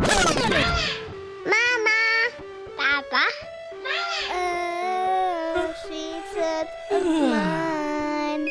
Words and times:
Mama. 0.00 0.80
Papa. 2.76 3.24
Äh, 4.32 5.74
she 5.82 6.16
Nein. 7.30 8.48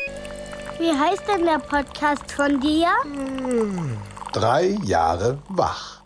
Wie 0.78 0.92
heißt 0.96 1.26
denn 1.26 1.44
der 1.44 1.58
Podcast 1.58 2.30
von 2.30 2.60
dir? 2.60 2.88
Drei 4.32 4.76
Jahre 4.84 5.38
wach. 5.48 6.02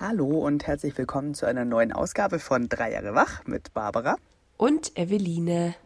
Hallo 0.00 0.26
und 0.26 0.66
herzlich 0.66 0.98
willkommen 0.98 1.34
zu 1.34 1.46
einer 1.46 1.64
neuen 1.64 1.92
Ausgabe 1.92 2.40
von 2.40 2.68
Drei 2.68 2.92
Jahre 2.94 3.14
wach 3.14 3.44
mit 3.46 3.72
Barbara. 3.74 4.16
Und 4.56 4.96
Eveline. 4.98 5.76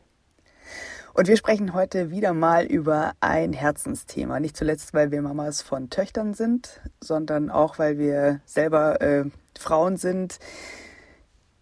Und 1.18 1.26
wir 1.26 1.36
sprechen 1.36 1.74
heute 1.74 2.12
wieder 2.12 2.32
mal 2.32 2.64
über 2.64 3.10
ein 3.18 3.52
Herzensthema. 3.52 4.38
Nicht 4.38 4.56
zuletzt, 4.56 4.94
weil 4.94 5.10
wir 5.10 5.20
Mamas 5.20 5.62
von 5.62 5.90
Töchtern 5.90 6.32
sind, 6.32 6.80
sondern 7.00 7.50
auch, 7.50 7.80
weil 7.80 7.98
wir 7.98 8.40
selber 8.44 9.02
äh, 9.02 9.24
Frauen 9.58 9.96
sind, 9.96 10.38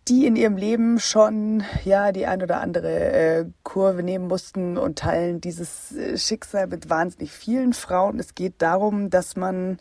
die 0.08 0.26
in 0.26 0.36
ihrem 0.36 0.58
Leben 0.58 1.00
schon 1.00 1.64
ja 1.86 2.12
die 2.12 2.26
ein 2.26 2.42
oder 2.42 2.60
andere 2.60 3.12
äh, 3.12 3.46
Kurve 3.62 4.02
nehmen 4.02 4.28
mussten 4.28 4.76
und 4.76 4.98
teilen 4.98 5.40
dieses 5.40 5.90
äh, 5.96 6.18
Schicksal 6.18 6.66
mit 6.66 6.90
wahnsinnig 6.90 7.32
vielen 7.32 7.72
Frauen. 7.72 8.18
Es 8.18 8.34
geht 8.34 8.60
darum, 8.60 9.08
dass 9.08 9.36
man 9.36 9.78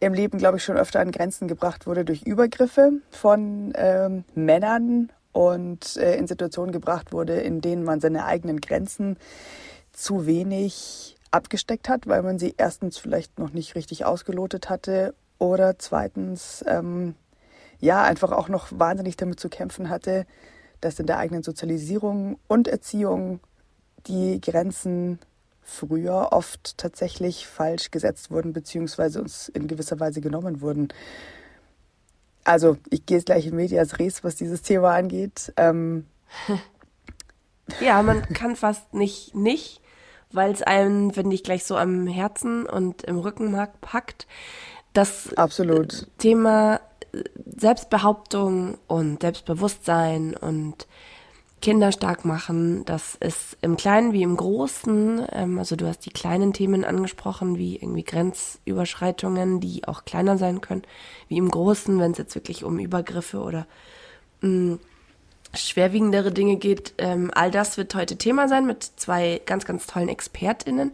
im 0.00 0.14
Leben, 0.14 0.38
glaube 0.38 0.56
ich, 0.56 0.64
schon 0.64 0.78
öfter 0.78 1.00
an 1.00 1.12
Grenzen 1.12 1.48
gebracht 1.48 1.86
wurde 1.86 2.06
durch 2.06 2.22
Übergriffe 2.22 2.92
von 3.10 3.74
ähm, 3.76 4.24
Männern 4.34 5.12
und 5.36 5.98
äh, 5.98 6.16
in 6.16 6.26
Situationen 6.26 6.72
gebracht 6.72 7.12
wurde, 7.12 7.34
in 7.34 7.60
denen 7.60 7.84
man 7.84 8.00
seine 8.00 8.24
eigenen 8.24 8.58
Grenzen 8.58 9.18
zu 9.92 10.24
wenig 10.24 11.14
abgesteckt 11.30 11.90
hat, 11.90 12.06
weil 12.06 12.22
man 12.22 12.38
sie 12.38 12.54
erstens 12.56 12.96
vielleicht 12.96 13.38
noch 13.38 13.52
nicht 13.52 13.74
richtig 13.74 14.06
ausgelotet 14.06 14.70
hatte 14.70 15.14
oder 15.36 15.78
zweitens 15.78 16.64
ähm, 16.66 17.16
ja 17.80 18.02
einfach 18.02 18.32
auch 18.32 18.48
noch 18.48 18.68
wahnsinnig 18.70 19.18
damit 19.18 19.38
zu 19.38 19.50
kämpfen 19.50 19.90
hatte, 19.90 20.24
dass 20.80 20.98
in 20.98 21.06
der 21.06 21.18
eigenen 21.18 21.42
Sozialisierung 21.42 22.38
und 22.48 22.66
Erziehung 22.66 23.40
die 24.06 24.40
Grenzen 24.40 25.18
früher 25.60 26.28
oft 26.30 26.78
tatsächlich 26.78 27.46
falsch 27.46 27.90
gesetzt 27.90 28.30
wurden, 28.30 28.54
beziehungsweise 28.54 29.20
uns 29.20 29.50
in 29.50 29.66
gewisser 29.66 30.00
Weise 30.00 30.22
genommen 30.22 30.62
wurden. 30.62 30.88
Also 32.46 32.76
ich 32.90 33.04
gehe 33.04 33.18
jetzt 33.18 33.26
gleich 33.26 33.46
in 33.46 33.56
Medias 33.56 33.98
Res, 33.98 34.22
was 34.22 34.36
dieses 34.36 34.62
Thema 34.62 34.94
angeht. 34.94 35.52
Ähm. 35.56 36.06
Ja, 37.80 38.00
man 38.04 38.22
kann 38.28 38.54
fast 38.54 38.94
nicht 38.94 39.34
nicht, 39.34 39.80
weil 40.30 40.52
es 40.52 40.62
einem, 40.62 41.10
finde 41.12 41.34
ich, 41.34 41.42
gleich 41.42 41.64
so 41.64 41.76
am 41.76 42.06
Herzen 42.06 42.64
und 42.64 43.02
im 43.02 43.18
Rückenmark 43.18 43.80
packt. 43.80 44.28
Das 44.92 45.34
Absolut. 45.34 46.06
Thema 46.18 46.80
Selbstbehauptung 47.44 48.78
und 48.86 49.22
Selbstbewusstsein 49.22 50.36
und 50.36 50.86
Kinder 51.62 51.90
stark 51.90 52.24
machen, 52.24 52.84
das 52.84 53.14
ist 53.14 53.56
im 53.62 53.76
Kleinen 53.76 54.12
wie 54.12 54.22
im 54.22 54.36
Großen, 54.36 55.26
ähm, 55.32 55.58
also 55.58 55.74
du 55.74 55.86
hast 55.86 56.04
die 56.04 56.10
kleinen 56.10 56.52
Themen 56.52 56.84
angesprochen, 56.84 57.56
wie 57.56 57.76
irgendwie 57.76 58.04
Grenzüberschreitungen, 58.04 59.60
die 59.60 59.86
auch 59.88 60.04
kleiner 60.04 60.36
sein 60.38 60.60
können, 60.60 60.82
wie 61.28 61.38
im 61.38 61.50
Großen, 61.50 61.98
wenn 61.98 62.12
es 62.12 62.18
jetzt 62.18 62.34
wirklich 62.34 62.62
um 62.62 62.78
Übergriffe 62.78 63.40
oder 63.40 63.66
mh, 64.42 64.74
mm, 64.74 64.80
schwerwiegendere 65.54 66.30
Dinge 66.30 66.56
geht. 66.56 66.94
Ähm, 66.98 67.30
all 67.34 67.50
das 67.50 67.78
wird 67.78 67.94
heute 67.94 68.16
Thema 68.16 68.48
sein 68.48 68.66
mit 68.66 68.82
zwei 68.82 69.40
ganz, 69.46 69.64
ganz 69.64 69.86
tollen 69.86 70.08
ExpertInnen 70.08 70.92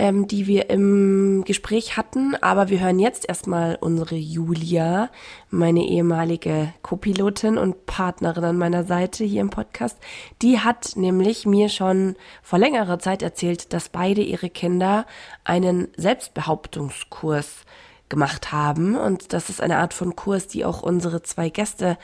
ähm, 0.00 0.26
die 0.26 0.46
wir 0.46 0.70
im 0.70 1.44
Gespräch 1.44 1.98
hatten. 1.98 2.34
Aber 2.40 2.70
wir 2.70 2.80
hören 2.80 2.98
jetzt 2.98 3.28
erstmal 3.28 3.76
unsere 3.78 4.14
Julia, 4.16 5.10
meine 5.50 5.86
ehemalige 5.86 6.72
Co-Pilotin 6.80 7.58
und 7.58 7.84
Partnerin 7.84 8.44
an 8.44 8.56
meiner 8.56 8.84
Seite 8.84 9.24
hier 9.24 9.42
im 9.42 9.50
Podcast. 9.50 9.98
Die 10.40 10.58
hat 10.58 10.96
nämlich 10.96 11.44
mir 11.44 11.68
schon 11.68 12.16
vor 12.42 12.58
längerer 12.58 12.98
Zeit 12.98 13.22
erzählt, 13.22 13.74
dass 13.74 13.90
beide 13.90 14.22
ihre 14.22 14.48
Kinder 14.48 15.04
einen 15.44 15.88
Selbstbehauptungskurs 15.98 17.66
gemacht 18.08 18.52
haben. 18.52 18.96
Und 18.96 19.34
das 19.34 19.50
ist 19.50 19.60
eine 19.60 19.76
Art 19.76 19.92
von 19.92 20.16
Kurs, 20.16 20.46
die 20.46 20.64
auch 20.64 20.82
unsere 20.82 21.22
zwei 21.22 21.50
Gäste, 21.50 21.98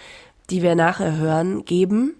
die 0.50 0.60
wir 0.60 0.74
nachher 0.74 1.16
hören, 1.16 1.64
geben. 1.64 2.16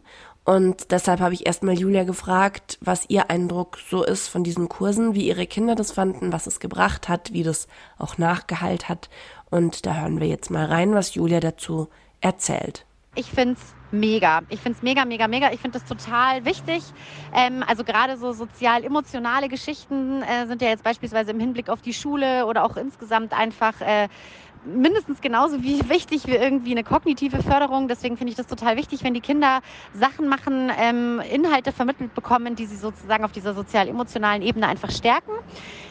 Und 0.47 0.93
deshalb 0.93 1.19
habe 1.19 1.35
ich 1.35 1.45
erstmal 1.45 1.77
Julia 1.77 2.05
gefragt, 2.05 2.79
was 2.81 3.11
ihr 3.11 3.31
Eindruck 3.31 3.79
so 3.91 4.05
ist 4.05 4.29
von 4.29 4.45
diesen 4.45 4.69
Kursen, 4.69 5.17
wie 5.17 5.27
ihre 5.27 5.49
Kinder 5.49 5.75
das 5.75 5.91
fanden, 5.91 6.33
was 6.33 6.47
es 6.47 6.61
gebracht 6.61 7.09
hat, 7.09 7.33
wie 7.33 7.43
das 7.43 7.67
auch 7.99 8.17
nachgeheilt 8.17 8.89
hat. 8.89 9.11
Und 9.51 9.87
da 9.87 9.97
hören 9.97 10.21
wir 10.21 10.29
jetzt 10.29 10.53
mal 10.53 10.67
rein, 10.67 10.95
was 10.95 11.17
Julia 11.17 11.41
dazu 11.41 11.89
erzählt. 12.21 12.87
Ich 13.17 13.27
finde 13.27 13.55
es 13.55 13.75
mega. 13.91 14.43
Ich 14.49 14.61
finde 14.61 14.77
es 14.77 14.83
mega, 14.83 15.05
mega, 15.05 15.27
mega. 15.27 15.51
Ich 15.51 15.61
finde 15.61 15.81
das 15.81 15.89
total 15.89 16.45
wichtig. 16.45 16.85
Ähm, 17.35 17.65
also 17.67 17.83
gerade 17.83 18.17
so 18.17 18.33
sozial-emotionale 18.33 19.49
Geschichten 19.49 20.23
äh, 20.23 20.47
sind 20.47 20.63
ja 20.63 20.69
jetzt 20.69 20.85
beispielsweise 20.85 21.33
im 21.33 21.41
Hinblick 21.41 21.69
auf 21.69 21.83
die 21.83 21.93
Schule 21.95 22.47
oder 22.47 22.65
auch 22.65 22.77
insgesamt 22.77 23.33
einfach 23.33 23.81
äh, 23.81 24.09
mindestens 24.67 25.21
genauso 25.21 25.63
wie 25.63 25.89
wichtig 25.89 26.27
wie 26.27 26.35
irgendwie 26.35 26.73
eine 26.73 26.85
kognitive 26.85 27.43
Förderung. 27.43 27.89
Deswegen 27.89 28.17
finde 28.17 28.33
ich 28.33 28.37
das 28.37 28.47
total 28.47 28.77
wichtig, 28.77 29.05
wenn 29.05 29.15
die 29.15 29.21
Kinder 29.21 29.61
Sachen 29.95 30.29
machen, 30.29 30.71
ähm, 30.79 31.21
Inhalte 31.31 31.73
vermittelt 31.73 32.15
bekommen, 32.15 32.57
die 32.57 32.67
sie 32.67 32.77
sozusagen 32.77 33.25
auf 33.25 33.33
dieser 33.33 33.55
sozial-emotionalen 33.55 34.43
Ebene 34.43 34.67
einfach 34.67 34.91
stärken. 34.91 35.33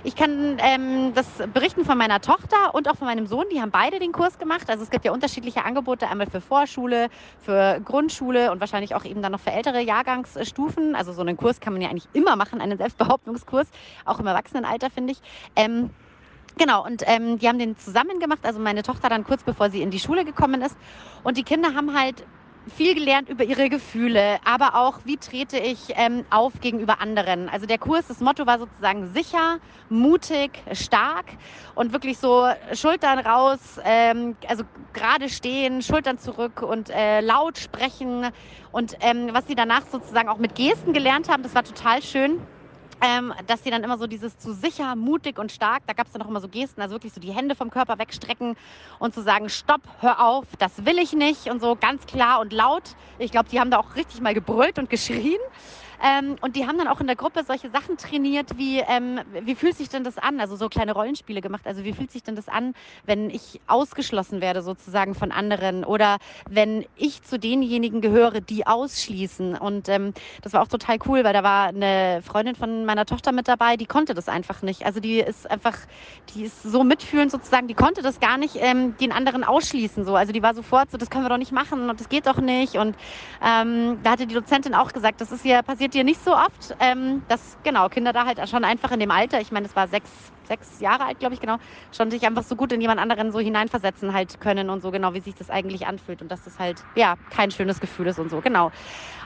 Ich 0.04 0.16
kann 0.16 0.58
ähm, 0.60 1.14
das 1.14 1.26
berichten 1.54 1.86
von 1.86 1.98
meiner 1.98 2.22
Tochter 2.22 2.74
und 2.74 2.90
auch 2.90 2.96
von 2.96 3.08
meinem 3.08 3.28
Sohn. 3.28 3.46
Die 3.52 3.62
haben 3.62 3.72
beide 3.72 4.00
den 4.00 4.12
Kurs 4.12 4.38
gemacht. 4.38 4.70
Also 4.70 4.84
es 4.84 4.90
gibt 4.90 5.06
ja 5.06 5.12
unterschiedliche 5.12 5.64
Angebote, 5.66 6.08
einmal 6.08 6.28
für 6.28 6.42
Vorschule, 6.42 7.08
für 7.42 7.80
Grundschule 7.84 8.52
und 8.52 8.60
wahrscheinlich 8.60 8.94
auch 8.96 9.06
eben 9.06 9.22
dann 9.22 9.32
noch 9.32 9.40
für 9.40 9.52
ältere 9.52 9.82
Jahrgangsstufen. 9.82 10.96
Also 10.96 11.14
so 11.14 11.22
einen 11.22 11.38
Kurs 11.38 11.60
kann 11.60 11.74
man 11.74 11.82
ja 11.82 11.90
eigentlich 11.90 12.08
immer 12.14 12.36
machen, 12.36 12.62
einen 12.62 12.78
Selbstbehauptungskurs, 12.78 13.68
auch 14.06 14.20
im 14.20 14.28
Erwachsenenalter, 14.28 14.90
finde 14.90 15.14
ich. 15.14 15.22
Ähm, 15.56 15.90
Genau, 16.58 16.86
und 16.86 17.04
ähm, 17.06 17.38
die 17.38 17.48
haben 17.50 17.60
den 17.60 17.76
zusammen 17.78 18.20
gemacht, 18.20 18.40
also 18.44 18.60
meine 18.60 18.82
Tochter 18.82 19.10
dann 19.10 19.26
kurz 19.26 19.44
bevor 19.44 19.70
sie 19.70 19.82
in 19.82 19.92
die 19.92 20.00
Schule 20.00 20.24
gekommen 20.24 20.62
ist. 20.62 20.78
Und 21.24 21.36
die 21.38 21.44
Kinder 21.44 21.74
haben 21.76 21.98
halt 22.00 22.28
viel 22.68 22.96
gelernt 22.96 23.30
über 23.30 23.44
ihre 23.44 23.70
Gefühle, 23.70 24.38
aber 24.44 24.76
auch, 24.76 25.00
wie 25.04 25.18
trete 25.18 25.58
ich 25.60 25.90
ähm, 25.96 26.26
auf 26.32 26.54
gegenüber 26.62 27.00
anderen. 27.02 27.50
Also 27.50 27.66
der 27.68 27.78
Kurs, 27.78 28.08
das 28.08 28.22
Motto 28.22 28.48
war 28.48 28.58
sozusagen 28.58 29.14
sicher, 29.14 29.58
mutig, 29.90 30.64
stark 30.72 31.26
und 31.76 31.94
wirklich 31.94 32.18
so 32.18 32.48
Schultern 32.74 33.20
raus, 33.20 33.80
ähm, 33.84 34.38
also 34.48 34.64
gerade 34.94 35.30
stehen, 35.30 35.82
Schultern 35.84 36.18
zurück 36.18 36.62
und 36.64 36.90
äh, 36.90 37.20
laut 37.22 37.58
sprechen. 37.60 38.30
Und 38.72 38.96
ähm, 39.02 39.30
was 39.32 39.46
sie 39.46 39.56
danach 39.56 39.84
sozusagen 39.92 40.30
auch 40.30 40.38
mit 40.40 40.56
Gesten 40.56 40.94
gelernt 40.94 41.30
haben, 41.30 41.44
das 41.44 41.54
war 41.54 41.64
total 41.64 42.02
schön 42.02 42.40
ähm, 43.02 43.34
dass 43.48 43.64
sie 43.64 43.70
dann 43.70 43.84
immer 43.84 43.98
so 43.98 44.08
dieses 44.08 44.38
zu 44.38 44.54
sicher, 44.54 44.96
mutig 44.96 45.38
und 45.40 45.52
stark, 45.52 45.84
da 45.88 45.94
gab 45.94 46.08
es 46.08 46.14
dann 46.14 46.22
auch 46.22 46.28
immer 46.28 46.42
so 46.42 46.48
Gesten, 46.48 46.82
also 46.82 46.96
wirklich 46.96 47.14
so 47.14 47.20
die 47.20 47.32
Hände 47.32 47.56
vom 47.56 47.70
Körper 47.70 48.00
wegstrecken 48.00 48.56
und 49.00 49.14
zu 49.14 49.22
sagen, 49.22 49.50
stopp, 49.50 49.82
hör 50.00 50.26
auf, 50.26 50.46
das 50.60 50.86
will 50.86 50.98
ich 51.00 51.14
nicht 51.14 51.50
und 51.50 51.62
so 51.62 51.76
ganz 51.76 52.06
klar 52.06 52.40
und 52.40 52.54
laut. 52.54 52.96
Ich 53.18 53.32
glaube, 53.32 53.50
die 53.50 53.60
haben 53.60 53.72
da 53.72 53.80
auch 53.80 53.96
richtig 53.96 54.22
mal 54.22 54.34
gebrüllt 54.34 54.80
und 54.80 54.90
geschrien. 54.90 55.40
Ähm, 56.04 56.36
und 56.42 56.56
die 56.56 56.68
haben 56.68 56.78
dann 56.78 56.88
auch 56.88 57.02
in 57.02 57.08
der 57.08 57.16
Gruppe 57.16 57.44
solche 57.44 57.70
Sachen 57.70 57.98
trainiert, 57.98 58.58
wie 58.58 58.80
ähm, 58.80 59.20
wie 59.42 59.56
fühlt 59.56 59.76
sich 59.78 59.90
denn 59.90 60.04
das 60.04 60.18
an? 60.18 60.40
Also 60.40 60.56
so 60.56 60.70
kleine 60.70 60.94
Rollenspiele 60.94 61.42
gemacht. 61.42 61.66
Also 61.66 61.84
wie 61.84 61.94
fühlt 61.94 62.12
sich 62.12 62.24
denn 62.24 62.36
das 62.36 62.48
an, 62.48 62.74
wenn 63.06 63.30
ich 63.30 63.62
ausgeschlossen 63.68 64.42
werde 64.42 64.62
sozusagen 64.62 65.16
von 65.16 65.32
anderen 65.32 65.84
oder 65.84 66.18
wenn 66.50 66.86
ich 66.96 67.24
zu 67.24 67.40
denjenigen 67.40 68.02
gehöre, 68.02 68.42
die 68.42 68.68
ausschließen. 68.68 69.56
Und 69.56 69.90
ähm, 69.90 70.14
das 70.42 70.54
war 70.54 70.62
auch 70.62 70.68
total 70.68 70.98
cool, 71.08 71.24
weil 71.24 71.34
da 71.34 71.44
war 71.44 71.68
eine 71.68 72.22
Freundin 72.24 72.56
von 72.56 72.86
meiner 72.86 73.06
Tochter 73.06 73.32
mit 73.32 73.48
dabei, 73.48 73.78
die 73.78 73.86
konnte 73.86 74.14
das 74.14 74.30
einfach 74.30 74.62
nicht. 74.62 74.86
Also 74.86 75.00
die 75.00 75.20
ist 75.20 75.50
einfach, 75.50 75.78
die 76.34 76.44
ist 76.44 76.64
so 76.64 76.84
mitfühlend 76.84 77.32
sozusagen, 77.32 77.68
die 77.68 77.74
konnte 77.74 78.02
das 78.02 78.20
gar 78.20 78.38
nicht 78.38 78.56
ähm, 78.58 78.96
den 78.98 79.12
anderen 79.12 79.44
ausschließen. 79.44 80.06
So. 80.06 80.16
Also 80.16 80.34
die 80.34 80.44
war 80.44 80.54
sofort 80.54 80.92
so, 80.92 80.98
das 80.98 81.10
können 81.10 81.24
wir 81.24 81.30
doch 81.30 81.38
nicht 81.38 81.52
machen 81.52 81.90
und 81.90 82.00
das 82.00 82.10
geht 82.10 82.28
doch 82.28 82.38
nicht. 82.38 82.76
Und 82.76 82.96
ähm, 83.44 84.00
da 84.04 84.12
hatte 84.12 84.28
die 84.28 84.36
Dozentin 84.36 84.74
auch 84.74 84.92
gesagt, 84.92 85.22
das 85.22 85.32
ist 85.32 85.46
ja 85.46 85.62
passiert 85.62 85.85
passiert 85.86 85.94
dir 85.94 86.04
nicht 86.04 86.24
so 86.24 86.34
oft, 86.34 86.76
ähm, 86.80 87.22
dass 87.28 87.58
genau 87.64 87.90
Kinder 87.90 88.12
da 88.12 88.26
halt 88.26 88.50
schon 88.50 88.64
einfach 88.64 88.92
in 88.92 89.00
dem 89.00 89.12
Alter, 89.12 89.40
ich 89.40 89.52
meine, 89.52 89.68
es 89.68 89.76
war 89.76 89.88
sechs, 89.88 90.10
sechs 90.48 90.80
Jahre 90.80 91.06
alt, 91.06 91.20
glaube 91.20 91.36
ich, 91.36 91.40
genau, 91.40 91.58
schon 91.96 92.10
sich 92.10 92.26
einfach 92.26 92.42
so 92.42 92.56
gut 92.56 92.72
in 92.72 92.82
jemand 92.82 93.00
anderen 93.00 93.32
so 93.32 93.40
hineinversetzen 93.40 94.12
halt 94.12 94.40
können 94.42 94.72
und 94.72 94.82
so 94.82 94.90
genau, 94.90 95.14
wie 95.14 95.20
sich 95.20 95.36
das 95.36 95.52
eigentlich 95.52 95.86
anfühlt 95.86 96.24
und 96.24 96.32
dass 96.32 96.44
das 96.44 96.58
halt, 96.58 96.82
ja, 96.96 97.16
kein 97.30 97.52
schönes 97.52 97.80
Gefühl 97.80 98.08
ist 98.08 98.18
und 98.18 98.30
so, 98.30 98.42
genau. 98.42 98.72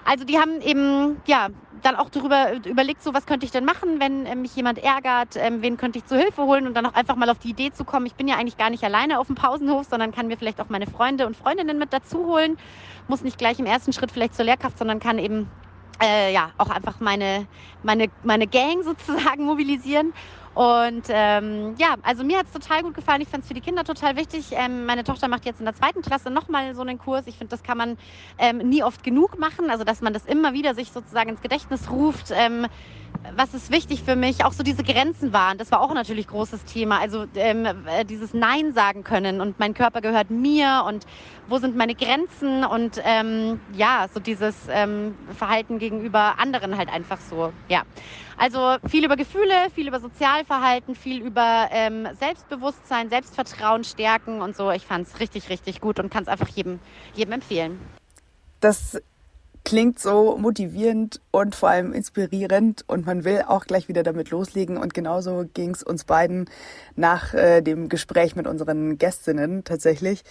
Also 0.04 0.26
die 0.26 0.38
haben 0.38 0.60
eben, 0.60 1.22
ja, 1.28 1.48
dann 1.82 1.96
auch 1.96 2.10
darüber 2.10 2.54
überlegt, 2.66 3.04
so 3.04 3.14
was 3.14 3.26
könnte 3.26 3.46
ich 3.46 3.54
denn 3.54 3.64
machen, 3.64 4.02
wenn 4.02 4.26
äh, 4.26 4.36
mich 4.36 4.54
jemand 4.54 4.80
ärgert, 4.80 5.38
ähm, 5.38 5.62
wen 5.62 5.78
könnte 5.78 6.00
ich 6.00 6.06
zu 6.06 6.18
Hilfe 6.18 6.44
holen 6.44 6.68
und 6.68 6.74
dann 6.74 6.86
auch 6.86 6.94
einfach 6.94 7.16
mal 7.16 7.30
auf 7.30 7.40
die 7.40 7.52
Idee 7.52 7.72
zu 7.72 7.86
kommen, 7.86 8.06
ich 8.06 8.16
bin 8.16 8.28
ja 8.28 8.36
eigentlich 8.36 8.58
gar 8.58 8.70
nicht 8.70 8.84
alleine 8.84 9.20
auf 9.20 9.28
dem 9.28 9.36
Pausenhof, 9.36 9.88
sondern 9.90 10.12
kann 10.12 10.28
mir 10.28 10.36
vielleicht 10.36 10.60
auch 10.60 10.68
meine 10.68 10.88
Freunde 10.88 11.26
und 11.26 11.38
Freundinnen 11.38 11.78
mit 11.78 11.94
dazu 11.94 12.26
holen, 12.26 12.58
muss 13.08 13.24
nicht 13.24 13.38
gleich 13.38 13.60
im 13.60 13.66
ersten 13.66 13.94
Schritt 13.94 14.12
vielleicht 14.12 14.36
zur 14.36 14.44
Lehrkraft, 14.44 14.78
sondern 14.78 15.00
kann 15.00 15.20
eben 15.20 15.50
äh, 16.02 16.34
ja, 16.34 16.54
auch 16.58 16.70
einfach 16.70 17.00
meine, 17.00 17.48
meine, 17.82 18.08
meine 18.22 18.48
Gang 18.48 18.84
sozusagen 18.84 19.46
mobilisieren. 19.46 20.14
Und 20.54 21.08
ähm, 21.10 21.76
ja, 21.78 21.96
also 22.02 22.24
mir 22.24 22.40
hat 22.40 22.48
es 22.48 22.52
total 22.52 22.82
gut 22.84 22.94
gefallen. 22.96 23.22
Ich 23.22 23.30
fand 23.30 23.44
es 23.44 23.48
für 23.48 23.54
die 23.54 23.62
Kinder 23.62 23.84
total 23.84 24.16
wichtig. 24.18 24.50
Ähm, 24.52 24.86
meine 24.86 25.04
Tochter 25.04 25.28
macht 25.28 25.46
jetzt 25.46 25.60
in 25.60 25.66
der 25.66 25.76
zweiten 25.76 26.02
Klasse 26.02 26.30
nochmal 26.32 26.76
so 26.76 26.82
einen 26.82 26.98
Kurs. 26.98 27.28
Ich 27.28 27.38
finde, 27.38 27.50
das 27.52 27.64
kann 27.64 27.78
man 27.78 27.96
ähm, 28.38 28.58
nie 28.58 28.84
oft 28.84 29.04
genug 29.04 29.38
machen. 29.40 29.70
Also, 29.70 29.84
dass 29.84 30.02
man 30.02 30.14
das 30.14 30.26
immer 30.26 30.54
wieder 30.54 30.76
sich 30.76 30.92
sozusagen 30.92 31.30
ins 31.30 31.42
Gedächtnis 31.42 31.90
ruft. 31.92 32.32
Ähm, 32.32 32.68
was 33.36 33.54
ist 33.54 33.72
wichtig 33.72 34.04
für 34.04 34.16
mich? 34.16 34.44
Auch 34.46 34.54
so 34.54 34.64
diese 34.64 34.84
Grenzen 34.84 35.34
waren. 35.34 35.58
Das 35.58 35.72
war 35.72 35.82
auch 35.82 35.94
natürlich 35.94 36.28
großes 36.28 36.66
Thema. 36.66 37.00
Also 37.00 37.26
ähm, 37.36 37.66
äh, 37.66 38.06
dieses 38.06 38.34
Nein 38.34 38.74
sagen 38.74 39.04
können 39.04 39.42
und 39.42 39.60
mein 39.60 39.74
Körper 39.74 40.02
gehört 40.02 40.30
mir 40.30 40.84
und 40.88 41.06
wo 41.48 41.58
sind 41.58 41.76
meine 41.76 41.96
Grenzen 41.96 42.64
und 42.64 43.02
ähm, 43.04 43.60
ja, 43.74 44.08
so 44.14 44.20
dieses 44.20 44.56
ähm, 44.70 45.16
Verhalten 45.36 45.80
gegenüber 45.80 46.36
anderen 46.38 46.78
halt 46.78 46.90
einfach 46.90 47.20
so. 47.20 47.54
Ja, 47.68 47.84
also 48.38 48.78
viel 48.88 49.06
über 49.06 49.16
Gefühle, 49.16 49.70
viel 49.74 49.88
über 49.88 50.00
Sozialverhalten, 50.00 50.96
viel 50.96 51.22
über 51.22 51.68
ähm, 51.72 52.08
Selbstbewusstsein, 52.20 53.10
Selbstvertrauen 53.10 53.84
stärken 53.84 54.42
und 54.42 54.56
so. 54.56 54.72
Ich 54.72 54.86
fand 54.86 55.08
es 55.08 55.20
richtig, 55.20 55.50
richtig 55.50 55.82
gut 55.82 56.00
und 56.00 56.10
kann 56.10 56.24
es 56.24 56.30
einfach 56.30 56.48
jedem, 56.48 56.80
jedem 57.14 57.34
empfehlen. 57.34 57.80
Das 58.60 59.02
klingt 59.64 60.00
so 60.00 60.38
motivierend 60.38 61.22
und 61.32 61.56
vor 61.56 61.70
allem 61.70 61.94
inspirierend 61.94 62.84
und 62.88 63.06
man 63.06 63.24
will 63.24 63.44
auch 63.48 63.66
gleich 63.66 63.88
wieder 63.88 64.04
damit 64.04 64.32
loslegen. 64.32 64.78
Und 64.78 64.94
genauso 64.94 65.46
ging 65.54 65.72
es 65.72 65.84
uns 65.84 66.04
beiden 66.04 66.50
nach 66.96 67.34
äh, 67.34 67.62
dem 67.62 67.90
Gespräch 67.90 68.36
mit 68.36 68.48
unseren 68.48 68.98
Gästinnen 68.98 69.64
tatsächlich. 69.64 70.24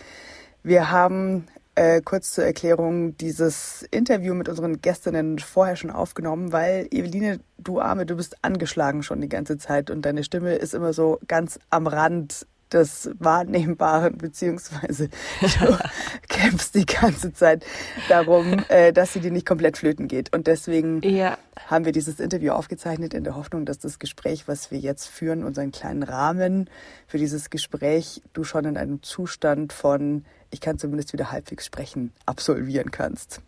Wir 0.62 0.90
haben 0.90 1.46
äh, 1.78 2.00
kurz 2.02 2.32
zur 2.32 2.44
Erklärung 2.44 3.16
dieses 3.16 3.86
Interview 3.92 4.34
mit 4.34 4.48
unseren 4.48 4.80
Gästinnen 4.80 5.38
vorher 5.38 5.76
schon 5.76 5.90
aufgenommen, 5.92 6.52
weil 6.52 6.88
Eveline, 6.90 7.38
du 7.58 7.80
Arme, 7.80 8.04
du 8.04 8.16
bist 8.16 8.36
angeschlagen 8.42 9.04
schon 9.04 9.20
die 9.20 9.28
ganze 9.28 9.58
Zeit 9.58 9.88
und 9.88 10.02
deine 10.02 10.24
Stimme 10.24 10.56
ist 10.56 10.74
immer 10.74 10.92
so 10.92 11.20
ganz 11.28 11.60
am 11.70 11.86
Rand 11.86 12.46
des 12.72 13.10
Wahrnehmbaren, 13.18 14.18
beziehungsweise 14.18 15.08
du 15.40 15.78
kämpfst 16.28 16.74
die 16.74 16.86
ganze 16.86 17.32
Zeit 17.32 17.64
darum, 18.08 18.62
äh, 18.68 18.92
dass 18.92 19.12
sie 19.12 19.20
dir 19.20 19.30
nicht 19.30 19.46
komplett 19.46 19.78
flöten 19.78 20.08
geht. 20.08 20.34
Und 20.34 20.46
deswegen 20.46 21.02
ja. 21.02 21.38
haben 21.66 21.84
wir 21.84 21.92
dieses 21.92 22.20
Interview 22.20 22.52
aufgezeichnet 22.52 23.14
in 23.14 23.24
der 23.24 23.36
Hoffnung, 23.36 23.64
dass 23.64 23.78
das 23.78 23.98
Gespräch, 23.98 24.48
was 24.48 24.70
wir 24.70 24.78
jetzt 24.78 25.06
führen, 25.06 25.44
unseren 25.44 25.72
kleinen 25.72 26.02
Rahmen 26.02 26.70
für 27.06 27.18
dieses 27.18 27.50
Gespräch, 27.50 28.22
du 28.32 28.44
schon 28.44 28.64
in 28.64 28.76
einem 28.76 29.02
Zustand 29.02 29.72
von, 29.72 30.24
ich 30.50 30.60
kann 30.60 30.78
zumindest 30.78 31.12
wieder 31.12 31.30
halbwegs 31.30 31.66
sprechen, 31.66 32.12
absolvieren 32.26 32.90
kannst. 32.90 33.40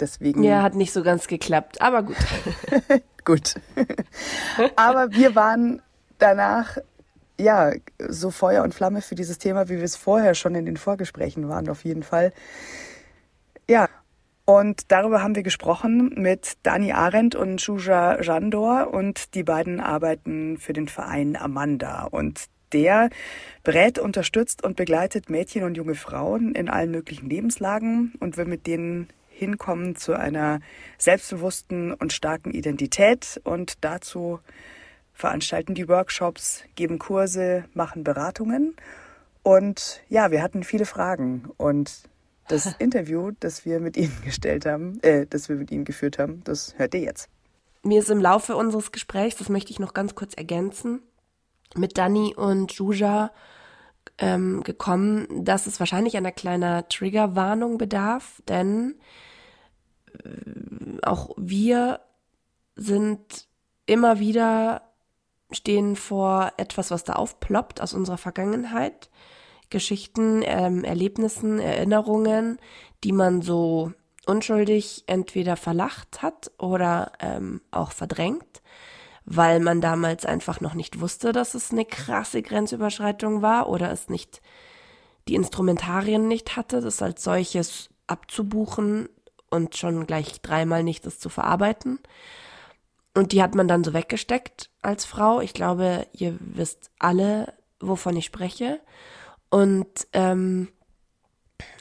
Deswegen. 0.00 0.42
Ja, 0.42 0.62
hat 0.62 0.74
nicht 0.74 0.92
so 0.92 1.02
ganz 1.02 1.28
geklappt, 1.28 1.80
aber 1.80 2.02
gut. 2.02 2.16
gut. 3.24 3.54
aber 4.76 5.12
wir 5.12 5.36
waren 5.36 5.80
danach 6.18 6.78
ja, 7.38 7.72
so 7.98 8.30
Feuer 8.30 8.62
und 8.62 8.74
Flamme 8.74 9.02
für 9.02 9.14
dieses 9.14 9.38
Thema, 9.38 9.68
wie 9.68 9.76
wir 9.76 9.84
es 9.84 9.96
vorher 9.96 10.34
schon 10.34 10.54
in 10.54 10.66
den 10.66 10.76
Vorgesprächen 10.76 11.48
waren, 11.48 11.68
auf 11.68 11.84
jeden 11.84 12.02
Fall. 12.02 12.32
Ja, 13.68 13.88
und 14.44 14.92
darüber 14.92 15.22
haben 15.22 15.34
wir 15.34 15.42
gesprochen 15.42 16.12
mit 16.16 16.58
Dani 16.62 16.92
Arendt 16.92 17.34
und 17.34 17.62
Shuja 17.62 18.20
Jandor 18.20 18.92
und 18.92 19.34
die 19.34 19.42
beiden 19.42 19.80
arbeiten 19.80 20.58
für 20.58 20.74
den 20.74 20.86
Verein 20.86 21.36
Amanda 21.36 22.04
und 22.04 22.44
der 22.74 23.08
berät, 23.62 23.98
unterstützt 23.98 24.62
und 24.62 24.76
begleitet 24.76 25.30
Mädchen 25.30 25.62
und 25.62 25.76
junge 25.76 25.94
Frauen 25.94 26.54
in 26.54 26.68
allen 26.68 26.90
möglichen 26.90 27.30
Lebenslagen 27.30 28.12
und 28.20 28.36
will 28.36 28.44
mit 28.44 28.66
denen 28.66 29.08
hinkommen 29.28 29.96
zu 29.96 30.12
einer 30.12 30.60
selbstbewussten 30.98 31.94
und 31.94 32.12
starken 32.12 32.52
Identität 32.52 33.40
und 33.44 33.82
dazu 33.82 34.40
veranstalten 35.14 35.74
die 35.74 35.88
Workshops, 35.88 36.62
geben 36.74 36.98
Kurse, 36.98 37.64
machen 37.72 38.04
Beratungen. 38.04 38.76
Und 39.42 40.02
ja, 40.08 40.30
wir 40.30 40.42
hatten 40.42 40.64
viele 40.64 40.84
Fragen 40.84 41.50
und 41.56 42.02
das 42.48 42.66
Interview, 42.78 43.30
das 43.40 43.64
wir 43.64 43.80
mit 43.80 43.96
Ihnen 43.96 44.16
gestellt 44.24 44.66
haben, 44.66 45.00
äh, 45.02 45.26
das 45.26 45.48
wir 45.48 45.56
mit 45.56 45.70
Ihnen 45.70 45.84
geführt 45.84 46.18
haben, 46.18 46.42
das 46.44 46.74
hört 46.76 46.94
ihr 46.94 47.00
jetzt. 47.00 47.28
Mir 47.82 48.00
ist 48.00 48.10
im 48.10 48.20
Laufe 48.20 48.56
unseres 48.56 48.92
Gesprächs, 48.92 49.36
das 49.36 49.48
möchte 49.48 49.70
ich 49.70 49.78
noch 49.78 49.94
ganz 49.94 50.14
kurz 50.14 50.34
ergänzen, 50.34 51.02
mit 51.76 51.98
Dani 51.98 52.34
und 52.34 52.72
Juja 52.72 53.30
ähm, 54.18 54.62
gekommen, 54.62 55.44
dass 55.44 55.66
es 55.66 55.80
wahrscheinlich 55.80 56.16
einer 56.16 56.32
kleiner 56.32 56.88
Triggerwarnung 56.88 57.78
bedarf, 57.78 58.42
denn 58.48 58.94
äh, 60.24 61.00
auch 61.02 61.30
wir 61.36 62.00
sind 62.76 63.48
immer 63.86 64.18
wieder 64.18 64.82
stehen 65.54 65.96
vor 65.96 66.52
etwas, 66.56 66.90
was 66.90 67.04
da 67.04 67.14
aufploppt 67.14 67.80
aus 67.80 67.94
unserer 67.94 68.18
Vergangenheit. 68.18 69.10
Geschichten, 69.70 70.42
ähm, 70.44 70.84
Erlebnissen, 70.84 71.58
Erinnerungen, 71.58 72.58
die 73.02 73.12
man 73.12 73.42
so 73.42 73.92
unschuldig 74.26 75.04
entweder 75.06 75.56
verlacht 75.56 76.22
hat 76.22 76.50
oder 76.58 77.12
ähm, 77.20 77.60
auch 77.70 77.92
verdrängt, 77.92 78.62
weil 79.24 79.60
man 79.60 79.80
damals 79.80 80.24
einfach 80.24 80.60
noch 80.60 80.74
nicht 80.74 81.00
wusste, 81.00 81.32
dass 81.32 81.54
es 81.54 81.70
eine 81.70 81.84
krasse 81.84 82.42
Grenzüberschreitung 82.42 83.42
war 83.42 83.68
oder 83.68 83.90
es 83.90 84.08
nicht 84.08 84.42
die 85.28 85.34
Instrumentarien 85.34 86.28
nicht 86.28 86.56
hatte, 86.56 86.80
das 86.80 87.02
als 87.02 87.22
solches 87.22 87.88
abzubuchen 88.06 89.08
und 89.50 89.76
schon 89.76 90.06
gleich 90.06 90.40
dreimal 90.42 90.82
nicht 90.82 91.06
das 91.06 91.18
zu 91.18 91.28
verarbeiten. 91.28 91.98
Und 93.14 93.30
die 93.32 93.42
hat 93.42 93.54
man 93.54 93.68
dann 93.68 93.84
so 93.84 93.94
weggesteckt 93.94 94.70
als 94.82 95.04
Frau. 95.04 95.40
Ich 95.40 95.54
glaube, 95.54 96.06
ihr 96.12 96.36
wisst 96.40 96.90
alle, 96.98 97.54
wovon 97.80 98.16
ich 98.16 98.24
spreche. 98.24 98.80
Und 99.50 100.08
ähm, 100.12 100.68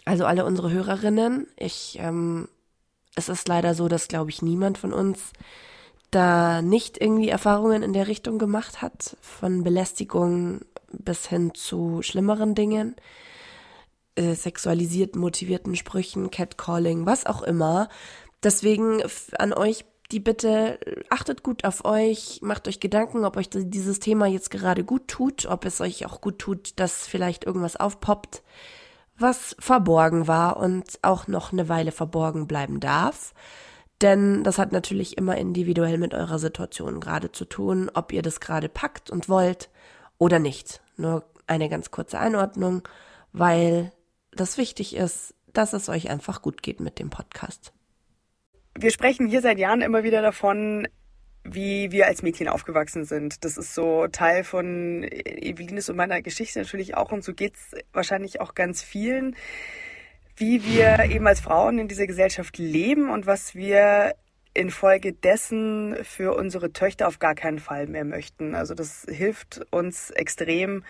also 0.05 0.25
alle 0.25 0.45
unsere 0.45 0.71
Hörerinnen, 0.71 1.47
ich, 1.57 1.97
ähm, 1.99 2.47
es 3.15 3.29
ist 3.29 3.47
leider 3.47 3.73
so, 3.73 3.87
dass, 3.87 4.07
glaube 4.07 4.29
ich, 4.29 4.41
niemand 4.41 4.77
von 4.77 4.93
uns 4.93 5.33
da 6.11 6.61
nicht 6.61 7.01
irgendwie 7.01 7.29
Erfahrungen 7.29 7.81
in 7.81 7.93
der 7.93 8.07
Richtung 8.07 8.37
gemacht 8.37 8.83
hat, 8.83 9.17
von 9.21 9.63
Belästigung 9.63 10.61
bis 10.91 11.27
hin 11.27 11.55
zu 11.55 12.03
schlimmeren 12.03 12.53
Dingen, 12.53 12.95
äh, 14.15 14.35
sexualisiert 14.35 15.15
motivierten 15.15 15.75
Sprüchen, 15.75 16.29
Catcalling, 16.29 17.07
was 17.07 17.25
auch 17.25 17.41
immer. 17.41 17.89
Deswegen 18.43 19.01
an 19.39 19.53
euch 19.53 19.85
die 20.13 20.19
Bitte, 20.19 20.79
achtet 21.09 21.43
gut 21.43 21.65
auf 21.65 21.85
euch, 21.85 22.39
macht 22.43 22.67
euch 22.67 22.79
Gedanken, 22.79 23.25
ob 23.25 23.35
euch 23.35 23.49
dieses 23.51 23.99
Thema 23.99 24.27
jetzt 24.27 24.51
gerade 24.51 24.83
gut 24.83 25.07
tut, 25.07 25.47
ob 25.47 25.65
es 25.65 25.81
euch 25.81 26.05
auch 26.05 26.21
gut 26.21 26.37
tut, 26.39 26.79
dass 26.79 27.07
vielleicht 27.07 27.43
irgendwas 27.43 27.75
aufpoppt, 27.75 28.43
was 29.17 29.55
verborgen 29.59 30.27
war 30.27 30.57
und 30.57 30.99
auch 31.01 31.27
noch 31.27 31.51
eine 31.51 31.67
Weile 31.67 31.91
verborgen 31.91 32.47
bleiben 32.47 32.79
darf. 32.79 33.33
Denn 34.01 34.43
das 34.43 34.59
hat 34.59 34.71
natürlich 34.71 35.17
immer 35.17 35.35
individuell 35.35 35.97
mit 35.97 36.13
eurer 36.13 36.39
Situation 36.39 36.99
gerade 36.99 37.31
zu 37.31 37.45
tun, 37.45 37.89
ob 37.93 38.13
ihr 38.13 38.21
das 38.21 38.39
gerade 38.39 38.69
packt 38.69 39.09
und 39.09 39.29
wollt 39.29 39.69
oder 40.19 40.37
nicht. 40.39 40.81
Nur 40.95 41.23
eine 41.47 41.69
ganz 41.69 41.89
kurze 41.89 42.19
Einordnung, 42.19 42.87
weil 43.31 43.91
das 44.31 44.57
wichtig 44.57 44.95
ist, 44.95 45.33
dass 45.53 45.73
es 45.73 45.89
euch 45.89 46.09
einfach 46.09 46.41
gut 46.41 46.61
geht 46.61 46.79
mit 46.79 46.99
dem 46.99 47.09
Podcast 47.09 47.72
wir 48.77 48.91
sprechen 48.91 49.27
hier 49.27 49.41
seit 49.41 49.59
Jahren 49.59 49.81
immer 49.81 50.03
wieder 50.03 50.21
davon, 50.21 50.87
wie 51.43 51.91
wir 51.91 52.07
als 52.07 52.21
Mädchen 52.21 52.47
aufgewachsen 52.47 53.05
sind. 53.05 53.43
Das 53.43 53.57
ist 53.57 53.73
so 53.73 54.07
Teil 54.07 54.43
von 54.43 55.03
Evelines 55.03 55.89
und 55.89 55.97
meiner 55.97 56.21
Geschichte 56.21 56.59
natürlich 56.59 56.95
auch 56.95 57.11
und 57.11 57.23
so 57.23 57.33
geht's 57.33 57.71
wahrscheinlich 57.91 58.39
auch 58.39 58.55
ganz 58.55 58.81
vielen, 58.81 59.35
wie 60.37 60.63
wir 60.63 61.05
eben 61.11 61.27
als 61.27 61.41
Frauen 61.41 61.79
in 61.79 61.87
dieser 61.87 62.07
Gesellschaft 62.07 62.57
leben 62.57 63.09
und 63.09 63.25
was 63.27 63.55
wir 63.55 64.15
infolgedessen 64.53 65.97
für 66.03 66.35
unsere 66.35 66.71
Töchter 66.71 67.07
auf 67.07 67.19
gar 67.19 67.35
keinen 67.35 67.59
Fall 67.59 67.87
mehr 67.87 68.05
möchten. 68.05 68.55
Also 68.55 68.73
das 68.73 69.05
hilft 69.09 69.65
uns 69.71 70.11
extrem, 70.11 70.83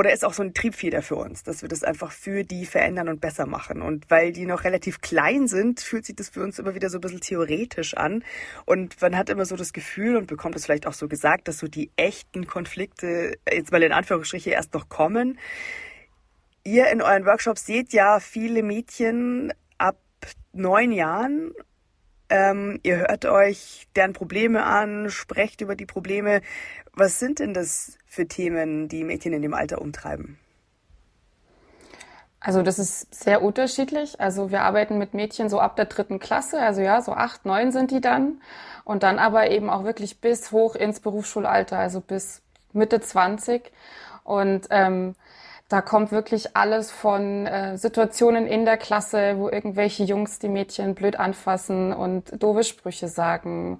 oder 0.00 0.14
ist 0.14 0.24
auch 0.24 0.32
so 0.32 0.42
ein 0.42 0.54
Triebfeder 0.54 1.02
für 1.02 1.16
uns, 1.16 1.42
dass 1.42 1.60
wir 1.60 1.68
das 1.68 1.84
einfach 1.84 2.10
für 2.10 2.42
die 2.42 2.64
verändern 2.64 3.10
und 3.10 3.20
besser 3.20 3.44
machen. 3.44 3.82
Und 3.82 4.10
weil 4.10 4.32
die 4.32 4.46
noch 4.46 4.64
relativ 4.64 5.02
klein 5.02 5.46
sind, 5.46 5.80
fühlt 5.80 6.06
sich 6.06 6.16
das 6.16 6.30
für 6.30 6.42
uns 6.42 6.58
immer 6.58 6.74
wieder 6.74 6.88
so 6.88 6.96
ein 6.96 7.02
bisschen 7.02 7.20
theoretisch 7.20 7.92
an. 7.98 8.24
Und 8.64 8.98
man 9.02 9.14
hat 9.14 9.28
immer 9.28 9.44
so 9.44 9.56
das 9.56 9.74
Gefühl 9.74 10.16
und 10.16 10.26
bekommt 10.26 10.56
es 10.56 10.64
vielleicht 10.64 10.86
auch 10.86 10.94
so 10.94 11.06
gesagt, 11.06 11.48
dass 11.48 11.58
so 11.58 11.68
die 11.68 11.90
echten 11.96 12.46
Konflikte 12.46 13.36
jetzt 13.46 13.72
mal 13.72 13.82
in 13.82 13.92
Anführungsstriche 13.92 14.52
erst 14.52 14.72
noch 14.72 14.88
kommen. 14.88 15.38
Ihr 16.64 16.88
in 16.90 17.02
euren 17.02 17.26
Workshops 17.26 17.66
seht 17.66 17.92
ja 17.92 18.20
viele 18.20 18.62
Mädchen 18.62 19.52
ab 19.76 19.98
neun 20.54 20.92
Jahren 20.92 21.52
ähm, 22.30 22.80
ihr 22.82 22.98
hört 22.98 23.26
euch 23.26 23.86
deren 23.96 24.12
Probleme 24.12 24.64
an, 24.64 25.10
sprecht 25.10 25.60
über 25.60 25.76
die 25.76 25.86
Probleme. 25.86 26.40
Was 26.92 27.18
sind 27.18 27.38
denn 27.38 27.54
das 27.54 27.98
für 28.06 28.26
Themen, 28.26 28.88
die 28.88 29.04
Mädchen 29.04 29.32
in 29.32 29.42
dem 29.42 29.54
Alter 29.54 29.80
umtreiben? 29.80 30.38
Also 32.40 32.62
das 32.62 32.78
ist 32.78 33.14
sehr 33.14 33.42
unterschiedlich. 33.42 34.18
Also 34.20 34.50
wir 34.50 34.62
arbeiten 34.62 34.96
mit 34.96 35.12
Mädchen 35.12 35.50
so 35.50 35.60
ab 35.60 35.76
der 35.76 35.84
dritten 35.84 36.18
Klasse, 36.18 36.60
also 36.60 36.80
ja, 36.80 37.02
so 37.02 37.12
acht, 37.12 37.44
neun 37.44 37.70
sind 37.70 37.90
die 37.90 38.00
dann. 38.00 38.40
Und 38.84 39.02
dann 39.02 39.18
aber 39.18 39.50
eben 39.50 39.68
auch 39.68 39.84
wirklich 39.84 40.20
bis 40.20 40.50
hoch 40.50 40.74
ins 40.74 41.00
Berufsschulalter, 41.00 41.78
also 41.78 42.00
bis 42.00 42.42
Mitte 42.72 43.00
20. 43.00 43.70
Und 44.24 44.68
ähm, 44.70 45.14
da 45.70 45.80
kommt 45.80 46.10
wirklich 46.10 46.56
alles 46.56 46.90
von 46.90 47.46
äh, 47.46 47.78
Situationen 47.78 48.46
in 48.46 48.64
der 48.64 48.76
Klasse, 48.76 49.38
wo 49.38 49.48
irgendwelche 49.48 50.02
Jungs 50.02 50.40
die 50.40 50.48
Mädchen 50.48 50.96
blöd 50.96 51.18
anfassen 51.18 51.92
und 51.92 52.42
doofe 52.42 52.64
Sprüche 52.64 53.06
sagen 53.06 53.78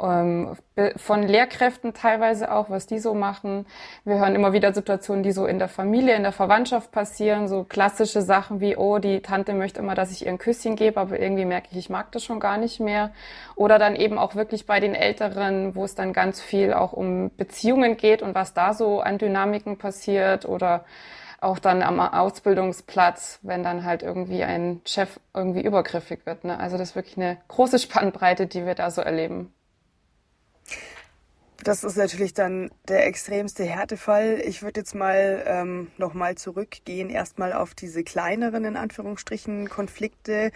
ähm, 0.00 0.56
von 0.96 1.22
Lehrkräften 1.22 1.92
teilweise 1.92 2.52
auch, 2.52 2.70
was 2.70 2.86
die 2.86 2.98
so 2.98 3.14
machen. 3.14 3.66
Wir 4.04 4.18
hören 4.18 4.34
immer 4.34 4.52
wieder 4.52 4.72
Situationen, 4.72 5.22
die 5.22 5.32
so 5.32 5.46
in 5.46 5.58
der 5.58 5.68
Familie, 5.68 6.14
in 6.14 6.22
der 6.22 6.32
Verwandtschaft 6.32 6.92
passieren, 6.92 7.48
so 7.48 7.64
klassische 7.64 8.22
Sachen 8.22 8.60
wie, 8.60 8.76
oh, 8.76 8.98
die 8.98 9.20
Tante 9.20 9.54
möchte 9.54 9.80
immer, 9.80 9.94
dass 9.94 10.12
ich 10.12 10.26
ihr 10.26 10.32
ein 10.32 10.38
Küsschen 10.38 10.76
gebe, 10.76 11.00
aber 11.00 11.18
irgendwie 11.18 11.44
merke 11.44 11.68
ich, 11.72 11.78
ich 11.78 11.90
mag 11.90 12.12
das 12.12 12.24
schon 12.24 12.38
gar 12.38 12.58
nicht 12.58 12.80
mehr. 12.80 13.10
Oder 13.56 13.78
dann 13.78 13.96
eben 13.96 14.18
auch 14.18 14.34
wirklich 14.34 14.66
bei 14.66 14.78
den 14.80 14.94
Älteren, 14.94 15.74
wo 15.74 15.84
es 15.84 15.94
dann 15.94 16.12
ganz 16.12 16.40
viel 16.40 16.72
auch 16.72 16.92
um 16.92 17.30
Beziehungen 17.36 17.96
geht 17.96 18.22
und 18.22 18.34
was 18.34 18.54
da 18.54 18.74
so 18.74 19.00
an 19.00 19.18
Dynamiken 19.18 19.78
passiert 19.78 20.46
oder 20.46 20.84
auch 21.40 21.58
dann 21.58 21.82
am 21.82 22.00
Ausbildungsplatz, 22.00 23.38
wenn 23.42 23.62
dann 23.62 23.84
halt 23.84 24.02
irgendwie 24.02 24.42
ein 24.42 24.80
Chef 24.84 25.20
irgendwie 25.34 25.62
übergriffig 25.62 26.26
wird. 26.26 26.44
Ne? 26.44 26.58
Also 26.58 26.76
das 26.76 26.90
ist 26.90 26.96
wirklich 26.96 27.16
eine 27.16 27.38
große 27.48 27.78
Spannbreite, 27.78 28.46
die 28.46 28.66
wir 28.66 28.74
da 28.74 28.90
so 28.90 29.00
erleben. 29.00 29.52
Das 31.64 31.82
ist 31.82 31.96
natürlich 31.96 32.34
dann 32.34 32.70
der 32.86 33.06
extremste 33.06 33.64
Härtefall. 33.64 34.40
Ich 34.44 34.62
würde 34.62 34.80
jetzt 34.80 34.94
mal 34.94 35.42
ähm, 35.46 35.90
nochmal 35.96 36.36
zurückgehen, 36.36 37.10
erstmal 37.10 37.52
auf 37.52 37.74
diese 37.74 38.04
kleineren, 38.04 38.64
in 38.64 38.76
Anführungsstrichen, 38.76 39.68
Konflikte. 39.68 40.52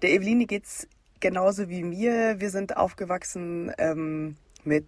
Der 0.00 0.10
Eveline 0.10 0.46
geht's 0.46 0.88
genauso 1.20 1.68
wie 1.68 1.82
mir. 1.82 2.40
Wir 2.40 2.48
sind 2.48 2.78
aufgewachsen 2.78 3.72
ähm, 3.76 4.36
mit 4.64 4.86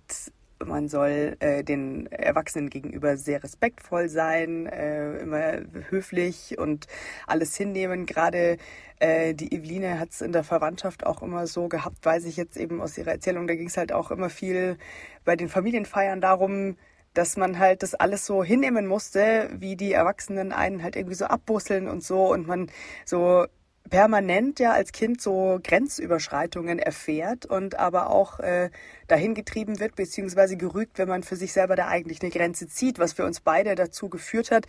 man 0.64 0.88
soll 0.88 1.37
äh, 1.40 1.64
den 1.64 2.07
Erwachsenen 2.12 2.71
gegenüber 2.71 3.17
sehr 3.17 3.43
respektvoll 3.43 4.09
sein, 4.09 4.67
äh, 4.67 5.19
immer 5.19 5.61
höflich 5.88 6.59
und 6.59 6.87
alles 7.26 7.57
hinnehmen. 7.57 8.07
Gerade 8.07 8.59
äh, 8.99 9.35
die 9.35 9.52
Eveline 9.52 9.99
hat 9.99 10.11
es 10.11 10.21
in 10.21 10.33
der 10.33 10.45
Verwandtschaft 10.45 11.07
auch 11.07 11.23
immer 11.23 11.47
so 11.47 11.69
gehabt, 11.69 12.05
weiß 12.05 12.25
ich 12.26 12.37
jetzt 12.37 12.57
eben 12.57 12.81
aus 12.81 12.99
ihrer 12.99 13.12
Erzählung, 13.12 13.47
da 13.47 13.55
ging 13.55 13.69
es 13.69 13.76
halt 13.76 13.93
auch 13.93 14.11
immer 14.11 14.31
viel 14.31 14.76
bei 15.25 15.37
den 15.37 15.49
Familienfeiern 15.49 16.21
darum, 16.21 16.76
dass 17.14 17.37
man 17.37 17.59
halt 17.59 17.83
das 17.83 17.95
alles 17.95 18.25
so 18.25 18.45
hinnehmen 18.45 18.87
musste, 18.87 19.50
wie 19.52 19.76
die 19.76 19.93
Erwachsenen 19.93 20.52
einen 20.52 20.83
halt 20.83 20.97
irgendwie 20.97 21.17
so 21.17 21.25
abbusseln 21.25 21.88
und 21.88 22.05
so 22.05 22.31
und 22.33 22.47
man 22.47 22.71
so 23.05 23.47
permanent 23.89 24.61
ja 24.61 24.73
als 24.73 24.93
Kind 24.93 25.21
so 25.21 25.59
Grenzüberschreitungen 25.63 26.79
erfährt 26.79 27.47
und 27.47 27.79
aber 27.79 28.11
auch 28.11 28.39
äh, 28.41 28.71
dahin 29.09 29.35
getrieben 29.35 29.81
wird, 29.81 29.97
beziehungsweise 29.97 30.57
gerügt, 30.57 30.99
wenn 30.99 31.09
man 31.09 31.23
für 31.23 31.37
sich 31.37 31.53
selber 31.53 31.77
da 31.77 31.89
eigentlich 31.89 32.23
eine 32.23 32.31
Grenze 32.31 32.69
zieht, 32.69 32.99
was 32.99 33.13
für 33.13 33.25
uns 33.25 33.41
beide 33.41 33.75
dazu 33.75 34.09
geführt 34.09 34.51
hat, 34.51 34.67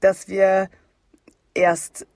dass 0.00 0.28
wir 0.28 0.68
erst 1.54 2.06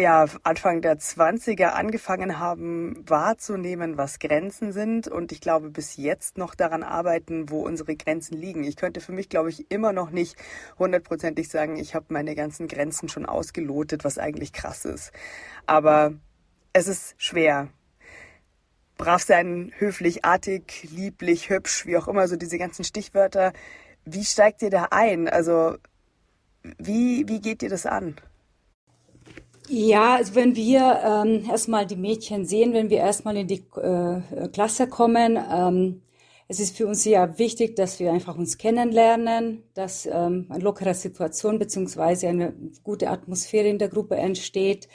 ja, 0.00 0.26
Anfang 0.44 0.80
der 0.80 0.98
20er 0.98 1.68
angefangen 1.68 2.38
haben 2.38 3.04
wahrzunehmen, 3.06 3.98
was 3.98 4.18
Grenzen 4.18 4.72
sind 4.72 5.08
und 5.08 5.30
ich 5.30 5.42
glaube 5.42 5.68
bis 5.68 5.96
jetzt 5.96 6.38
noch 6.38 6.54
daran 6.54 6.82
arbeiten, 6.82 7.50
wo 7.50 7.60
unsere 7.60 7.94
Grenzen 7.96 8.36
liegen. 8.36 8.64
Ich 8.64 8.76
könnte 8.76 9.00
für 9.00 9.12
mich, 9.12 9.28
glaube 9.28 9.50
ich, 9.50 9.70
immer 9.70 9.92
noch 9.92 10.10
nicht 10.10 10.36
hundertprozentig 10.78 11.50
sagen, 11.50 11.76
ich 11.76 11.94
habe 11.94 12.06
meine 12.08 12.34
ganzen 12.34 12.66
Grenzen 12.66 13.10
schon 13.10 13.26
ausgelotet, 13.26 14.02
was 14.02 14.16
eigentlich 14.16 14.54
krass 14.54 14.86
ist. 14.86 15.12
Aber 15.66 16.14
es 16.72 16.88
ist 16.88 17.14
schwer. 17.18 17.68
Brav 18.96 19.22
sein, 19.22 19.72
höflich, 19.76 20.24
artig, 20.24 20.88
lieblich, 20.90 21.50
hübsch, 21.50 21.84
wie 21.84 21.98
auch 21.98 22.08
immer, 22.08 22.26
so 22.26 22.36
diese 22.36 22.58
ganzen 22.58 22.84
Stichwörter. 22.84 23.52
Wie 24.06 24.24
steigt 24.24 24.62
ihr 24.62 24.70
da 24.70 24.88
ein? 24.90 25.28
Also, 25.28 25.76
wie, 26.78 27.28
wie 27.28 27.40
geht 27.40 27.62
ihr 27.62 27.70
das 27.70 27.84
an? 27.84 28.16
Ja, 29.72 30.16
also 30.16 30.34
wenn 30.34 30.56
wir 30.56 31.00
ähm, 31.04 31.44
erstmal 31.48 31.86
die 31.86 31.94
Mädchen 31.94 32.44
sehen, 32.44 32.72
wenn 32.72 32.90
wir 32.90 32.98
erstmal 32.98 33.36
in 33.36 33.46
die 33.46 33.62
äh, 33.76 34.48
Klasse 34.52 34.88
kommen, 34.88 35.38
ähm, 35.48 36.02
es 36.48 36.58
ist 36.58 36.76
für 36.76 36.88
uns 36.88 37.04
sehr 37.04 37.38
wichtig, 37.38 37.76
dass 37.76 38.00
wir 38.00 38.12
einfach 38.12 38.36
uns 38.36 38.58
kennenlernen, 38.58 39.62
dass 39.74 40.06
ähm, 40.06 40.46
eine 40.48 40.64
lockere 40.64 40.94
Situation 40.94 41.60
beziehungsweise 41.60 42.26
eine 42.26 42.52
gute 42.82 43.10
Atmosphäre 43.10 43.68
in 43.68 43.78
der 43.78 43.88
Gruppe 43.88 44.16
entsteht. 44.16 44.88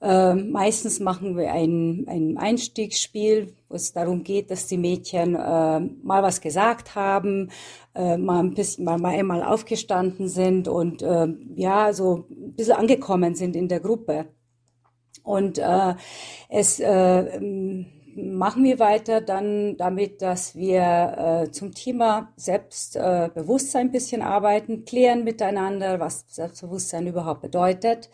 Äh, 0.00 0.34
meistens 0.34 0.98
machen 0.98 1.36
wir 1.36 1.52
ein, 1.52 2.06
ein 2.08 2.38
Einstiegsspiel, 2.38 3.54
wo 3.68 3.74
es 3.74 3.92
darum 3.92 4.24
geht, 4.24 4.50
dass 4.50 4.66
die 4.66 4.78
Mädchen 4.78 5.34
äh, 5.34 5.80
mal 5.80 6.22
was 6.22 6.40
gesagt 6.40 6.94
haben, 6.94 7.50
äh, 7.94 8.16
mal 8.16 8.40
ein 8.40 8.54
bisschen, 8.54 8.84
mal, 8.84 8.98
mal 8.98 9.14
einmal 9.14 9.42
aufgestanden 9.42 10.28
sind 10.28 10.68
und 10.68 11.02
äh, 11.02 11.28
ja, 11.54 11.92
so 11.92 12.26
ein 12.30 12.54
bisschen 12.54 12.76
angekommen 12.76 13.34
sind 13.34 13.54
in 13.56 13.68
der 13.68 13.80
Gruppe. 13.80 14.26
Und 15.22 15.58
äh, 15.58 15.94
es 16.48 16.80
äh, 16.80 17.38
machen 18.16 18.64
wir 18.64 18.78
weiter 18.78 19.20
dann 19.20 19.76
damit, 19.76 20.22
dass 20.22 20.54
wir 20.54 21.44
äh, 21.46 21.50
zum 21.50 21.72
Thema 21.74 22.32
Selbstbewusstsein 22.36 23.88
ein 23.88 23.92
bisschen 23.92 24.22
arbeiten, 24.22 24.84
klären 24.84 25.24
miteinander, 25.24 26.00
was 26.00 26.24
Selbstbewusstsein 26.28 27.06
überhaupt 27.06 27.42
bedeutet. 27.42 28.10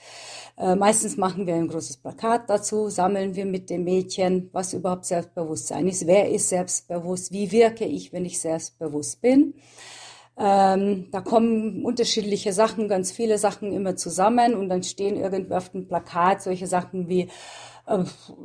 Äh, 0.59 0.75
meistens 0.77 1.17
machen 1.17 1.47
wir 1.47 1.55
ein 1.55 1.69
großes 1.69 1.99
Plakat 1.99 2.49
dazu, 2.49 2.89
sammeln 2.89 3.35
wir 3.35 3.47
mit 3.47 3.71
den 3.71 3.85
Mädchen, 3.85 4.51
was 4.53 4.73
überhaupt 4.73 5.05
Selbstbewusstsein 5.05 5.89
ist, 5.89 6.07
wer 6.07 6.31
ist 6.31 6.49
selbstbewusst, 6.49 7.33
wie 7.33 7.53
wirke 7.53 7.85
ich, 7.85 8.13
wenn 8.13 8.25
ich 8.25 8.41
selbstbewusst 8.41 9.21
bin. 9.21 9.55
Ähm, 10.39 11.09
da 11.13 11.23
kommen 11.23 11.85
unterschiedliche 11.85 12.53
Sachen, 12.53 12.89
ganz 12.89 13.11
viele 13.11 13.39
Sachen 13.39 13.73
immer 13.73 13.97
zusammen 13.97 14.55
und 14.55 14.69
dann 14.69 14.83
stehen 14.83 15.17
irgendwie 15.17 15.55
auf 15.55 15.71
dem 15.71 15.89
Plakat 15.89 16.43
solche 16.43 16.67
Sachen 16.67 17.09
wie 17.09 17.23
äh, 17.23 17.29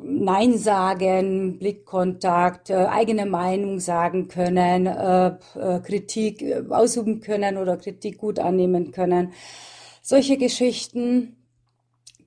Nein 0.04 0.58
sagen, 0.58 1.58
Blickkontakt, 1.58 2.70
äh, 2.70 2.76
eigene 2.76 3.26
Meinung 3.26 3.80
sagen 3.80 4.28
können, 4.28 4.86
äh, 4.86 5.28
äh 5.56 5.80
Kritik 5.80 6.44
äh, 6.44 6.64
ausüben 6.70 7.22
können 7.22 7.58
oder 7.58 7.78
Kritik 7.78 8.20
gut 8.20 8.38
annehmen 8.38 8.92
können. 8.92 9.34
Solche 10.02 10.38
Geschichten. 10.38 11.38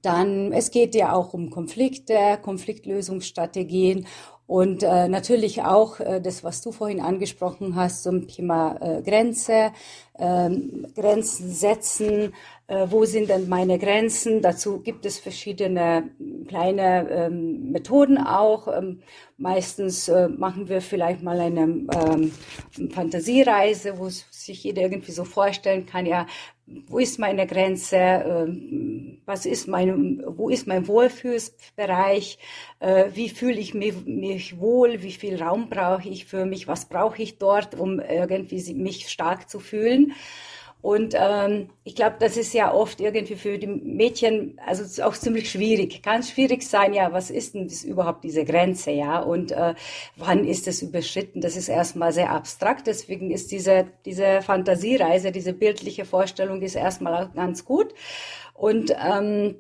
Dann, 0.03 0.53
es 0.53 0.71
geht 0.71 0.95
ja 0.95 1.15
auch 1.15 1.33
um 1.33 1.49
Konflikte, 1.49 2.39
Konfliktlösungsstrategien 2.43 4.07
und 4.47 4.83
äh, 4.83 5.09
natürlich 5.09 5.63
auch 5.63 6.01
äh, 6.01 6.21
das, 6.21 6.45
was 6.45 6.61
du 6.61 6.71
vorhin 6.71 7.01
angesprochen 7.01 7.77
hast 7.77 8.03
zum 8.03 8.29
Thema 8.29 8.77
äh, 8.81 9.03
Grenze, 9.03 9.73
ähm, 10.19 10.87
Grenzen 10.95 11.51
setzen. 11.51 12.35
Äh, 12.67 12.87
wo 12.89 13.05
sind 13.05 13.29
denn 13.29 13.49
meine 13.49 13.79
Grenzen? 13.79 14.41
Dazu 14.41 14.81
gibt 14.81 15.05
es 15.05 15.19
verschiedene 15.19 16.11
kleine 16.49 17.09
ähm, 17.11 17.71
Methoden 17.71 18.17
auch. 18.17 18.69
Ähm, 18.69 19.03
meistens 19.37 20.09
äh, 20.09 20.29
machen 20.29 20.69
wir 20.69 20.81
vielleicht 20.81 21.23
mal 21.23 21.41
eine 21.41 21.63
ähm, 21.63 22.33
Fantasiereise, 22.91 23.99
wo 23.99 24.09
sich 24.09 24.65
jeder 24.65 24.83
irgendwie 24.83 25.13
so 25.13 25.25
vorstellen 25.25 25.85
kann, 25.85 26.07
ja, 26.07 26.27
wo 26.87 26.99
ist 26.99 27.19
meine 27.19 27.47
Grenze, 27.47 27.97
ähm, 27.97 29.21
was 29.27 29.45
ist 29.45 29.69
mein, 29.69 30.23
wo 30.27 30.49
ist 30.49 30.67
mein 30.67 30.89
Wohlfühlsbereich, 30.89 32.39
äh, 32.81 33.05
wie 33.13 33.29
fühle 33.29 33.61
ich 33.61 33.75
mich, 33.75 34.07
mich 34.07 34.59
wohl, 34.59 35.03
wie 35.03 35.13
viel 35.13 35.43
Raum 35.43 35.69
brauche 35.69 36.09
ich 36.09 36.25
für 36.25 36.47
mich, 36.47 36.67
was 36.67 36.89
brauche 36.89 37.23
ich 37.23 37.37
dort, 37.39 37.79
um 37.79 38.01
irgendwie 38.01 38.73
mich 38.73 39.11
stark 39.11 39.51
zu 39.51 39.61
fühlen. 39.61 40.15
Und 40.85 41.15
ähm, 41.17 41.71
ich 41.85 41.95
glaube, 41.95 42.17
das 42.19 42.37
ist 42.37 42.53
ja 42.53 42.71
oft 42.71 43.01
irgendwie 43.01 43.37
für 43.37 43.57
die 43.57 43.67
Mädchen, 43.67 44.61
also 44.67 45.03
auch 45.03 45.15
ziemlich 45.15 45.51
schwierig. 45.51 46.03
Kann 46.03 46.23
schwierig 46.23 46.63
sein, 46.63 46.93
ja, 46.93 47.11
was 47.11 47.31
ist 47.31 47.55
denn 47.55 47.69
das 47.69 47.85
überhaupt 47.85 48.23
diese 48.23 48.45
Grenze, 48.45 48.91
ja? 48.91 49.21
Und 49.21 49.51
äh, 49.51 49.75
wann 50.17 50.45
ist 50.45 50.69
es 50.69 50.83
überschritten? 50.83 51.41
Das 51.41 51.57
ist 51.57 51.71
erstmal 51.71 52.13
sehr 52.13 52.33
abstrakt. 52.33 52.87
Deswegen 52.87 53.31
ist 53.31 53.51
diese, 53.51 53.87
diese 54.05 54.43
Fantasiereise, 54.43 55.33
diese 55.33 55.55
bildliche 55.55 56.05
Vorstellung 56.05 56.61
ist 56.61 56.75
erstmal 56.75 57.31
ganz 57.35 57.65
gut. 57.65 57.95
Und 58.53 58.95
ähm, 59.03 59.57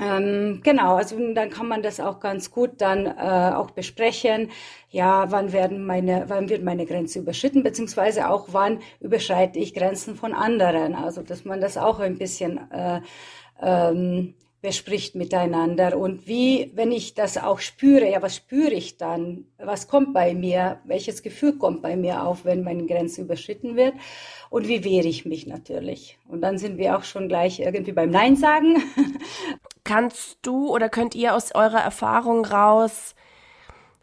ähm, 0.00 0.60
genau, 0.62 0.96
also 0.96 1.16
dann 1.34 1.50
kann 1.50 1.68
man 1.68 1.82
das 1.82 2.00
auch 2.00 2.18
ganz 2.18 2.50
gut 2.50 2.80
dann 2.80 3.06
äh, 3.06 3.52
auch 3.54 3.72
besprechen. 3.72 4.50
Ja, 4.88 5.30
wann 5.30 5.52
werden 5.52 5.84
meine, 5.84 6.24
wann 6.28 6.48
wird 6.48 6.62
meine 6.62 6.86
Grenze 6.86 7.18
überschritten, 7.18 7.62
beziehungsweise 7.62 8.30
auch 8.30 8.48
wann 8.52 8.80
überschreite 9.00 9.58
ich 9.58 9.74
Grenzen 9.74 10.16
von 10.16 10.32
anderen. 10.32 10.94
Also 10.94 11.22
dass 11.22 11.44
man 11.44 11.60
das 11.60 11.76
auch 11.76 12.00
ein 12.00 12.16
bisschen 12.16 12.58
äh, 12.70 13.00
ähm, 13.60 14.34
wer 14.62 14.72
spricht 14.72 15.16
miteinander 15.16 15.98
und 15.98 16.28
wie, 16.28 16.70
wenn 16.74 16.92
ich 16.92 17.14
das 17.14 17.36
auch 17.36 17.58
spüre, 17.58 18.08
ja, 18.08 18.22
was 18.22 18.36
spüre 18.36 18.72
ich 18.72 18.96
dann? 18.96 19.46
Was 19.58 19.88
kommt 19.88 20.14
bei 20.14 20.34
mir? 20.34 20.78
Welches 20.84 21.22
Gefühl 21.22 21.58
kommt 21.58 21.82
bei 21.82 21.96
mir 21.96 22.24
auf, 22.24 22.44
wenn 22.44 22.62
meine 22.62 22.86
Grenze 22.86 23.22
überschritten 23.22 23.74
wird? 23.74 23.94
Und 24.50 24.68
wie 24.68 24.84
wehre 24.84 25.08
ich 25.08 25.26
mich 25.26 25.48
natürlich? 25.48 26.16
Und 26.28 26.42
dann 26.42 26.58
sind 26.58 26.78
wir 26.78 26.96
auch 26.96 27.02
schon 27.02 27.28
gleich 27.28 27.58
irgendwie 27.58 27.92
beim 27.92 28.10
Nein 28.10 28.36
sagen. 28.36 28.80
Kannst 29.84 30.38
du 30.42 30.72
oder 30.72 30.88
könnt 30.88 31.16
ihr 31.16 31.34
aus 31.34 31.52
eurer 31.56 31.80
Erfahrung 31.80 32.44
raus 32.44 33.16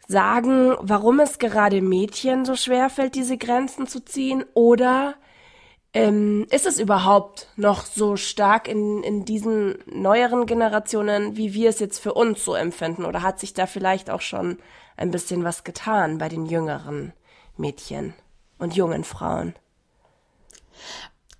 sagen, 0.10 0.76
warum 0.82 1.22
es 1.22 1.40
gerade 1.40 1.82
Mädchen 1.82 2.44
so 2.44 2.56
schwer 2.56 2.90
fällt, 2.90 3.16
diese 3.16 3.38
Grenzen 3.38 3.88
zu 3.88 4.04
ziehen? 4.04 4.44
Oder 4.56 5.16
ähm, 6.08 6.48
ist 6.50 6.66
es 6.66 6.80
überhaupt 6.80 7.48
noch 7.56 7.86
so 7.86 8.16
stark 8.16 8.68
in, 8.68 9.04
in 9.04 9.26
diesen 9.26 9.78
neueren 9.86 10.46
Generationen, 10.46 11.38
wie 11.38 11.54
wir 11.54 11.70
es 11.70 11.80
jetzt 11.80 12.00
für 12.00 12.14
uns 12.14 12.44
so 12.44 12.56
empfinden? 12.56 13.06
Oder 13.06 13.22
hat 13.22 13.40
sich 13.40 13.54
da 13.54 13.66
vielleicht 13.66 14.10
auch 14.10 14.22
schon 14.22 14.58
ein 14.98 15.12
bisschen 15.12 15.44
was 15.44 15.64
getan 15.64 16.18
bei 16.18 16.30
den 16.30 16.46
jüngeren 16.46 17.14
Mädchen 17.58 18.14
und 18.58 18.76
jungen 18.76 19.04
Frauen? 19.04 19.56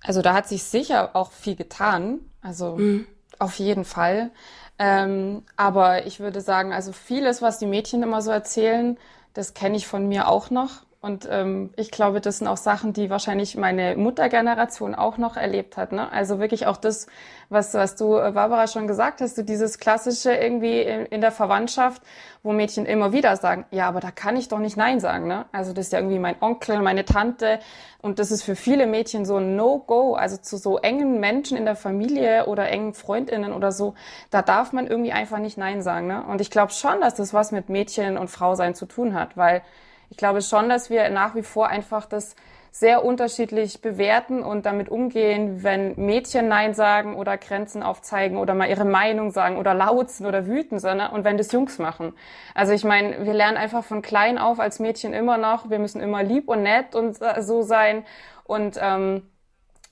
Also 0.02 0.22
da 0.22 0.34
hat 0.34 0.48
sich 0.48 0.62
sicher 0.62 1.14
auch 1.14 1.32
viel 1.32 1.56
getan. 1.56 2.20
Also 2.42 2.76
mhm. 2.76 3.06
auf 3.38 3.58
jeden 3.58 3.84
Fall. 3.84 4.30
Ähm, 4.78 5.42
aber 5.56 6.06
ich 6.06 6.20
würde 6.20 6.40
sagen, 6.40 6.72
also 6.72 6.92
vieles, 6.92 7.42
was 7.42 7.58
die 7.58 7.66
Mädchen 7.66 8.02
immer 8.02 8.22
so 8.22 8.30
erzählen, 8.30 8.98
das 9.34 9.54
kenne 9.54 9.76
ich 9.76 9.86
von 9.86 10.08
mir 10.08 10.28
auch 10.28 10.50
noch. 10.50 10.82
Und 11.02 11.26
ähm, 11.30 11.70
ich 11.76 11.90
glaube, 11.90 12.20
das 12.20 12.38
sind 12.38 12.46
auch 12.46 12.58
Sachen, 12.58 12.92
die 12.92 13.08
wahrscheinlich 13.08 13.56
meine 13.56 13.96
Muttergeneration 13.96 14.94
auch 14.94 15.16
noch 15.16 15.38
erlebt 15.38 15.78
hat. 15.78 15.92
Ne? 15.92 16.12
Also 16.12 16.38
wirklich 16.40 16.66
auch 16.66 16.76
das, 16.76 17.06
was, 17.48 17.72
was 17.72 17.96
du, 17.96 18.18
äh, 18.18 18.32
Barbara, 18.32 18.66
schon 18.66 18.86
gesagt 18.86 19.22
hast, 19.22 19.38
du 19.38 19.42
dieses 19.42 19.78
klassische 19.78 20.30
irgendwie 20.30 20.82
in, 20.82 21.06
in, 21.06 21.22
der 21.22 21.32
Verwandtschaft, 21.32 22.02
wo 22.42 22.52
Mädchen 22.52 22.84
immer 22.84 23.14
wieder 23.14 23.34
sagen, 23.36 23.64
ja, 23.70 23.88
aber 23.88 24.00
da 24.00 24.10
kann 24.10 24.36
ich 24.36 24.48
doch 24.48 24.58
nicht 24.58 24.76
Nein 24.76 25.00
sagen. 25.00 25.26
Ne? 25.26 25.46
Also 25.52 25.72
das 25.72 25.86
ist 25.86 25.92
ja 25.94 26.00
irgendwie 26.00 26.18
mein 26.18 26.36
Onkel, 26.42 26.82
meine 26.82 27.06
Tante. 27.06 27.60
Und 28.02 28.18
das 28.18 28.30
ist 28.30 28.42
für 28.42 28.54
viele 28.54 28.86
Mädchen 28.86 29.24
so 29.24 29.38
ein 29.38 29.56
No-Go. 29.56 30.16
Also 30.16 30.36
zu 30.36 30.58
so 30.58 30.76
engen 30.76 31.18
Menschen 31.18 31.56
in 31.56 31.64
der 31.64 31.76
Familie 31.76 32.44
oder 32.44 32.68
engen 32.68 32.92
Freundinnen 32.92 33.54
oder 33.54 33.72
so, 33.72 33.94
da 34.30 34.42
darf 34.42 34.74
man 34.74 34.86
irgendwie 34.86 35.12
einfach 35.12 35.38
nicht 35.38 35.56
Nein 35.56 35.80
sagen. 35.80 36.08
Ne? 36.08 36.22
Und 36.24 36.42
ich 36.42 36.50
glaube 36.50 36.72
schon, 36.72 37.00
dass 37.00 37.14
das 37.14 37.32
was 37.32 37.52
mit 37.52 37.70
Mädchen 37.70 38.18
und 38.18 38.28
Frau 38.28 38.54
sein 38.54 38.74
zu 38.74 38.84
tun 38.84 39.14
hat, 39.14 39.38
weil 39.38 39.62
ich 40.10 40.16
glaube 40.16 40.42
schon, 40.42 40.68
dass 40.68 40.90
wir 40.90 41.08
nach 41.10 41.34
wie 41.34 41.42
vor 41.42 41.68
einfach 41.68 42.04
das 42.04 42.34
sehr 42.72 43.04
unterschiedlich 43.04 43.80
bewerten 43.80 44.42
und 44.42 44.64
damit 44.64 44.88
umgehen, 44.88 45.64
wenn 45.64 45.94
Mädchen 45.96 46.46
Nein 46.48 46.72
sagen 46.72 47.16
oder 47.16 47.36
Grenzen 47.36 47.82
aufzeigen 47.82 48.36
oder 48.36 48.54
mal 48.54 48.68
ihre 48.68 48.84
Meinung 48.84 49.32
sagen 49.32 49.56
oder 49.56 49.74
laut 49.74 50.10
sind 50.10 50.26
oder 50.26 50.46
wütend 50.46 50.80
sind 50.80 51.00
und 51.00 51.24
wenn 51.24 51.36
das 51.36 51.50
Jungs 51.50 51.78
machen. 51.78 52.12
Also 52.54 52.72
ich 52.72 52.84
meine, 52.84 53.24
wir 53.26 53.34
lernen 53.34 53.56
einfach 53.56 53.82
von 53.82 54.02
klein 54.02 54.38
auf 54.38 54.60
als 54.60 54.78
Mädchen 54.78 55.12
immer 55.12 55.36
noch, 55.36 55.68
wir 55.68 55.80
müssen 55.80 56.00
immer 56.00 56.22
lieb 56.22 56.48
und 56.48 56.62
nett 56.62 56.94
und 56.94 57.18
so 57.40 57.62
sein 57.62 58.04
und 58.44 58.78
ähm, 58.80 59.22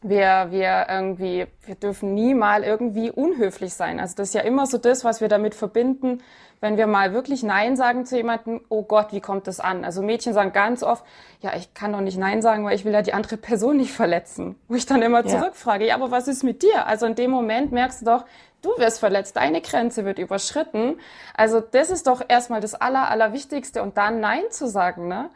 wir, 0.00 0.49
wir 0.50 0.87
irgendwie, 0.88 1.47
wir 1.64 1.75
dürfen 1.75 2.14
nie 2.14 2.35
mal 2.35 2.62
irgendwie 2.62 3.11
unhöflich 3.11 3.75
sein. 3.75 3.99
Also 3.99 4.14
das 4.17 4.28
ist 4.28 4.35
ja 4.35 4.43
immer 4.43 4.67
so 4.67 4.78
das, 4.78 5.05
was 5.05 5.21
wir 5.21 5.28
damit 5.28 5.55
verbinden, 5.55 6.23
wenn 6.61 6.76
wir 6.76 6.87
mal 6.87 7.12
wirklich 7.12 7.43
Nein 7.43 7.76
sagen 7.76 8.05
zu 8.05 8.17
jemandem, 8.17 8.61
oh 8.69 8.83
Gott, 8.83 9.12
wie 9.12 9.21
kommt 9.21 9.47
das 9.47 9.61
an? 9.61 9.85
Also 9.85 10.02
Mädchen 10.02 10.35
sagen 10.35 10.52
ganz 10.52 10.83
oft, 10.83 11.05
ja, 11.40 11.52
ich 11.57 11.73
kann 11.75 11.93
doch 11.93 12.00
nicht 12.00 12.19
Nein 12.19 12.43
sagen, 12.43 12.64
weil 12.64 12.75
ich 12.75 12.85
will 12.85 12.93
ja 12.93 13.02
die 13.02 13.12
andere 13.12 13.37
Person 13.37 13.76
nicht 13.76 13.93
verletzen. 13.93 14.57
Wo 14.69 14.75
ich 14.75 14.87
dann 14.87 15.02
immer 15.02 15.25
ja. 15.25 15.38
zurückfrage, 15.38 15.87
ja, 15.87 15.95
aber 15.95 16.11
was 16.11 16.26
ist 16.26 16.43
mit 16.43 16.62
dir? 16.62 16.87
Also 16.87 17.07
in 17.07 17.14
dem 17.14 17.31
Moment 17.31 17.71
merkst 17.73 18.02
du 18.02 18.07
doch, 18.07 18.25
du 18.62 18.71
wirst 18.78 18.99
verletzt, 18.99 19.37
deine 19.37 19.61
Grenze 19.61 20.05
wird 20.05 20.19
überschritten. 20.19 20.99
Also 21.37 21.61
das 21.61 21.90
ist 21.90 22.07
doch 22.07 22.23
erstmal 22.26 22.61
das 22.61 22.75
Aller, 22.75 23.09
Allerwichtigste 23.09 23.83
und 23.83 23.97
dann 23.97 24.21
Nein 24.21 24.43
zu 24.50 24.69
sagen, 24.69 25.09
ne? 25.09 25.31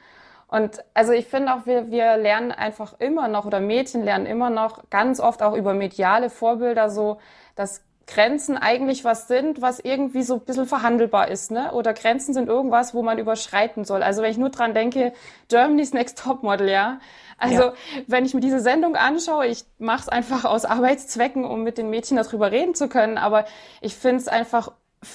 Und 0.52 0.85
also 0.92 1.12
ich 1.14 1.28
finde 1.28 1.54
auch, 1.54 1.64
wir, 1.64 1.90
wir 1.90 2.18
lernen 2.18 2.52
einfach 2.52 2.92
immer 2.99 3.26
noch 3.26 3.47
oder 3.47 3.59
Mädchen 3.59 4.04
lernen 4.04 4.26
immer 4.26 4.50
noch 4.50 4.90
ganz 4.90 5.18
oft 5.18 5.42
auch 5.42 5.54
über 5.54 5.73
mediale 5.73 6.28
Vorbilder 6.28 6.90
so, 6.90 7.16
dass 7.54 7.82
Grenzen 8.06 8.59
eigentlich 8.59 9.02
was 9.02 9.28
sind, 9.28 9.62
was 9.62 9.80
irgendwie 9.80 10.23
so 10.23 10.35
ein 10.35 10.40
bisschen 10.40 10.66
verhandelbar 10.66 11.28
ist, 11.28 11.52
ne? 11.52 11.73
Oder 11.73 11.94
Grenzen 11.94 12.35
sind 12.35 12.50
irgendwas, 12.50 12.92
wo 12.92 13.02
man 13.02 13.16
überschreiten 13.16 13.87
soll. 13.87 14.02
Also 14.02 14.21
wenn 14.21 14.30
ich 14.30 14.37
nur 14.37 14.50
dran 14.50 14.75
denke, 14.75 15.14
Germany's 15.49 15.94
Next 15.94 16.18
Topmodel, 16.18 16.68
ja. 16.68 16.99
Also 17.38 17.62
ja. 17.62 17.73
wenn 18.06 18.26
ich 18.26 18.35
mir 18.35 18.40
diese 18.40 18.61
Sendung 18.61 18.94
anschaue, 18.94 19.47
ich 19.47 19.64
mache 19.78 20.02
es 20.02 20.09
einfach 20.11 20.44
aus 20.44 20.66
Arbeitszwecken, 20.66 21.47
um 21.47 21.62
mit 21.62 21.78
den 21.78 21.88
Mädchen 21.88 22.18
darüber 22.18 22.52
reden 22.52 22.75
zu 22.75 22.90
können, 22.90 23.16
aber 23.16 23.47
ich 23.80 23.97
finde 23.97 24.18
es 24.18 24.28
einfach 24.28 24.72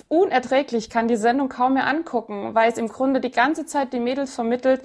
unerträglich, 0.08 0.90
kann 0.90 1.08
die 1.08 1.16
Sendung 1.16 1.48
kaum 1.48 1.76
mehr 1.76 1.86
angucken, 1.86 2.56
weil 2.56 2.72
es 2.72 2.80
im 2.80 2.88
Grunde 2.88 3.22
die 3.22 3.32
ganze 3.32 3.68
Zeit 3.68 3.94
die 3.94 4.00
Mädels 4.00 4.34
vermittelt, 4.34 4.82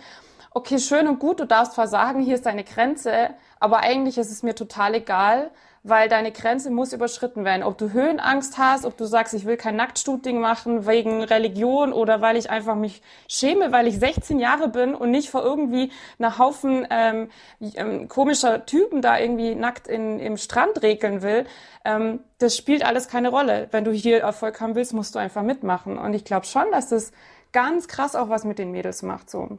okay, 0.55 0.79
schön 0.79 1.09
und 1.09 1.19
gut, 1.19 1.41
du 1.41 1.47
darfst 1.47 1.75
versagen, 1.75 2.21
hier 2.21 2.35
ist 2.35 2.47
deine 2.47 2.65
Grenze, 2.65 3.31
aber 3.61 3.81
eigentlich 3.81 4.19
ist 4.19 4.31
es 4.31 4.43
mir 4.43 4.55
total 4.55 4.95
egal, 4.95 5.51
weil 5.85 6.09
deine 6.09 6.31
Grenze 6.31 6.71
muss 6.71 6.93
überschritten 6.93 7.45
werden. 7.45 7.65
Ob 7.65 7.77
du 7.77 7.93
Höhenangst 7.93 8.57
hast, 8.57 8.85
ob 8.85 8.97
du 8.97 9.05
sagst, 9.05 9.35
ich 9.35 9.47
will 9.47 9.57
kein 9.57 9.75
Nacktstuding 9.77 10.41
machen 10.41 10.87
wegen 10.87 11.25
Religion 11.25 11.93
oder 11.93 12.21
weil 12.21 12.37
ich 12.37 12.51
einfach 12.51 12.77
mich 12.77 13.03
schäme, 13.29 13.73
weil 13.73 13.89
ich 13.89 13.99
16 13.99 14.39
Jahre 14.39 14.69
bin 14.69 14.95
und 14.95 15.11
nicht 15.11 15.31
vor 15.31 15.43
irgendwie 15.43 15.91
einer 16.19 16.39
Haufen 16.39 16.87
ähm, 16.91 17.31
ähm, 17.75 18.07
komischer 18.09 18.65
Typen 18.65 19.03
da 19.03 19.19
irgendwie 19.19 19.55
nackt 19.57 19.89
in, 19.89 20.21
im 20.21 20.37
Strand 20.37 20.83
regeln 20.83 21.23
will. 21.23 21.47
Ähm, 21.85 22.21
das 22.39 22.57
spielt 22.57 22.85
alles 22.85 23.09
keine 23.09 23.31
Rolle. 23.31 23.69
Wenn 23.73 23.85
du 23.85 23.91
hier 23.91 24.21
Erfolg 24.21 24.61
haben 24.61 24.77
willst, 24.77 24.93
musst 24.93 25.15
du 25.17 25.19
einfach 25.19 25.43
mitmachen. 25.43 25.99
Und 25.99 26.15
ich 26.15 26.25
glaube 26.25 26.47
schon, 26.47 26.71
dass 26.71 26.91
das 26.91 27.11
ganz 27.53 27.89
krass 27.89 28.15
auch 28.15 28.29
was 28.29 28.45
mit 28.45 28.59
den 28.59 28.71
Mädels 28.71 29.03
macht. 29.03 29.31
So. 29.31 29.59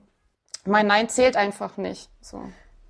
Mein 0.66 0.88
Nein 0.88 1.10
zählt 1.10 1.36
einfach 1.36 1.78
nicht. 1.78 2.10
So. 2.22 2.42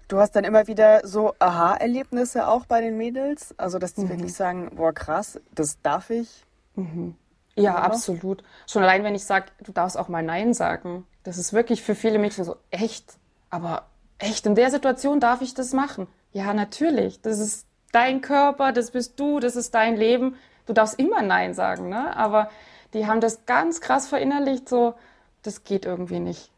Du 0.08 0.20
hast 0.20 0.36
dann 0.36 0.44
immer 0.44 0.68
wieder 0.68 1.08
so 1.08 1.34
Aha-Erlebnisse 1.40 2.48
auch 2.48 2.66
bei 2.66 2.82
den 2.82 2.98
Mädels? 2.98 3.58
Also, 3.58 3.80
dass 3.80 3.94
die 3.94 4.02
mhm. 4.02 4.10
wirklich 4.10 4.34
sagen, 4.34 4.72
boah, 4.76 4.94
krass, 4.94 5.40
das 5.56 5.82
darf 5.82 6.10
ich? 6.10 6.46
Mhm. 6.76 7.16
Ja, 7.56 7.76
absolut. 7.76 8.44
Schon 8.68 8.84
allein, 8.84 9.04
wenn 9.04 9.16
ich 9.16 9.26
sage, 9.26 9.48
du 9.64 9.72
darfst 9.72 9.98
auch 9.98 10.08
mal 10.08 10.24
Nein 10.24 10.54
sagen. 10.54 11.06
Das 11.24 11.38
ist 11.38 11.54
wirklich 11.54 11.84
für 11.84 11.96
viele 11.96 12.20
Mädchen 12.20 12.44
so, 12.44 12.58
echt? 12.72 13.18
Aber 13.50 13.86
echt, 14.18 14.46
in 14.46 14.56
der 14.56 14.72
Situation 14.72 15.20
darf 15.20 15.42
ich 15.42 15.54
das 15.54 15.74
machen? 15.74 16.08
Ja, 16.32 16.54
natürlich. 16.54 17.22
Das 17.22 17.40
ist 17.40 17.68
dein 17.92 18.22
Körper, 18.22 18.72
das 18.72 18.92
bist 18.92 19.20
du, 19.20 19.40
das 19.40 19.56
ist 19.56 19.74
dein 19.74 19.96
Leben. 19.96 20.36
Du 20.66 20.74
darfst 20.74 21.00
immer 21.00 21.22
Nein 21.22 21.54
sagen, 21.54 21.90
ne? 21.90 22.16
Aber 22.16 22.50
die 22.94 23.08
haben 23.08 23.22
das 23.22 23.46
ganz 23.46 23.82
krass 23.82 24.08
verinnerlicht, 24.08 24.68
so, 24.68 24.96
das 25.44 25.64
geht 25.64 25.86
irgendwie 25.86 26.20
nicht. 26.20 26.52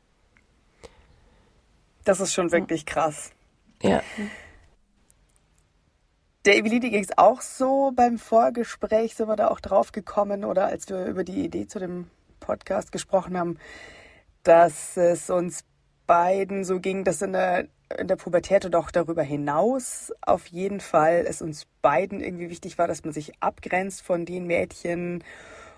Das 2.06 2.22
ist 2.22 2.34
schon 2.34 2.52
wirklich 2.52 2.86
krass. 2.86 3.32
Ja. 3.82 4.02
Der 6.46 6.56
Evelini 6.58 6.92
ging 6.92 7.04
es 7.04 7.18
auch 7.18 7.42
so 7.42 7.92
beim 7.96 8.20
Vorgespräch, 8.20 9.16
sind 9.16 9.28
wir 9.28 9.36
da 9.36 9.48
auch 9.48 9.60
drauf 9.60 9.92
gekommen 9.92 10.46
oder 10.46 10.68
als 10.68 10.88
wir 10.88 11.06
über 11.06 11.24
die 11.24 11.44
Idee 11.44 11.66
zu 11.66 11.80
dem 11.80 12.08
Podcast 12.40 12.92
gesprochen 12.92 13.38
haben, 13.38 13.58
dass 14.44 14.96
es 14.96 15.32
uns 15.32 15.66
beiden 16.06 16.64
so 16.64 16.80
ging, 16.80 17.04
dass 17.04 17.24
in 17.24 17.34
der, 17.34 17.68
in 17.98 18.08
der 18.08 18.16
Pubertät 18.16 18.64
und 18.66 18.76
auch 18.76 18.92
darüber 18.92 19.24
hinaus 19.24 20.14
auf 20.22 20.46
jeden 20.46 20.82
Fall 20.82 21.26
es 21.28 21.42
uns 21.42 21.66
beiden 21.82 22.22
irgendwie 22.22 22.52
wichtig 22.52 22.78
war, 22.78 22.88
dass 22.88 23.04
man 23.04 23.14
sich 23.14 23.32
abgrenzt 23.40 24.04
von 24.04 24.26
den 24.26 24.46
Mädchen 24.46 25.24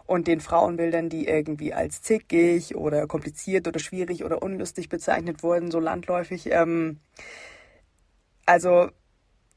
und 0.07 0.25
den 0.27 0.39
Frauenbildern, 0.39 1.09
die 1.09 1.27
irgendwie 1.27 1.73
als 1.73 2.01
zickig 2.01 2.75
oder 2.75 3.05
kompliziert 3.07 3.67
oder 3.67 3.79
schwierig 3.79 4.23
oder 4.23 4.41
unlustig 4.41 4.89
bezeichnet 4.89 5.43
wurden, 5.43 5.69
so 5.69 5.79
landläufig. 5.79 6.49
Ähm, 6.49 6.99
also 8.45 8.89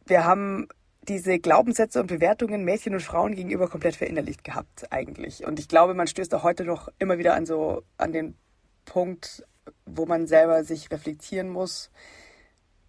wir 0.06 0.24
haben 0.24 0.68
diese 1.02 1.38
Glaubenssätze 1.38 2.00
und 2.00 2.08
Bewertungen 2.08 2.64
Mädchen 2.64 2.94
und 2.94 3.02
Frauen 3.02 3.34
gegenüber 3.34 3.68
komplett 3.68 3.96
verinnerlicht 3.96 4.44
gehabt 4.44 4.92
eigentlich. 4.92 5.46
Und 5.46 5.58
ich 5.58 5.68
glaube, 5.68 5.94
man 5.94 6.08
stößt 6.08 6.34
auch 6.34 6.42
heute 6.42 6.64
noch 6.64 6.88
immer 6.98 7.16
wieder 7.16 7.34
an 7.34 7.46
so 7.46 7.82
an 7.96 8.12
den 8.12 8.36
Punkt, 8.84 9.46
wo 9.86 10.04
man 10.04 10.26
selber 10.26 10.64
sich 10.64 10.90
reflektieren 10.90 11.48
muss, 11.48 11.90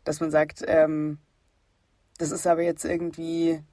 dass 0.03 0.19
man 0.19 0.31
sagt, 0.31 0.63
ähm, 0.67 1.19
das 2.17 2.31
ist 2.31 2.47
aber 2.47 2.63
jetzt 2.63 2.85
irgendwie 2.85 3.63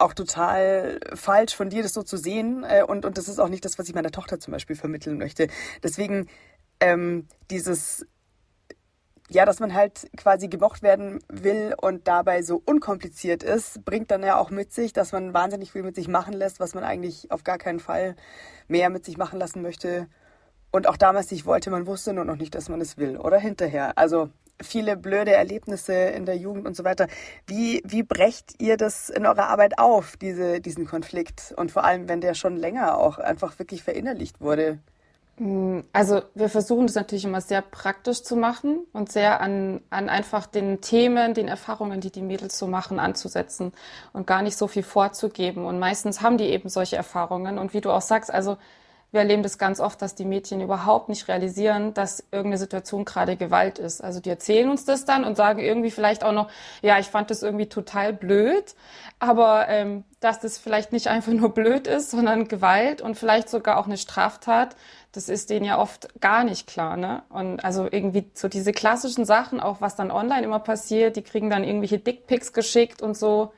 auch 0.00 0.14
total 0.14 1.00
falsch 1.14 1.54
von 1.54 1.70
dir, 1.70 1.82
das 1.82 1.92
so 1.92 2.02
zu 2.02 2.16
sehen. 2.16 2.64
Äh, 2.64 2.82
und, 2.82 3.04
und 3.04 3.18
das 3.18 3.28
ist 3.28 3.38
auch 3.38 3.48
nicht 3.48 3.64
das, 3.64 3.78
was 3.78 3.88
ich 3.88 3.94
meiner 3.94 4.10
Tochter 4.10 4.40
zum 4.40 4.52
Beispiel 4.52 4.76
vermitteln 4.76 5.18
möchte. 5.18 5.48
Deswegen 5.82 6.28
ähm, 6.80 7.28
dieses 7.50 8.06
ja, 9.32 9.44
dass 9.44 9.60
man 9.60 9.74
halt 9.74 10.10
quasi 10.16 10.48
gemocht 10.48 10.82
werden 10.82 11.20
will 11.28 11.74
und 11.80 12.08
dabei 12.08 12.42
so 12.42 12.60
unkompliziert 12.64 13.44
ist, 13.44 13.84
bringt 13.84 14.10
dann 14.10 14.24
ja 14.24 14.36
auch 14.36 14.50
mit 14.50 14.72
sich, 14.72 14.92
dass 14.92 15.12
man 15.12 15.32
wahnsinnig 15.32 15.70
viel 15.70 15.84
mit 15.84 15.94
sich 15.94 16.08
machen 16.08 16.34
lässt, 16.34 16.58
was 16.58 16.74
man 16.74 16.82
eigentlich 16.82 17.30
auf 17.30 17.44
gar 17.44 17.56
keinen 17.56 17.78
Fall 17.78 18.16
mehr 18.66 18.90
mit 18.90 19.04
sich 19.04 19.16
machen 19.16 19.38
lassen 19.38 19.62
möchte. 19.62 20.08
Und 20.72 20.88
auch 20.88 20.96
damals 20.96 21.30
nicht 21.30 21.46
wollte, 21.46 21.70
man 21.70 21.86
wusste 21.86 22.12
nur 22.12 22.24
noch 22.24 22.36
nicht, 22.36 22.56
dass 22.56 22.68
man 22.68 22.80
es 22.80 22.98
will. 22.98 23.16
Oder 23.18 23.38
hinterher. 23.38 23.96
Also 23.96 24.30
viele 24.62 24.96
blöde 24.96 25.32
Erlebnisse 25.32 25.94
in 25.94 26.26
der 26.26 26.36
Jugend 26.36 26.66
und 26.66 26.76
so 26.76 26.84
weiter. 26.84 27.06
Wie, 27.46 27.82
wie 27.84 28.02
brecht 28.02 28.60
ihr 28.60 28.76
das 28.76 29.10
in 29.10 29.26
eurer 29.26 29.48
Arbeit 29.48 29.78
auf, 29.78 30.16
diese, 30.16 30.60
diesen 30.60 30.86
Konflikt? 30.86 31.54
Und 31.56 31.70
vor 31.70 31.84
allem, 31.84 32.08
wenn 32.08 32.20
der 32.20 32.34
schon 32.34 32.56
länger 32.56 32.98
auch 32.98 33.18
einfach 33.18 33.58
wirklich 33.58 33.82
verinnerlicht 33.82 34.40
wurde? 34.40 34.78
Mm, 35.40 35.80
also 35.94 36.22
wir 36.34 36.50
versuchen 36.50 36.86
das 36.86 36.96
natürlich 36.96 37.24
immer 37.24 37.40
sehr 37.40 37.62
praktisch 37.62 38.22
zu 38.22 38.36
machen 38.36 38.80
und 38.92 39.10
sehr 39.10 39.40
an, 39.40 39.80
an 39.88 40.10
einfach 40.10 40.46
den 40.46 40.82
Themen, 40.82 41.32
den 41.32 41.48
Erfahrungen, 41.48 42.02
die 42.02 42.10
die 42.12 42.20
Mädels 42.20 42.58
so 42.58 42.66
machen, 42.66 43.00
anzusetzen 43.00 43.72
und 44.12 44.26
gar 44.26 44.42
nicht 44.42 44.58
so 44.58 44.68
viel 44.68 44.82
vorzugeben. 44.82 45.64
Und 45.64 45.78
meistens 45.78 46.20
haben 46.20 46.36
die 46.36 46.44
eben 46.44 46.68
solche 46.68 46.96
Erfahrungen. 46.96 47.58
Und 47.58 47.72
wie 47.72 47.80
du 47.80 47.90
auch 47.90 48.02
sagst, 48.02 48.32
also 48.32 48.58
wir 49.12 49.20
erleben 49.20 49.42
das 49.42 49.58
ganz 49.58 49.80
oft, 49.80 50.00
dass 50.02 50.14
die 50.14 50.24
Mädchen 50.24 50.60
überhaupt 50.60 51.08
nicht 51.08 51.26
realisieren, 51.26 51.94
dass 51.94 52.24
irgendeine 52.30 52.58
Situation 52.58 53.04
gerade 53.04 53.36
Gewalt 53.36 53.78
ist. 53.78 54.02
Also 54.02 54.20
die 54.20 54.30
erzählen 54.30 54.70
uns 54.70 54.84
das 54.84 55.04
dann 55.04 55.24
und 55.24 55.36
sagen 55.36 55.58
irgendwie 55.58 55.90
vielleicht 55.90 56.22
auch 56.22 56.32
noch, 56.32 56.48
ja, 56.80 56.98
ich 56.98 57.06
fand 57.06 57.30
das 57.30 57.42
irgendwie 57.42 57.68
total 57.68 58.12
blöd, 58.12 58.74
aber 59.18 59.68
ähm, 59.68 60.04
dass 60.20 60.38
das 60.38 60.58
vielleicht 60.58 60.92
nicht 60.92 61.08
einfach 61.08 61.32
nur 61.32 61.52
blöd 61.52 61.86
ist, 61.86 62.10
sondern 62.10 62.46
Gewalt 62.46 63.02
und 63.02 63.16
vielleicht 63.16 63.48
sogar 63.48 63.78
auch 63.78 63.86
eine 63.86 63.98
Straftat, 63.98 64.76
das 65.12 65.28
ist 65.28 65.50
denen 65.50 65.64
ja 65.64 65.78
oft 65.78 66.20
gar 66.20 66.44
nicht 66.44 66.68
klar. 66.68 66.96
Ne? 66.96 67.22
Und 67.30 67.64
also 67.64 67.88
irgendwie 67.90 68.30
so 68.34 68.46
diese 68.46 68.72
klassischen 68.72 69.24
Sachen, 69.24 69.60
auch 69.60 69.80
was 69.80 69.96
dann 69.96 70.12
online 70.12 70.42
immer 70.42 70.60
passiert, 70.60 71.16
die 71.16 71.22
kriegen 71.22 71.50
dann 71.50 71.64
irgendwelche 71.64 71.98
Dickpics 71.98 72.52
geschickt 72.52 73.02
und 73.02 73.16
so, 73.16 73.52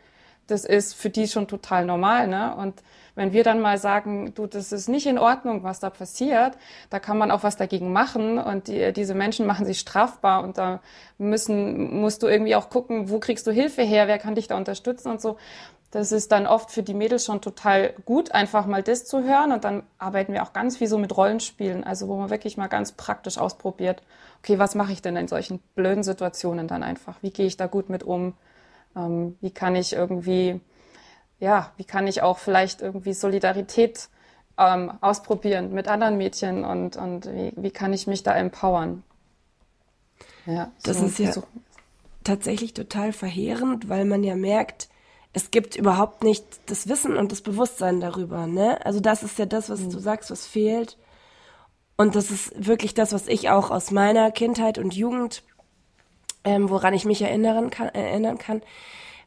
das 0.47 0.65
ist 0.65 0.95
für 0.95 1.11
die 1.11 1.29
schon 1.29 1.47
total 1.47 1.85
normal. 1.85 2.27
Ne? 2.27 2.55
Und 2.57 2.83
wenn 3.15 3.33
wir 3.33 3.45
dann 3.45 3.61
mal 3.61 3.79
sagen, 3.79 4.33
du, 4.35 4.47
das 4.47 4.73
ist 4.73 4.89
nicht 4.89 5.07
in 5.07 5.19
Ordnung, 5.19 5.63
was 5.63 5.81
da 5.81 5.91
passiert, 5.91 6.57
da 6.91 6.99
kann 6.99 7.19
man 7.19 7.31
auch 7.31 7.43
was 7.43 7.57
dagegen 7.57 7.93
machen 7.93 8.39
und 8.39 8.69
die, 8.69 8.93
diese 8.93 9.15
Menschen 9.15 9.47
machen 9.47 9.67
sich 9.67 9.81
strafbar 9.81 10.43
und 10.43 10.59
da 10.59 10.81
müssen, 11.19 12.01
musst 12.01 12.23
du 12.23 12.27
irgendwie 12.27 12.55
auch 12.55 12.71
gucken, 12.71 13.11
wo 13.11 13.19
kriegst 13.19 13.47
du 13.47 13.51
Hilfe 13.51 13.83
her, 13.83 14.09
wer 14.09 14.19
kann 14.19 14.35
dich 14.35 14.49
da 14.49 14.57
unterstützen 14.57 15.11
und 15.11 15.21
so. 15.21 15.37
Das 15.93 16.11
ist 16.11 16.33
dann 16.33 16.47
oft 16.47 16.71
für 16.71 16.83
die 16.83 16.95
Mädels 16.95 17.27
schon 17.27 17.43
total 17.43 17.93
gut, 18.07 18.33
einfach 18.33 18.65
mal 18.65 18.83
das 18.83 19.05
zu 19.05 19.25
hören. 19.25 19.53
Und 19.53 19.65
dann 19.65 19.83
arbeiten 19.99 20.33
wir 20.33 20.43
auch 20.43 20.55
ganz 20.55 20.79
viel 20.79 20.87
so 20.87 20.97
mit 20.97 21.15
Rollenspielen, 21.15 21.85
also 21.85 22.09
wo 22.09 22.17
man 22.17 22.31
wirklich 22.31 22.57
mal 22.57 22.69
ganz 22.69 22.93
praktisch 22.93 23.37
ausprobiert, 23.37 24.03
okay, 24.39 24.59
was 24.59 24.75
mache 24.75 24.93
ich 24.93 25.03
denn 25.03 25.17
in 25.17 25.29
solchen 25.29 25.59
blöden 25.75 26.03
Situationen 26.03 26.67
dann 26.67 26.83
einfach? 26.83 27.17
Wie 27.21 27.31
gehe 27.31 27.45
ich 27.45 27.59
da 27.59 27.67
gut 27.67 27.91
mit 27.91 28.05
um? 28.05 28.33
Ähm, 28.97 29.37
wie 29.43 29.51
kann 29.51 29.77
ich 29.77 29.93
irgendwie 29.93 30.61
ja, 31.43 31.73
wie 31.77 31.85
kann 31.85 32.07
ich 32.07 32.23
auch 32.23 32.39
vielleicht 32.39 32.83
irgendwie 32.83 33.13
Solidarität 33.15 34.09
ähm, 34.57 34.93
ausprobieren 35.01 35.73
mit 35.73 35.89
anderen 35.89 36.17
Mädchen 36.17 36.65
und, 36.65 36.97
und 36.97 37.27
wie, 37.27 37.53
wie 37.57 37.73
kann 37.73 37.93
ich 37.93 38.07
mich 38.07 38.23
da 38.23 38.33
empowern? 38.37 39.03
Ja, 40.47 40.71
das 40.85 40.99
so, 40.99 41.07
ist 41.07 41.19
ja 41.19 41.33
so. 41.33 41.43
tatsächlich 42.23 42.75
total 42.75 43.13
verheerend, 43.13 43.89
weil 43.89 44.05
man 44.05 44.23
ja 44.23 44.37
merkt, 44.37 44.89
es 45.33 45.51
gibt 45.51 45.75
überhaupt 45.75 46.23
nicht 46.23 46.45
das 46.67 46.89
Wissen 46.89 47.17
und 47.17 47.33
das 47.33 47.41
Bewusstsein 47.41 48.01
darüber. 48.01 48.47
Ne? 48.47 48.79
Also 48.87 49.01
das 49.01 49.25
ist 49.25 49.37
ja 49.37 49.47
das, 49.47 49.69
was 49.69 49.81
mhm. 49.81 49.91
du 49.91 49.99
sagst, 49.99 50.31
was 50.31 50.47
fehlt. 50.47 50.97
Und 51.97 52.15
das 52.15 52.31
ist 52.31 52.53
wirklich 52.55 52.95
das, 52.95 53.13
was 53.13 53.27
ich 53.27 53.51
auch 53.51 53.73
aus 53.73 53.91
meiner 53.91 54.31
Kindheit 54.31 54.79
und 54.79 54.95
Jugend, 54.95 55.43
ähm, 56.45 56.71
woran 56.71 56.95
ich 56.95 57.05
mich 57.05 57.21
erinnern 57.21 57.71
kann, 57.71 57.89
erinnern 57.89 58.39
kann, 58.39 58.63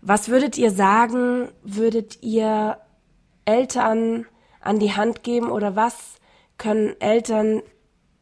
was 0.07 0.29
würdet 0.29 0.55
ihr 0.59 0.69
sagen, 0.69 1.49
würdet 1.63 2.21
ihr 2.21 2.77
Eltern 3.43 4.27
an 4.61 4.77
die 4.77 4.93
Hand 4.93 5.23
geben 5.23 5.49
oder 5.49 5.75
was 5.75 5.95
können 6.59 6.95
Eltern 7.01 7.63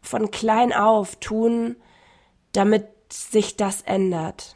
von 0.01 0.31
klein 0.31 0.71
auf 0.71 1.17
tun, 1.17 1.75
damit 2.53 2.87
sich 3.11 3.57
das 3.57 3.81
ändert? 3.81 4.55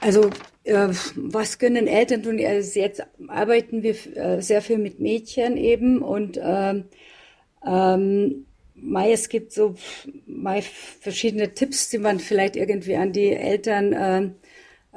Also 0.00 0.30
äh, 0.62 0.88
was 1.16 1.58
können 1.58 1.88
Eltern 1.88 2.22
tun? 2.22 2.40
Also 2.44 2.78
jetzt 2.78 3.02
arbeiten 3.26 3.82
wir 3.82 3.94
äh, 4.16 4.40
sehr 4.40 4.62
viel 4.62 4.78
mit 4.78 5.00
Mädchen 5.00 5.56
eben 5.56 6.00
und 6.00 6.38
ähm, 6.40 6.84
ähm, 7.66 8.46
es 8.94 9.28
gibt 9.28 9.52
so 9.52 9.74
Mai 10.26 10.62
verschiedene 10.62 11.54
Tipps, 11.54 11.90
die 11.90 11.98
man 11.98 12.20
vielleicht 12.20 12.54
irgendwie 12.54 12.94
an 12.94 13.12
die 13.12 13.32
Eltern 13.32 13.92
äh, 13.92 14.30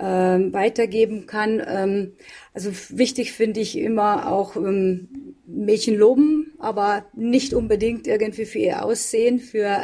ähm, 0.01 0.51
weitergeben 0.51 1.27
kann. 1.27 1.61
Ähm, 1.65 2.13
also 2.53 2.71
wichtig 2.89 3.33
finde 3.33 3.59
ich 3.59 3.77
immer 3.77 4.31
auch 4.31 4.55
ähm, 4.55 5.35
Mädchen 5.45 5.95
loben, 5.95 6.53
aber 6.59 7.05
nicht 7.13 7.53
unbedingt 7.53 8.07
irgendwie 8.07 8.45
für 8.45 8.59
ihr 8.59 8.83
Aussehen, 8.83 9.39
für 9.39 9.83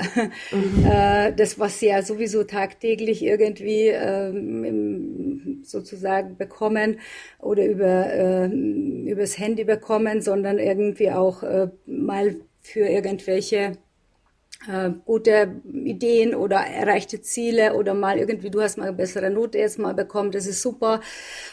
mhm. 0.51 0.85
äh, 0.91 1.33
das, 1.33 1.59
was 1.59 1.79
sie 1.79 1.87
ja 1.87 2.01
sowieso 2.01 2.43
tagtäglich 2.43 3.23
irgendwie 3.23 3.89
ähm, 3.89 5.61
sozusagen 5.63 6.37
bekommen 6.37 6.99
oder 7.39 7.65
über 7.65 8.11
äh, 8.11 8.47
übers 8.47 9.37
Handy 9.37 9.65
bekommen, 9.65 10.21
sondern 10.21 10.57
irgendwie 10.57 11.11
auch 11.11 11.43
äh, 11.43 11.67
mal 11.85 12.37
für 12.61 12.87
irgendwelche 12.87 13.73
äh, 14.65 14.91
gute 15.05 15.61
Ideen 15.71 16.33
oder 16.33 16.57
erreichte 16.57 17.21
Ziele 17.21 17.75
oder 17.75 17.93
mal 17.93 18.17
irgendwie, 18.17 18.49
du 18.49 18.61
hast 18.61 18.77
mal 18.77 18.87
eine 18.87 18.97
bessere 18.97 19.29
Note 19.29 19.59
jetzt 19.59 19.77
mal 19.77 19.93
bekommen, 19.93 20.31
das 20.31 20.47
ist 20.47 20.61
super. 20.61 21.01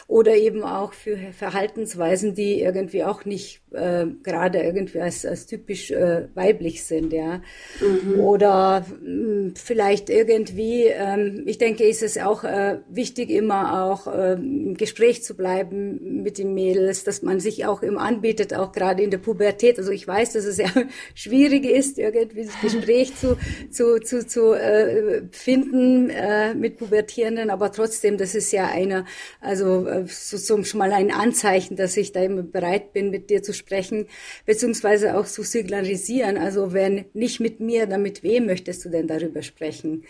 Oder 0.09 0.37
eben 0.37 0.63
auch 0.63 0.93
für 0.93 1.17
Verhaltensweisen, 1.33 2.35
die 2.35 2.61
irgendwie 2.61 3.05
auch 3.05 3.25
nicht 3.25 3.61
äh, 3.73 4.07
gerade 4.23 4.61
irgendwie 4.63 5.01
als, 5.01 5.27
als 5.27 5.47
typisch 5.47 5.91
äh, 5.91 6.29
weiblich 6.35 6.85
sind, 6.85 7.13
ja. 7.13 7.43
Mhm. 7.81 8.21
Oder 8.21 8.81
mh, 8.81 8.87
hm, 9.05 9.55
vielleicht 9.55 10.09
irgendwie, 10.09 10.85
ähm, 10.87 11.45
ich 11.47 11.59
denke, 11.59 11.85
ist 11.85 12.03
es 12.03 12.17
auch 12.19 12.43
äh, 12.45 12.79
wichtig, 12.89 13.31
immer 13.31 13.85
auch 13.85 14.07
äh, 14.07 14.33
im 14.35 14.77
Gespräch 14.77 15.23
zu 15.23 15.37
bleiben 15.37 16.23
mit 16.23 16.39
den 16.39 16.55
Mädels, 16.55 17.05
dass 17.05 17.23
man 17.23 17.39
sich 17.39 17.67
auch 17.67 17.83
immer 17.83 18.01
anbietet, 18.01 18.55
auch 18.55 18.73
gerade 18.73 19.03
in 19.03 19.11
der 19.11 19.19
Pubertät. 19.19 19.79
Also 19.79 19.93
ich 19.93 20.09
weiß, 20.09 20.33
dass 20.33 20.47
es 20.47 20.57
ja 20.57 20.71
schwierig 21.15 21.65
ist, 21.65 21.99
irgendwie 21.99 22.47
das 22.47 22.61
Gespräch 22.63 22.94
zu, 23.17 23.37
zu, 23.71 24.01
zu, 24.01 24.27
zu 24.27 24.53
äh, 24.55 25.23
finden 25.33 26.11
äh, 26.11 26.55
mit 26.55 26.79
Pubertierenden, 26.79 27.51
aber 27.51 27.73
trotzdem, 27.73 28.17
das 28.17 28.35
ist 28.35 28.53
ja 28.53 28.67
eine, 28.67 29.05
also 29.41 29.87
äh, 29.87 30.05
so, 30.07 30.37
so 30.37 30.63
schon 30.63 30.79
mal 30.79 30.93
ein 30.93 31.11
Anzeichen, 31.11 31.77
dass 31.77 31.97
ich 31.97 32.13
da 32.13 32.23
immer 32.23 32.43
bereit 32.43 32.93
bin, 32.93 33.11
mit 33.11 33.31
dir 33.31 33.43
zu 33.43 33.53
sprechen 33.53 34.07
beziehungsweise 34.47 35.17
auch 35.17 35.27
zu 35.27 35.43
signalisieren. 35.43 36.37
Also 36.37 36.73
wenn 36.73 37.05
nicht 37.13 37.41
mit 37.41 37.61
mir, 37.61 37.87
dann 37.87 38.03
mit 38.03 38.23
wem 38.23 38.47
möchtest 38.47 38.85
du 38.85 38.89
denn 38.89 39.07
darüber 39.07 39.43
sprechen? 39.43 40.05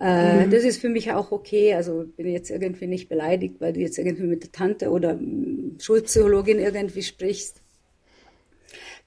Äh, 0.00 0.46
mhm. 0.46 0.50
Das 0.50 0.64
ist 0.64 0.80
für 0.80 0.88
mich 0.88 1.12
auch 1.12 1.32
okay. 1.32 1.74
Also 1.74 2.04
bin 2.16 2.28
jetzt 2.28 2.50
irgendwie 2.50 2.86
nicht 2.86 3.08
beleidigt, 3.08 3.56
weil 3.58 3.72
du 3.72 3.80
jetzt 3.80 3.98
irgendwie 3.98 4.24
mit 4.24 4.42
der 4.42 4.52
Tante 4.52 4.90
oder 4.90 5.14
mm, 5.14 5.78
Schulpsychologin 5.80 6.58
irgendwie 6.58 7.02
sprichst. 7.02 7.62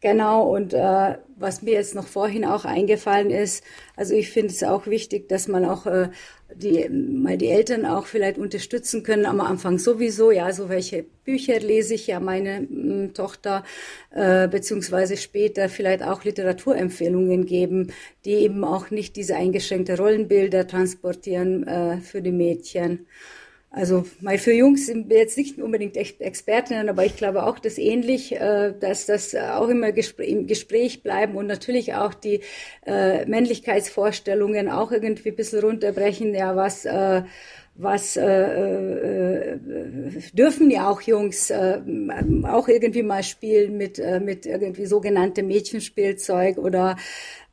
Genau, 0.03 0.49
und 0.51 0.73
äh, 0.73 1.17
was 1.35 1.61
mir 1.61 1.73
jetzt 1.73 1.93
noch 1.93 2.07
vorhin 2.07 2.43
auch 2.43 2.65
eingefallen 2.65 3.29
ist, 3.29 3.63
also 3.95 4.15
ich 4.15 4.31
finde 4.31 4.51
es 4.51 4.63
auch 4.63 4.87
wichtig, 4.87 5.29
dass 5.29 5.47
man 5.47 5.63
auch 5.63 5.85
äh, 5.85 6.09
die, 6.55 6.89
mal 6.89 7.37
die 7.37 7.49
Eltern 7.49 7.85
auch 7.85 8.07
vielleicht 8.07 8.39
unterstützen 8.39 9.03
können, 9.03 9.27
am 9.27 9.39
Anfang 9.41 9.77
sowieso, 9.77 10.31
ja, 10.31 10.51
so 10.53 10.69
welche 10.69 11.05
Bücher 11.23 11.59
lese 11.59 11.93
ich 11.93 12.07
ja 12.07 12.19
meine 12.19 12.67
m, 12.67 13.05
mm, 13.09 13.13
Tochter, 13.13 13.63
äh, 14.09 14.47
beziehungsweise 14.47 15.17
später 15.17 15.69
vielleicht 15.69 16.01
auch 16.01 16.23
Literaturempfehlungen 16.23 17.45
geben, 17.45 17.93
die 18.25 18.33
eben 18.33 18.63
auch 18.63 18.89
nicht 18.89 19.15
diese 19.17 19.35
eingeschränkte 19.35 19.97
Rollenbilder 19.97 20.65
transportieren 20.65 21.67
äh, 21.67 21.97
für 21.97 22.23
die 22.23 22.31
Mädchen. 22.31 23.05
Also 23.73 24.03
mal 24.19 24.37
für 24.37 24.51
Jungs 24.51 24.87
sind 24.87 25.09
wir 25.09 25.17
jetzt 25.19 25.37
nicht 25.37 25.57
unbedingt 25.57 25.95
Expertinnen, 25.95 26.89
aber 26.89 27.05
ich 27.05 27.15
glaube 27.15 27.43
auch, 27.43 27.57
dass 27.57 27.77
ähnlich, 27.77 28.33
äh, 28.33 28.73
dass 28.77 29.05
das 29.05 29.33
auch 29.33 29.69
immer 29.69 29.87
im 30.17 30.45
Gespräch 30.45 31.03
bleiben 31.03 31.37
und 31.37 31.47
natürlich 31.47 31.93
auch 31.93 32.13
die 32.13 32.41
äh, 32.85 33.25
Männlichkeitsvorstellungen 33.25 34.67
auch 34.69 34.91
irgendwie 34.91 35.29
ein 35.29 35.35
bisschen 35.37 35.61
runterbrechen. 35.61 36.35
Ja, 36.35 36.57
was 36.57 36.83
äh, 36.83 37.21
was 37.75 38.17
äh, 38.17 39.53
äh, 39.53 39.59
dürfen 40.33 40.69
ja 40.69 40.89
auch 40.89 41.01
Jungs 41.01 41.49
äh, 41.49 41.79
auch 42.43 42.67
irgendwie 42.67 43.03
mal 43.03 43.23
spielen 43.23 43.77
mit 43.77 44.01
mit 44.21 44.45
irgendwie 44.45 44.85
sogenanntem 44.85 45.47
Mädchenspielzeug 45.47 46.57
oder 46.57 46.97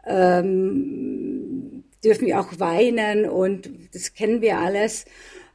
ähm, 0.04 1.84
dürfen 2.02 2.26
ja 2.26 2.40
auch 2.40 2.58
weinen 2.58 3.28
und 3.28 3.70
das 3.92 4.14
kennen 4.14 4.40
wir 4.42 4.58
alles. 4.58 5.04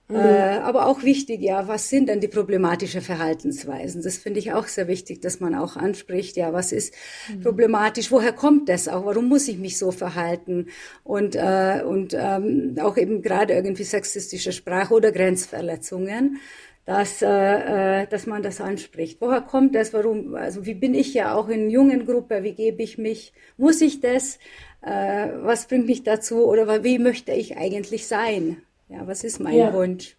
Mhm. 0.09 0.15
Äh, 0.17 0.57
aber 0.59 0.87
auch 0.87 1.03
wichtig, 1.03 1.41
ja, 1.41 1.67
was 1.67 1.89
sind 1.89 2.09
denn 2.09 2.19
die 2.19 2.27
problematischen 2.27 3.01
Verhaltensweisen? 3.01 4.01
Das 4.01 4.17
finde 4.17 4.39
ich 4.39 4.51
auch 4.51 4.67
sehr 4.67 4.87
wichtig, 4.87 5.21
dass 5.21 5.39
man 5.39 5.55
auch 5.55 5.77
anspricht, 5.77 6.35
ja, 6.35 6.51
was 6.51 6.71
ist 6.73 6.93
mhm. 7.29 7.41
problematisch? 7.41 8.11
Woher 8.11 8.33
kommt 8.33 8.67
das 8.67 8.89
auch? 8.89 9.05
Warum 9.05 9.29
muss 9.29 9.47
ich 9.47 9.57
mich 9.57 9.77
so 9.77 9.91
verhalten? 9.91 10.67
Und, 11.03 11.35
äh, 11.35 11.83
und 11.85 12.13
ähm, 12.19 12.75
auch 12.81 12.97
eben 12.97 13.21
gerade 13.21 13.53
irgendwie 13.53 13.85
sexistische 13.85 14.51
Sprache 14.51 14.93
oder 14.93 15.11
Grenzverletzungen 15.11 16.39
dass, 16.85 17.21
äh, 17.21 18.01
äh, 18.01 18.07
dass 18.07 18.25
man 18.25 18.43
das 18.43 18.59
anspricht. 18.59 19.21
Woher 19.21 19.41
kommt 19.41 19.75
das? 19.75 19.93
Warum? 19.93 20.35
Also 20.35 20.65
wie 20.65 20.73
bin 20.73 20.93
ich 20.93 21.13
ja 21.13 21.33
auch 21.33 21.47
in 21.47 21.69
jungen 21.69 22.05
Gruppe? 22.05 22.43
Wie 22.43 22.53
gebe 22.53 22.83
ich 22.83 22.97
mich? 22.97 23.33
Muss 23.57 23.79
ich 23.81 24.01
das? 24.01 24.37
Äh, 24.81 25.29
was 25.43 25.67
bringt 25.67 25.85
mich 25.85 26.03
dazu? 26.03 26.45
Oder 26.45 26.83
wie 26.83 26.99
möchte 26.99 27.31
ich 27.31 27.57
eigentlich 27.57 28.07
sein? 28.07 28.63
Ja, 28.93 29.07
was 29.07 29.23
ist 29.23 29.39
mein 29.39 29.55
ja. 29.55 29.73
Wunsch? 29.73 30.15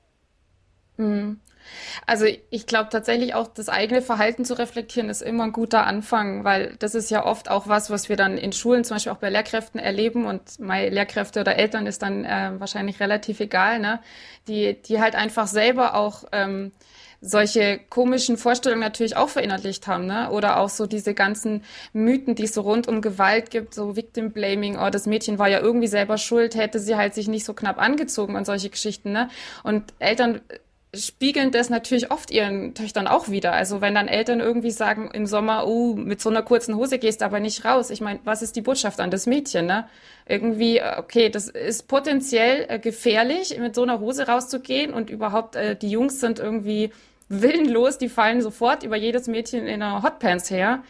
Mhm. 0.97 1.41
Also 2.07 2.27
ich 2.51 2.67
glaube 2.67 2.91
tatsächlich 2.91 3.35
auch, 3.35 3.47
das 3.47 3.69
eigene 3.71 4.03
Verhalten 4.03 4.45
zu 4.45 4.59
reflektieren 4.59 5.09
ist 5.09 5.23
immer 5.23 5.45
ein 5.45 5.53
guter 5.53 5.87
Anfang, 5.87 6.45
weil 6.45 6.77
das 6.79 6.95
ist 6.95 7.11
ja 7.11 7.25
oft 7.25 7.51
auch 7.51 7.69
was, 7.69 7.89
was 7.89 8.09
wir 8.09 8.17
dann 8.17 8.37
in 8.37 8.53
Schulen, 8.53 8.85
zum 8.85 8.97
Beispiel 8.97 9.13
auch 9.13 9.19
bei 9.19 9.31
Lehrkräften 9.31 9.81
erleben 9.81 10.27
und 10.27 10.59
meine 10.59 10.91
Lehrkräfte 10.91 11.41
oder 11.41 11.57
Eltern 11.57 11.87
ist 11.87 12.03
dann 12.03 12.25
äh, 12.25 12.53
wahrscheinlich 12.59 13.01
relativ 13.01 13.41
egal, 13.41 13.79
ne? 13.79 14.01
Die, 14.47 14.75
die 14.83 15.01
halt 15.01 15.15
einfach 15.15 15.47
selber 15.47 15.95
auch 15.95 16.25
ähm, 16.33 16.73
solche 17.27 17.81
komischen 17.89 18.37
Vorstellungen 18.37 18.83
natürlich 18.83 19.17
auch 19.17 19.31
verinnerlicht 19.31 19.87
haben, 19.87 20.07
ne? 20.07 20.31
Oder 20.31 20.59
auch 20.61 20.69
so 20.69 20.87
diese 20.87 21.15
ganzen 21.15 21.63
Mythen, 21.95 22.35
die 22.35 22.45
es 22.45 22.53
so 22.53 22.61
rund 22.61 22.87
um 22.87 23.01
Gewalt 23.01 23.51
gibt, 23.51 23.73
so 23.73 23.97
Victim 23.97 24.31
Blaming, 24.31 24.77
oh, 24.77 24.91
das 24.91 25.07
Mädchen 25.07 25.39
war 25.39 25.49
ja 25.49 25.61
irgendwie 25.61 25.87
selber 25.87 26.19
schuld, 26.19 26.55
hätte 26.55 26.79
sie 26.79 26.97
halt 26.97 27.15
sich 27.15 27.27
nicht 27.27 27.47
so 27.47 27.55
knapp 27.55 27.81
angezogen 27.81 28.37
und 28.37 28.45
solche 28.45 28.69
Geschichten, 28.69 29.13
ne? 29.13 29.31
Und 29.63 29.95
Eltern 29.99 30.43
spiegeln 30.93 31.51
das 31.51 31.71
natürlich 31.71 32.11
oft 32.11 32.31
ihren 32.31 32.75
Töchtern 32.75 33.07
auch 33.07 33.29
wieder. 33.29 33.53
Also 33.53 33.81
wenn 33.81 33.95
dann 33.95 34.07
Eltern 34.07 34.41
irgendwie 34.41 34.71
sagen 34.71 35.11
im 35.13 35.27
Sommer, 35.27 35.67
oh, 35.67 35.95
mit 35.95 36.21
so 36.21 36.29
einer 36.29 36.43
kurzen 36.43 36.77
Hose 36.77 36.99
gehst 36.99 37.21
du 37.23 37.25
aber 37.25 37.41
nicht 37.41 37.65
raus. 37.65 37.91
Ich 37.91 38.01
meine, 38.01 38.21
was 38.25 38.43
ist 38.43 38.55
die 38.55 38.61
Botschaft 38.61 39.01
an 39.01 39.11
das 39.11 39.27
Mädchen, 39.27 39.67
ne? 39.67 39.89
Irgendwie, 40.27 40.79
äh, 40.79 40.99
okay, 40.99 41.31
das 41.31 41.49
ist 41.49 41.89
potenziell 41.89 42.67
äh, 42.69 42.79
gefährlich, 42.79 43.59
mit 43.59 43.75
so 43.75 43.83
einer 43.83 44.01
Hose 44.01 44.27
rauszugehen 44.27 44.93
und 44.93 45.11
überhaupt 45.11 45.57
äh, 45.57 45.75
die 45.75 45.91
Jungs 45.91 46.21
sind 46.21 46.39
irgendwie 46.39 46.91
willenlos, 47.29 47.99
die 47.99 48.09
fallen 48.09 48.43
sofort 48.43 48.83
über 48.83 48.97
jedes 48.97 49.27
Mädchen 49.27 49.67
in 49.67 49.83
einer 49.83 50.03
Hotpants 50.03 50.51
her. 50.51 50.83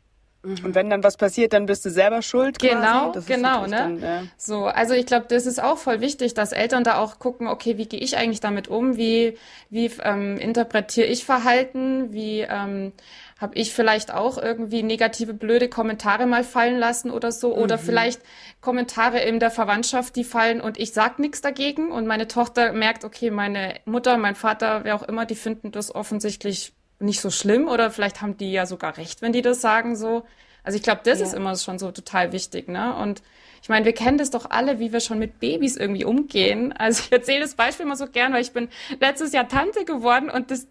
Und 0.45 0.75
wenn 0.75 0.91
dann 0.91 1.03
was 1.03 1.17
passiert, 1.17 1.55
dann 1.55 1.65
bist 1.65 1.87
du 1.87 1.91
selber 1.91 2.21
schuld. 2.21 2.59
Genau, 2.59 3.13
genau, 3.27 3.63
ne? 3.63 3.71
Dann, 3.71 3.99
ja. 4.03 4.23
So, 4.37 4.67
also 4.67 4.93
ich 4.93 5.07
glaube, 5.07 5.25
das 5.29 5.47
ist 5.47 5.63
auch 5.63 5.79
voll 5.79 6.03
wichtig, 6.03 6.35
dass 6.35 6.53
Eltern 6.53 6.85
da 6.85 6.99
auch 6.99 7.19
gucken, 7.19 7.47
okay, 7.49 7.79
wie 7.79 7.87
gehe 7.87 8.01
ich 8.01 8.19
eigentlich 8.19 8.41
damit 8.41 8.69
um? 8.69 8.99
Wie, 8.99 9.39
wie 9.71 9.91
ähm, 10.03 10.37
interpretiere 10.37 11.07
ich 11.07 11.25
Verhalten? 11.25 12.13
Wie 12.13 12.41
ähm, 12.41 12.93
habe 13.45 13.57
ich 13.57 13.75
vielleicht 13.75 14.13
auch 14.13 14.39
irgendwie 14.39 14.83
negative, 14.83 15.35
blöde 15.35 15.69
Kommentare 15.69 16.27
mal 16.27 16.43
fallen 16.43 16.79
lassen 16.79 17.11
oder 17.11 17.31
so? 17.31 17.55
Oder 17.55 17.77
mhm. 17.77 17.83
vielleicht 17.83 18.21
Kommentare 18.63 19.21
in 19.21 19.39
der 19.39 19.51
Verwandtschaft, 19.51 20.17
die 20.17 20.25
fallen 20.25 20.63
und 20.63 20.79
ich 20.79 20.95
sag 20.95 21.19
nichts 21.19 21.43
dagegen 21.43 21.93
und 21.93 22.07
meine 22.07 22.27
Tochter 22.27 22.73
merkt, 22.73 23.05
okay, 23.05 23.31
meine 23.31 23.75
Mutter, 23.85 24.17
mein 24.17 24.35
Vater, 24.35 24.85
wer 24.85 24.95
auch 24.95 25.03
immer, 25.03 25.27
die 25.27 25.35
finden 25.35 25.73
das 25.73 25.95
offensichtlich 25.95 26.73
nicht 26.99 27.21
so 27.21 27.31
schlimm 27.31 27.69
oder 27.69 27.91
vielleicht 27.91 28.23
haben 28.23 28.39
die 28.39 28.51
ja 28.51 28.65
sogar 28.65 28.97
recht, 28.97 29.21
wenn 29.21 29.33
die 29.33 29.43
das 29.43 29.61
sagen 29.61 29.95
so. 29.95 30.25
Also 30.63 30.77
ich 30.77 30.83
glaube, 30.83 31.03
das 31.05 31.21
ja. 31.21 31.27
ist 31.27 31.35
immer 31.35 31.55
schon 31.57 31.79
so 31.79 31.93
total 31.93 32.33
wichtig, 32.33 32.69
ne? 32.69 32.97
Und 32.97 33.23
ich 33.61 33.69
meine, 33.69 33.85
wir 33.85 33.93
kennen 33.93 34.19
das 34.19 34.31
doch 34.31 34.51
alle, 34.51 34.79
wie 34.79 34.93
wir 34.93 35.01
schon 35.01 35.19
mit 35.19 35.41
Babys 35.41 35.77
irgendwie 35.77 36.05
umgehen. 36.05 36.73
Also 36.73 37.03
ich 37.05 37.13
erzähle 37.13 37.41
das 37.41 37.55
Beispiel 37.55 37.85
immer 37.87 37.97
so 37.97 38.07
gern, 38.07 38.33
weil 38.33 38.43
ich 38.43 38.53
bin 38.53 38.69
letztes 39.01 39.33
Jahr 39.33 39.49
Tante 39.49 39.85
geworden 39.85 40.31
und 40.31 40.51
das 40.51 40.67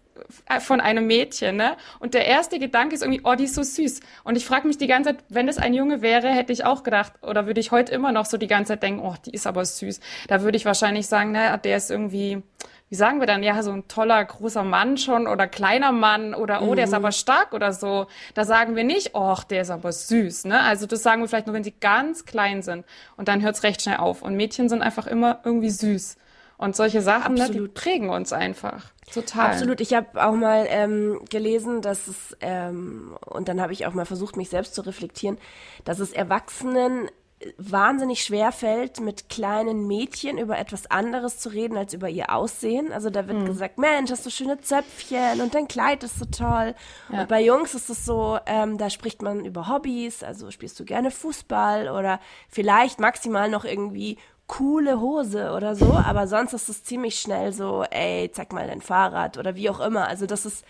von 0.60 0.80
einem 0.80 1.06
Mädchen, 1.06 1.56
ne? 1.56 1.76
Und 1.98 2.14
der 2.14 2.26
erste 2.26 2.58
Gedanke 2.58 2.94
ist 2.94 3.02
irgendwie, 3.02 3.22
oh, 3.24 3.34
die 3.34 3.44
ist 3.44 3.54
so 3.54 3.62
süß. 3.62 4.00
Und 4.24 4.36
ich 4.36 4.44
frage 4.44 4.66
mich 4.66 4.78
die 4.78 4.86
ganze 4.86 5.10
Zeit, 5.10 5.24
wenn 5.28 5.48
es 5.48 5.58
ein 5.58 5.74
Junge 5.74 6.02
wäre, 6.02 6.28
hätte 6.28 6.52
ich 6.52 6.64
auch 6.64 6.82
gedacht, 6.82 7.12
oder 7.22 7.46
würde 7.46 7.60
ich 7.60 7.70
heute 7.70 7.92
immer 7.92 8.12
noch 8.12 8.26
so 8.26 8.36
die 8.36 8.46
ganze 8.46 8.72
Zeit 8.72 8.82
denken, 8.82 9.00
oh, 9.00 9.14
die 9.24 9.32
ist 9.32 9.46
aber 9.46 9.64
süß. 9.64 10.00
Da 10.28 10.42
würde 10.42 10.56
ich 10.56 10.64
wahrscheinlich 10.64 11.06
sagen, 11.06 11.32
naja, 11.32 11.56
der 11.56 11.76
ist 11.76 11.90
irgendwie 11.90 12.42
wie 12.90 12.96
sagen 12.96 13.18
wir 13.18 13.26
dann, 13.26 13.42
ja, 13.42 13.62
so 13.62 13.72
ein 13.72 13.88
toller 13.88 14.22
großer 14.24 14.62
Mann 14.62 14.98
schon 14.98 15.26
oder 15.26 15.46
kleiner 15.46 15.90
Mann 15.90 16.34
oder 16.34 16.62
oh, 16.62 16.74
der 16.74 16.84
ist 16.84 16.90
mhm. 16.90 16.96
aber 16.96 17.12
stark 17.12 17.52
oder 17.52 17.72
so. 17.72 18.06
Da 18.34 18.44
sagen 18.44 18.76
wir 18.76 18.84
nicht, 18.84 19.10
oh, 19.14 19.36
der 19.48 19.62
ist 19.62 19.70
aber 19.70 19.90
süß, 19.90 20.44
ne? 20.44 20.60
Also 20.60 20.86
das 20.86 21.02
sagen 21.02 21.22
wir 21.22 21.28
vielleicht 21.28 21.46
nur, 21.46 21.54
wenn 21.54 21.64
sie 21.64 21.74
ganz 21.80 22.24
klein 22.24 22.62
sind 22.62 22.84
und 23.16 23.28
dann 23.28 23.42
hört 23.42 23.56
es 23.56 23.62
recht 23.62 23.82
schnell 23.82 23.96
auf. 23.96 24.22
Und 24.22 24.36
Mädchen 24.36 24.68
sind 24.68 24.82
einfach 24.82 25.06
immer 25.06 25.40
irgendwie 25.44 25.70
süß. 25.70 26.18
Und 26.64 26.74
solche 26.74 27.02
Sachen, 27.02 27.34
ne, 27.34 27.50
die 27.50 27.60
prägen 27.68 28.08
uns 28.08 28.32
einfach. 28.32 28.86
Total. 29.12 29.50
Absolut. 29.50 29.82
Ich 29.82 29.92
habe 29.92 30.24
auch 30.24 30.34
mal 30.34 30.66
ähm, 30.70 31.20
gelesen, 31.28 31.82
dass 31.82 32.08
es, 32.08 32.36
ähm, 32.40 33.18
und 33.26 33.48
dann 33.48 33.60
habe 33.60 33.74
ich 33.74 33.84
auch 33.86 33.92
mal 33.92 34.06
versucht, 34.06 34.38
mich 34.38 34.48
selbst 34.48 34.74
zu 34.74 34.80
reflektieren, 34.80 35.36
dass 35.84 35.98
es 35.98 36.12
Erwachsenen 36.12 37.10
wahnsinnig 37.58 38.24
schwer 38.24 38.52
fällt, 38.52 39.00
mit 39.00 39.28
kleinen 39.28 39.86
Mädchen 39.86 40.38
über 40.38 40.58
etwas 40.58 40.90
anderes 40.90 41.38
zu 41.38 41.50
reden 41.50 41.76
als 41.76 41.92
über 41.92 42.08
ihr 42.08 42.32
Aussehen. 42.32 42.92
Also 42.92 43.10
da 43.10 43.28
wird 43.28 43.40
mhm. 43.40 43.46
gesagt, 43.46 43.76
Mensch, 43.78 44.10
hast 44.10 44.24
du 44.24 44.30
schöne 44.30 44.60
Zöpfchen 44.60 45.42
und 45.42 45.54
dein 45.54 45.68
Kleid 45.68 46.02
ist 46.04 46.18
so 46.18 46.24
toll. 46.24 46.74
Ja. 47.12 47.20
Und 47.20 47.28
bei 47.28 47.42
Jungs 47.42 47.74
ist 47.74 47.90
es 47.90 48.04
so, 48.04 48.38
ähm, 48.46 48.78
da 48.78 48.88
spricht 48.88 49.20
man 49.20 49.44
über 49.44 49.68
Hobbys, 49.68 50.22
also 50.22 50.50
spielst 50.50 50.78
du 50.80 50.84
gerne 50.84 51.10
Fußball 51.10 51.90
oder 51.90 52.20
vielleicht 52.48 53.00
maximal 53.00 53.50
noch 53.50 53.64
irgendwie 53.64 54.16
coole 54.46 55.00
Hose 55.00 55.52
oder 55.52 55.74
so, 55.74 55.92
aber 55.92 56.26
sonst 56.26 56.52
ist 56.52 56.68
es 56.68 56.84
ziemlich 56.84 57.18
schnell 57.18 57.52
so, 57.52 57.84
ey, 57.90 58.30
zeig 58.32 58.52
mal 58.52 58.66
dein 58.66 58.82
Fahrrad 58.82 59.38
oder 59.38 59.54
wie 59.54 59.70
auch 59.70 59.80
immer. 59.80 60.06
Also 60.06 60.26
das 60.26 60.44
ist 60.44 60.64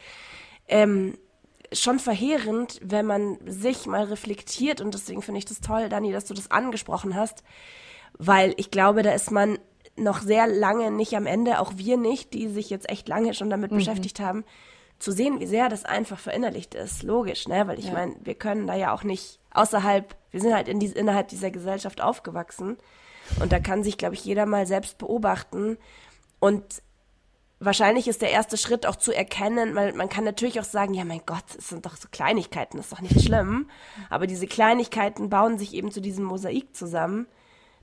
ähm, 0.68 1.18
schon 1.72 1.98
verheerend, 1.98 2.80
wenn 2.82 3.06
man 3.06 3.38
sich 3.46 3.87
mal 3.87 4.04
reflektiert 4.04 4.80
und 4.80 4.94
deswegen 4.94 5.22
finde 5.22 5.38
ich 5.38 5.44
das 5.44 5.60
toll, 5.60 5.88
Dani, 5.88 6.12
dass 6.12 6.24
du 6.24 6.34
das 6.34 6.50
angesprochen 6.50 7.16
hast, 7.16 7.42
weil 8.16 8.54
ich 8.56 8.70
glaube, 8.70 9.02
da 9.02 9.12
ist 9.12 9.30
man 9.30 9.58
noch 9.96 10.20
sehr 10.20 10.46
lange 10.46 10.90
nicht 10.90 11.14
am 11.16 11.26
Ende, 11.26 11.60
auch 11.60 11.72
wir 11.76 11.96
nicht, 11.96 12.34
die 12.34 12.48
sich 12.48 12.70
jetzt 12.70 12.88
echt 12.88 13.08
lange 13.08 13.34
schon 13.34 13.50
damit 13.50 13.70
mhm. 13.70 13.76
beschäftigt 13.76 14.20
haben, 14.20 14.44
zu 14.98 15.12
sehen, 15.12 15.40
wie 15.40 15.46
sehr 15.46 15.68
das 15.68 15.84
einfach 15.84 16.18
verinnerlicht 16.18 16.74
ist. 16.74 17.02
Logisch, 17.02 17.48
ne? 17.48 17.66
Weil 17.66 17.78
ich 17.78 17.87
ja. 17.87 17.92
meine, 17.92 18.14
wir 18.20 18.34
können 18.34 18.66
da 18.66 18.74
ja 18.74 18.92
auch 18.92 19.02
nicht 19.02 19.40
außerhalb, 19.52 20.14
wir 20.30 20.40
sind 20.40 20.54
halt 20.54 20.68
in 20.68 20.80
die, 20.80 20.87
innerhalb 20.87 21.28
dieser 21.28 21.50
Gesellschaft 21.50 22.00
aufgewachsen. 22.00 22.76
Und 23.40 23.52
da 23.52 23.58
kann 23.58 23.82
sich, 23.82 23.98
glaube 23.98 24.14
ich, 24.14 24.24
jeder 24.24 24.46
mal 24.46 24.66
selbst 24.66 24.98
beobachten. 24.98 25.78
Und 26.40 26.82
wahrscheinlich 27.60 28.08
ist 28.08 28.22
der 28.22 28.30
erste 28.30 28.56
Schritt 28.56 28.87
auch 28.87 28.96
zu 28.96 29.12
erkennen, 29.12 29.74
weil 29.74 29.92
man 29.94 30.08
kann 30.08 30.24
natürlich 30.24 30.60
auch 30.60 30.64
sagen, 30.64 30.94
ja 30.94 31.04
mein 31.04 31.22
Gott, 31.26 31.44
es 31.56 31.68
sind 31.68 31.87
doch 31.87 31.96
so 31.96 32.08
Kleinigkeiten, 32.10 32.76
das 32.76 32.87
ist 32.87 32.92
doch 32.92 33.00
nicht 33.00 33.22
schlimm. 33.22 33.68
Aber 34.10 34.26
diese 34.26 34.46
Kleinigkeiten 34.46 35.30
bauen 35.30 35.58
sich 35.58 35.74
eben 35.74 35.90
zu 35.90 36.00
diesem 36.00 36.24
Mosaik 36.24 36.74
zusammen, 36.74 37.26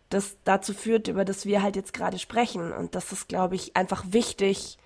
das 0.09 0.37
dazu 0.43 0.73
führt, 0.73 1.07
über 1.07 1.25
das 1.25 1.45
wir 1.45 1.61
halt 1.61 1.75
jetzt 1.75 1.93
gerade 1.93 2.19
sprechen. 2.19 2.71
Und 2.71 2.95
das 2.95 3.11
ist, 3.11 3.27
glaube 3.27 3.55
ich, 3.55 3.75
einfach 3.75 4.03
wichtig, 4.09 4.77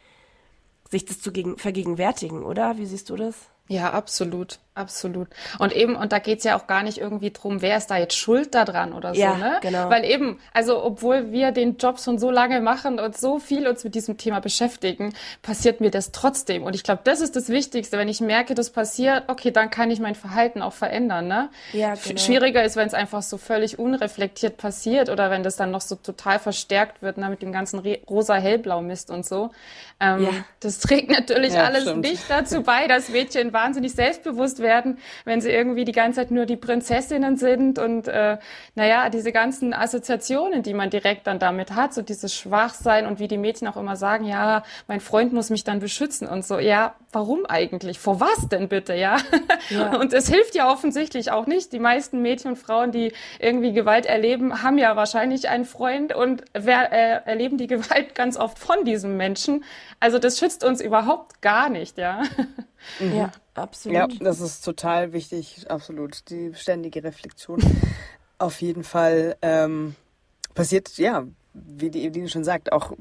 sich 0.90 1.06
das 1.06 1.20
zu 1.20 1.32
vergegenwärtigen, 1.58 2.44
oder? 2.44 2.78
Wie 2.78 2.86
siehst 2.86 3.10
du 3.10 3.16
das? 3.16 3.36
Ja, 3.68 3.92
absolut. 3.92 4.60
Absolut. 4.76 5.30
Und 5.58 5.74
eben, 5.74 5.96
und 5.96 6.12
da 6.12 6.20
geht's 6.20 6.44
ja 6.44 6.58
auch 6.58 6.68
gar 6.68 6.84
nicht 6.84 6.98
irgendwie 6.98 7.32
drum, 7.32 7.62
wer 7.62 7.78
ist 7.78 7.88
da 7.88 7.98
jetzt 7.98 8.18
schuld 8.18 8.54
daran 8.54 8.92
oder 8.92 9.16
so, 9.16 9.22
ja, 9.22 9.38
ne? 9.38 9.60
Genau. 9.62 9.90
Weil 9.90 10.04
eben, 10.04 10.38
also 10.54 10.84
obwohl 10.84 11.32
wir 11.32 11.54
den 11.54 11.78
Job 11.78 11.98
schon 11.98 12.20
so 12.20 12.30
lange 12.30 12.60
machen 12.60 13.00
und 13.00 13.18
so 13.18 13.40
viel 13.40 13.70
uns 13.70 13.86
mit 13.86 13.96
diesem 13.96 14.18
Thema 14.18 14.42
beschäftigen, 14.42 15.14
passiert 15.42 15.80
mir 15.80 15.92
das 15.92 16.12
trotzdem. 16.12 16.64
Und 16.64 16.76
ich 16.76 16.84
glaube, 16.84 17.00
das 17.06 17.22
ist 17.22 17.38
das 17.38 17.48
Wichtigste. 17.48 17.98
Wenn 17.98 18.10
ich 18.10 18.20
merke, 18.20 18.54
das 18.54 18.70
passiert, 18.70 19.24
okay, 19.28 19.50
dann 19.50 19.70
kann 19.70 19.92
ich 19.92 20.02
mein 20.02 20.14
Verhalten 20.14 20.62
auch 20.62 20.74
verändern, 20.74 21.30
ne? 21.30 21.50
Ja, 21.72 21.94
genau. 21.94 22.20
Schwieriger 22.20 22.62
ist, 22.66 22.76
wenn 22.76 22.88
es 22.88 22.94
einfach 22.94 23.22
so 23.22 23.38
völlig 23.38 23.80
unreflektiert 23.80 24.58
passiert 24.58 25.10
oder 25.10 25.32
wenn 25.32 25.44
das 25.44 25.56
dann 25.56 25.72
noch 25.72 25.80
so 25.80 25.96
total 25.96 26.38
verstärkt 26.38 27.02
wird, 27.02 27.18
ne, 27.18 27.30
mit 27.30 27.42
dem 27.42 27.54
ganzen 27.54 27.80
rosa-hellblau-Mist 27.80 29.10
und 29.10 29.26
so. 29.26 29.52
Ähm, 30.02 30.24
ja. 30.24 30.30
Das 30.60 30.80
trägt 30.80 31.10
natürlich 31.10 31.54
ja, 31.54 31.64
alles 31.64 31.84
stimmt. 31.84 32.02
nicht 32.02 32.24
dazu 32.28 32.62
bei, 32.62 32.88
dass 32.88 33.08
Mädchen 33.08 33.54
wahnsinnig 33.54 33.94
selbstbewusst 33.94 34.60
werden, 34.60 34.65
wenn 35.26 35.42
sie 35.42 35.50
irgendwie 35.50 35.86
die 35.86 35.92
ganze 35.92 36.22
Zeit 36.22 36.32
nur 36.32 36.46
die 36.46 36.58
Prinzessinnen 36.58 37.38
sind 37.38 37.80
und 37.80 38.08
äh, 38.08 38.38
naja, 38.76 39.10
diese 39.10 39.32
ganzen 39.32 39.74
Assoziationen, 39.74 40.64
die 40.64 40.74
man 40.74 40.90
direkt 40.90 41.28
dann 41.28 41.40
damit 41.40 41.76
hat, 41.76 41.94
so 41.94 42.02
dieses 42.02 42.34
Schwachsein 42.34 43.06
und 43.06 43.20
wie 43.20 43.28
die 43.28 43.38
Mädchen 43.38 43.68
auch 43.68 43.78
immer 43.78 43.96
sagen, 43.96 44.26
ja, 44.26 44.64
mein 44.88 45.00
Freund 45.00 45.34
muss 45.34 45.50
mich 45.50 45.64
dann 45.64 45.80
beschützen 45.80 46.28
und 46.28 46.46
so. 46.46 46.60
Ja, 46.60 46.96
warum 47.12 47.46
eigentlich? 47.46 48.00
Vor 48.00 48.20
was 48.20 48.48
denn 48.50 48.68
bitte, 48.68 48.94
ja? 48.94 49.18
ja. 49.70 49.96
Und 50.00 50.14
es 50.14 50.30
hilft 50.30 50.56
ja 50.56 50.72
offensichtlich 50.72 51.32
auch 51.32 51.48
nicht. 51.48 51.72
Die 51.72 51.80
meisten 51.80 52.22
Mädchen 52.22 52.52
und 52.52 52.58
Frauen, 52.58 52.92
die 52.92 53.14
irgendwie 53.40 53.74
Gewalt 53.74 54.06
erleben, 54.06 54.62
haben 54.62 54.78
ja 54.78 54.96
wahrscheinlich 54.96 55.50
einen 55.50 55.66
Freund 55.66 56.14
und 56.14 56.44
wer, 56.54 56.92
äh, 56.92 57.22
erleben 57.26 57.58
die 57.58 57.68
Gewalt 57.68 58.16
ganz 58.16 58.38
oft 58.38 58.60
von 58.60 58.84
diesem 58.86 59.18
Menschen. 59.18 59.64
Also 60.00 60.20
das 60.20 60.40
schützt 60.40 60.64
uns 60.64 60.82
überhaupt 60.82 61.42
gar 61.42 61.70
nicht, 61.70 61.98
ja. 61.98 62.22
Ja, 63.00 63.32
absolut. 63.56 63.96
Ja, 63.96 64.08
das 64.20 64.40
ist 64.42 64.64
total 64.64 65.14
wichtig, 65.14 65.66
absolut. 65.70 66.30
Die 66.30 66.54
ständige 66.54 67.04
Reflexion. 67.04 67.60
Auf 68.38 68.62
jeden 68.62 68.84
Fall 68.84 69.38
ähm, 69.42 69.96
passiert, 70.54 70.98
ja, 70.98 71.26
wie 71.54 71.90
die 71.90 72.06
Eveline 72.06 72.30
schon 72.30 72.44
sagt, 72.44 72.72
auch 72.72 72.92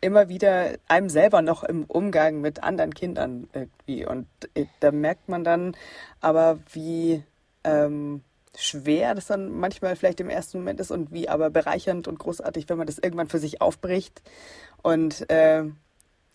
immer 0.00 0.28
wieder 0.28 0.76
einem 0.86 1.08
selber 1.08 1.40
noch 1.40 1.64
im 1.64 1.84
Umgang 1.84 2.40
mit 2.42 2.62
anderen 2.62 2.92
Kindern 2.92 3.48
irgendwie. 3.54 4.06
Und 4.06 4.26
äh, 4.54 4.66
da 4.80 4.92
merkt 4.92 5.28
man 5.28 5.44
dann 5.44 5.74
aber, 6.20 6.58
wie 6.72 7.22
ähm, 7.64 8.22
schwer 8.56 9.14
das 9.14 9.26
dann 9.26 9.50
manchmal 9.50 9.96
vielleicht 9.96 10.20
im 10.20 10.28
ersten 10.28 10.58
Moment 10.58 10.80
ist 10.80 10.90
und 10.90 11.12
wie 11.12 11.28
aber 11.28 11.50
bereichernd 11.50 12.06
und 12.06 12.18
großartig, 12.18 12.68
wenn 12.68 12.78
man 12.78 12.86
das 12.86 12.98
irgendwann 12.98 13.28
für 13.28 13.38
sich 13.38 13.60
aufbricht 13.60 14.22
und 14.82 15.28
äh, 15.30 15.64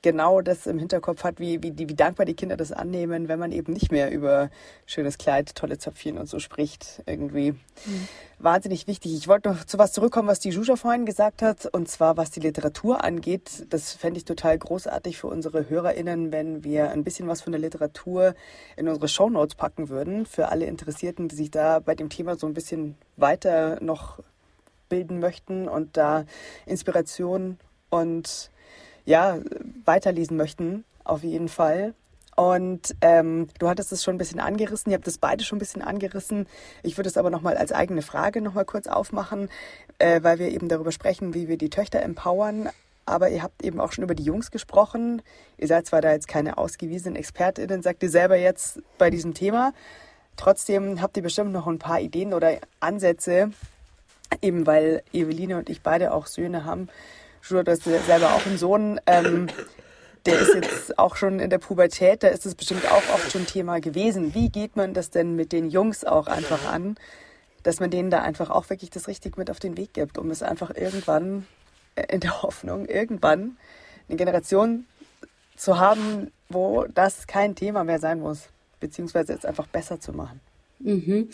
genau 0.02 0.42
das 0.42 0.68
im 0.68 0.80
Hinterkopf 0.80 1.24
hat, 1.24 1.40
wie, 1.40 1.62
wie, 1.64 1.74
wie 1.78 1.96
dankbar 1.96 2.26
die 2.26 2.34
Kinder 2.34 2.58
das 2.58 2.72
annehmen, 2.72 3.28
wenn 3.28 3.40
man 3.40 3.52
eben 3.52 3.74
nicht 3.74 3.92
mehr 3.92 4.12
über 4.12 4.50
schönes 4.86 5.18
Kleid, 5.18 5.56
tolle 5.56 5.78
Zöpfchen 5.78 6.18
und 6.18 6.28
so 6.28 6.40
spricht. 6.40 7.02
Irgendwie 7.06 7.52
mhm. 7.52 8.08
wahnsinnig 8.40 8.88
wichtig. 8.88 9.14
Ich 9.14 9.28
wollte 9.28 9.50
noch 9.50 9.64
zu 9.64 9.78
was 9.78 9.92
zurückkommen, 9.92 10.28
was 10.28 10.40
die 10.40 10.50
Juscha 10.50 10.76
vorhin 10.76 11.06
gesagt 11.06 11.42
hat, 11.42 11.66
und 11.66 11.90
zwar 11.90 12.18
was 12.18 12.32
die 12.32 12.40
Literatur 12.40 13.04
angeht. 13.04 13.66
Das 13.70 13.94
fände 13.94 14.18
ich 14.18 14.26
total 14.26 14.58
großartig 14.58 15.18
für 15.18 15.28
unsere 15.28 15.70
HörerInnen, 15.70 16.32
wenn 16.32 16.64
wir 16.64 16.92
ein 16.92 17.04
bisschen 17.04 17.28
was 17.28 17.42
von 17.42 17.52
der 17.52 17.62
Literatur 17.62 18.36
in 18.78 18.88
unsere 18.88 19.08
Shownotes 19.08 19.56
packen 19.56 19.90
würden, 19.90 20.26
für 20.26 20.50
alle 20.50 20.66
Interessierten, 20.66 21.28
die 21.28 21.36
sich 21.36 21.52
da 21.52 21.80
bei 21.80 21.96
dem 21.96 22.10
Thema 22.10 22.36
so 22.36 22.48
ein 22.48 22.54
bisschen 22.54 22.96
weiter 23.18 23.80
noch 23.82 24.20
bilden 24.90 25.20
möchten 25.20 25.68
und 25.68 25.96
da 25.96 26.26
Inspiration 26.66 27.58
und 27.90 28.52
ja, 29.10 29.40
weiterlesen 29.86 30.38
möchten, 30.38 30.86
auf 31.04 31.24
jeden 31.24 31.50
Fall. 31.50 31.96
Und 32.36 32.96
ähm, 33.02 33.48
du 33.58 33.68
hattest 33.68 33.92
es 33.92 34.04
schon 34.04 34.16
ein 34.16 34.20
bisschen 34.20 34.40
angerissen, 34.40 34.92
ihr 34.92 34.98
habt 34.98 35.08
es 35.08 35.18
beide 35.18 35.44
schon 35.44 35.58
ein 35.58 35.60
bisschen 35.60 35.82
angerissen. 35.82 36.46
Ich 36.84 36.96
würde 36.96 37.10
es 37.10 37.18
aber 37.18 37.32
nochmal 37.32 37.58
als 37.58 37.72
eigene 37.72 38.04
Frage 38.04 38.40
nochmal 38.40 38.66
kurz 38.66 38.86
aufmachen, 38.86 39.50
äh, 39.98 40.22
weil 40.22 40.38
wir 40.38 40.50
eben 40.50 40.70
darüber 40.70 40.92
sprechen, 40.92 41.34
wie 41.34 41.48
wir 41.48 41.58
die 41.58 41.72
Töchter 41.72 42.04
empowern. 42.04 42.70
Aber 43.08 43.30
ihr 43.30 43.42
habt 43.42 43.64
eben 43.64 43.82
auch 43.82 43.92
schon 43.92 44.04
über 44.04 44.14
die 44.14 44.24
Jungs 44.24 44.52
gesprochen. 44.52 45.24
Ihr 45.58 45.68
seid 45.68 45.88
zwar 45.88 46.02
da 46.02 46.12
jetzt 46.12 46.28
keine 46.28 46.60
ausgewiesenen 46.60 47.16
ExpertInnen, 47.16 47.82
sagt 47.82 48.04
ihr 48.04 48.12
selber 48.12 48.38
jetzt 48.38 48.80
bei 49.00 49.10
diesem 49.10 49.34
Thema. 49.34 49.74
Trotzdem 50.38 51.02
habt 51.02 51.18
ihr 51.18 51.24
bestimmt 51.24 51.52
noch 51.52 51.66
ein 51.66 51.80
paar 51.80 52.00
Ideen 52.00 52.36
oder 52.36 52.60
Ansätze, 52.80 53.50
eben 54.44 54.68
weil 54.68 55.02
Eveline 55.12 55.58
und 55.58 55.70
ich 55.72 55.82
beide 55.82 56.14
auch 56.14 56.28
Söhne 56.28 56.64
haben, 56.64 56.90
Julia, 57.44 57.64
du 57.64 57.72
hast 57.72 57.84
selber 57.84 58.34
auch 58.34 58.46
einen 58.46 58.58
Sohn, 58.58 59.00
ähm, 59.06 59.48
der 60.26 60.40
ist 60.40 60.54
jetzt 60.54 61.00
auch 61.00 61.16
schon 61.16 61.40
in 61.40 61.50
der 61.50 61.58
Pubertät, 61.58 62.24
da 62.24 62.28
ist 62.28 62.46
es 62.46 62.56
bestimmt 62.56 62.86
auch 62.92 63.04
oft 63.14 63.32
schon 63.32 63.46
Thema 63.46 63.80
gewesen. 63.80 64.34
Wie 64.34 64.50
geht 64.50 64.76
man 64.76 64.94
das 64.94 65.10
denn 65.10 65.36
mit 65.36 65.52
den 65.52 65.70
Jungs 65.70 66.04
auch 66.04 66.28
einfach 66.28 66.72
an, 66.72 66.96
dass 67.64 67.80
man 67.80 67.90
denen 67.90 68.10
da 68.10 68.22
einfach 68.22 68.50
auch 68.50 68.70
wirklich 68.70 68.90
das 68.90 69.08
richtig 69.08 69.38
mit 69.38 69.50
auf 69.50 69.60
den 69.60 69.78
Weg 69.78 69.94
gibt, 69.94 70.18
um 70.18 70.30
es 70.32 70.44
einfach 70.44 70.76
irgendwann, 70.76 71.48
äh, 71.96 72.14
in 72.14 72.20
der 72.20 72.42
Hoffnung, 72.42 72.86
irgendwann 72.86 73.58
eine 74.08 74.18
Generation 74.18 74.86
zu 75.56 75.80
haben, 75.80 76.32
wo 76.50 76.86
das 76.86 77.28
kein 77.28 77.56
Thema 77.56 77.84
mehr 77.84 78.00
sein 78.00 78.20
muss, 78.20 78.50
beziehungsweise 78.80 79.34
jetzt 79.34 79.46
einfach 79.46 79.68
besser 79.68 80.00
zu 80.00 80.14
machen. 80.14 80.40
Mhm. 80.80 81.30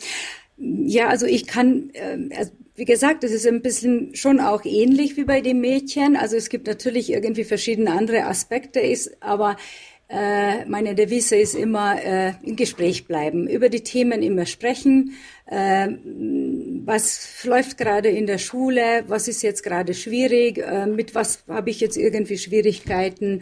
Ja, 0.57 1.09
also 1.09 1.25
ich 1.25 1.47
kann, 1.47 1.89
äh, 1.93 2.35
also 2.35 2.51
wie 2.75 2.85
gesagt, 2.85 3.23
es 3.23 3.31
ist 3.31 3.47
ein 3.47 3.61
bisschen 3.61 4.15
schon 4.15 4.39
auch 4.39 4.65
ähnlich 4.65 5.17
wie 5.17 5.23
bei 5.23 5.41
den 5.41 5.61
Mädchen. 5.61 6.15
Also 6.15 6.35
es 6.35 6.49
gibt 6.49 6.67
natürlich 6.67 7.11
irgendwie 7.11 7.43
verschiedene 7.43 7.91
andere 7.91 8.25
Aspekte, 8.25 8.79
ist, 8.79 9.21
aber 9.21 9.57
äh, 10.07 10.65
meine 10.65 10.93
Devise 10.93 11.35
ist 11.35 11.55
immer 11.55 12.01
äh, 12.03 12.33
im 12.43 12.55
Gespräch 12.55 13.07
bleiben, 13.07 13.47
über 13.47 13.69
die 13.69 13.81
Themen 13.81 14.21
immer 14.21 14.45
sprechen. 14.45 15.13
Äh, 15.47 15.87
was 16.85 17.43
läuft 17.43 17.77
gerade 17.77 18.09
in 18.09 18.27
der 18.27 18.37
Schule? 18.37 19.03
Was 19.07 19.27
ist 19.27 19.41
jetzt 19.41 19.63
gerade 19.63 19.95
schwierig? 19.95 20.59
Äh, 20.59 20.85
mit 20.85 21.15
was 21.15 21.43
habe 21.47 21.71
ich 21.71 21.79
jetzt 21.79 21.97
irgendwie 21.97 22.37
Schwierigkeiten? 22.37 23.41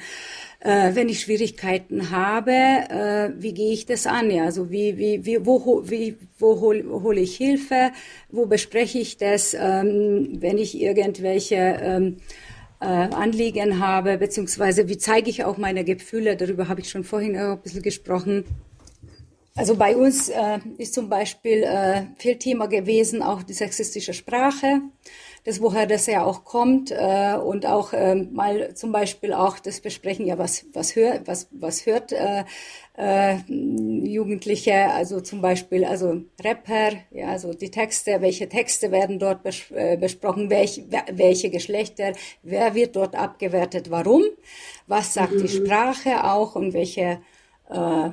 Äh, 0.64 0.96
wenn 0.96 1.10
ich 1.10 1.20
Schwierigkeiten 1.20 2.10
habe, 2.10 2.52
äh, 2.52 3.32
wie 3.38 3.54
gehe 3.54 3.74
ich 3.74 3.86
das 3.86 4.08
an? 4.08 4.32
Ja, 4.32 4.46
also 4.46 4.72
wie, 4.72 4.98
wie, 4.98 5.26
wie, 5.26 5.46
wo, 5.46 5.84
wie, 5.86 6.16
wo 6.40 6.62
hole 6.62 6.86
hol 6.90 7.18
ich 7.18 7.36
Hilfe? 7.36 7.92
Wo 8.32 8.46
bespreche 8.46 9.00
ich 9.00 9.18
das, 9.18 9.54
ähm, 9.54 10.38
wenn 10.40 10.58
ich 10.58 10.80
irgendwelche 10.80 11.56
ähm, 11.56 12.18
äh, 12.80 12.86
Anliegen 12.86 13.80
habe, 13.80 14.18
beziehungsweise 14.18 14.88
wie 14.88 14.98
zeige 14.98 15.30
ich 15.30 15.44
auch 15.44 15.58
meine 15.58 15.84
Gefühle? 15.84 16.38
Darüber 16.38 16.70
habe 16.70 16.80
ich 16.80 16.90
schon 16.90 17.04
vorhin 17.04 17.38
auch 17.38 17.58
ein 17.58 17.62
bisschen 17.62 17.82
gesprochen. 17.82 18.46
Also 19.56 19.76
bei 19.76 19.98
uns 19.98 20.30
äh, 20.30 20.60
ist 20.78 20.94
zum 20.94 21.10
Beispiel 21.10 21.64
äh, 21.64 22.04
viel 22.18 22.38
Thema 22.38 22.68
gewesen 22.68 23.22
auch 23.22 23.44
die 23.44 23.54
sexistische 23.54 24.14
Sprache 24.14 24.80
das 25.46 25.62
woher 25.62 25.86
das 25.86 26.06
ja 26.06 26.24
auch 26.24 26.46
kommt 26.46 26.92
äh, 26.92 27.36
und 27.36 27.66
auch 27.66 27.94
ähm, 27.94 28.30
mal 28.34 28.74
zum 28.76 28.92
Beispiel 28.92 29.34
auch 29.34 29.60
das 29.60 29.82
Besprechen, 29.82 30.26
ja 30.26 30.38
was 30.38 30.66
was 30.74 30.96
hört 30.96 31.28
was 31.28 31.48
was 31.52 31.86
hört 31.86 32.12
äh, 32.12 32.44
äh, 32.96 33.38
Jugendliche, 33.48 34.92
also 34.92 35.20
zum 35.20 35.42
Beispiel 35.42 35.84
also 35.84 36.22
Rapper, 36.44 36.92
ja 37.12 37.28
also 37.30 37.54
die 37.54 37.72
Texte, 37.72 38.22
welche 38.22 38.48
Texte 38.48 38.92
werden 38.92 39.20
dort 39.20 39.44
bes 39.44 39.72
äh, 39.72 39.98
besprochen, 39.98 40.50
welch, 40.50 40.84
welche 41.12 41.50
Geschlechter, 41.50 42.14
wer 42.44 42.76
wird 42.76 42.96
dort 42.96 43.16
abgewertet, 43.16 43.90
warum, 43.90 44.24
was 44.88 45.14
sagt 45.14 45.34
mhm. 45.34 45.42
die 45.42 45.50
Sprache 45.50 46.24
auch 46.24 46.56
und 46.56 46.74
welche 46.74 47.20
äh, 47.70 48.10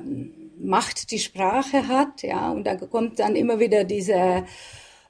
Macht 0.63 1.09
die 1.11 1.19
Sprache 1.19 1.87
hat, 1.87 2.23
ja 2.23 2.51
und 2.51 2.65
da 2.65 2.75
kommt 2.75 3.19
dann 3.19 3.35
immer 3.35 3.59
wieder 3.59 3.83
diese 3.83 4.45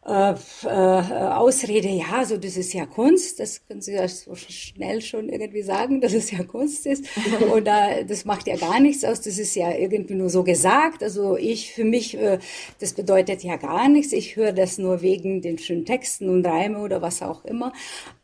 äh, 0.04 0.34
äh, 0.64 0.68
Ausrede, 0.68 1.88
ja, 1.90 2.26
so 2.26 2.38
das 2.38 2.58
ist 2.58 2.74
ja 2.74 2.88
Kunst, 2.88 3.40
das 3.40 3.66
können 3.68 3.82
Sie 3.82 3.94
ja 3.94 4.08
so 4.08 4.34
schnell 4.36 5.00
schon 5.02 5.30
irgendwie 5.30 5.62
sagen, 5.62 6.02
dass 6.02 6.14
es 6.14 6.32
ja 6.32 6.44
Kunst 6.44 6.88
ist. 6.88 7.06
Oder 7.54 8.04
das 8.04 8.26
macht 8.26 8.48
ja 8.48 8.56
gar 8.56 8.80
nichts 8.80 9.04
aus, 9.06 9.22
das 9.22 9.38
ist 9.38 9.56
ja 9.56 9.72
irgendwie 9.72 10.16
nur 10.16 10.30
so 10.30 10.44
gesagt. 10.44 11.04
Also 11.04 11.38
ich 11.38 11.74
für 11.74 11.84
mich, 11.84 12.18
äh, 12.18 12.40
das 12.80 12.94
bedeutet 12.94 13.44
ja 13.44 13.58
gar 13.58 13.88
nichts. 13.90 14.12
Ich 14.12 14.36
höre 14.36 14.54
das 14.54 14.80
nur 14.80 15.04
wegen 15.04 15.42
den 15.44 15.60
schönen 15.60 15.86
Texten 15.86 16.30
und 16.30 16.46
Reime 16.48 16.80
oder 16.80 17.04
was 17.04 17.22
auch 17.22 17.46
immer. 17.46 17.72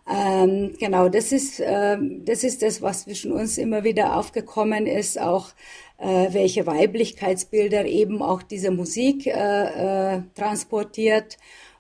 Ähm, 0.10 0.74
genau, 0.80 1.10
das 1.10 1.32
ist, 1.32 1.60
äh, 1.60 1.98
das 2.26 2.44
ist 2.44 2.63
das, 2.63 2.82
was 2.82 3.04
zwischen 3.04 3.32
uns 3.32 3.60
immer 3.60 3.84
wieder 3.84 4.16
aufgekommen 4.18 4.88
ist, 4.88 5.20
auch 5.20 5.50
äh, 5.98 6.28
welche 6.32 6.66
Weiblichkeitsbilder 6.66 7.86
eben 7.86 8.22
auch 8.22 8.42
diese 8.42 8.72
Musik 8.72 9.28
äh, 9.28 10.16
äh, 10.16 10.22
transportiert. 10.36 11.38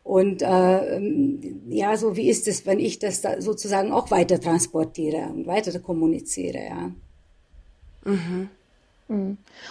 Und 0.07 0.41
äh, 0.41 1.01
ja, 1.67 1.97
so 1.97 2.15
wie 2.15 2.29
ist 2.29 2.47
es, 2.47 2.65
wenn 2.65 2.79
ich 2.79 2.97
das 2.97 3.19
da 3.19 3.41
sozusagen 3.41 3.91
auch 3.91 4.09
weiter 4.09 4.39
transportiere 4.39 5.27
und 5.27 5.47
weiter 5.47 5.77
kommuniziere, 5.81 6.59
ja. 6.59 6.91
Mhm. 8.05 8.49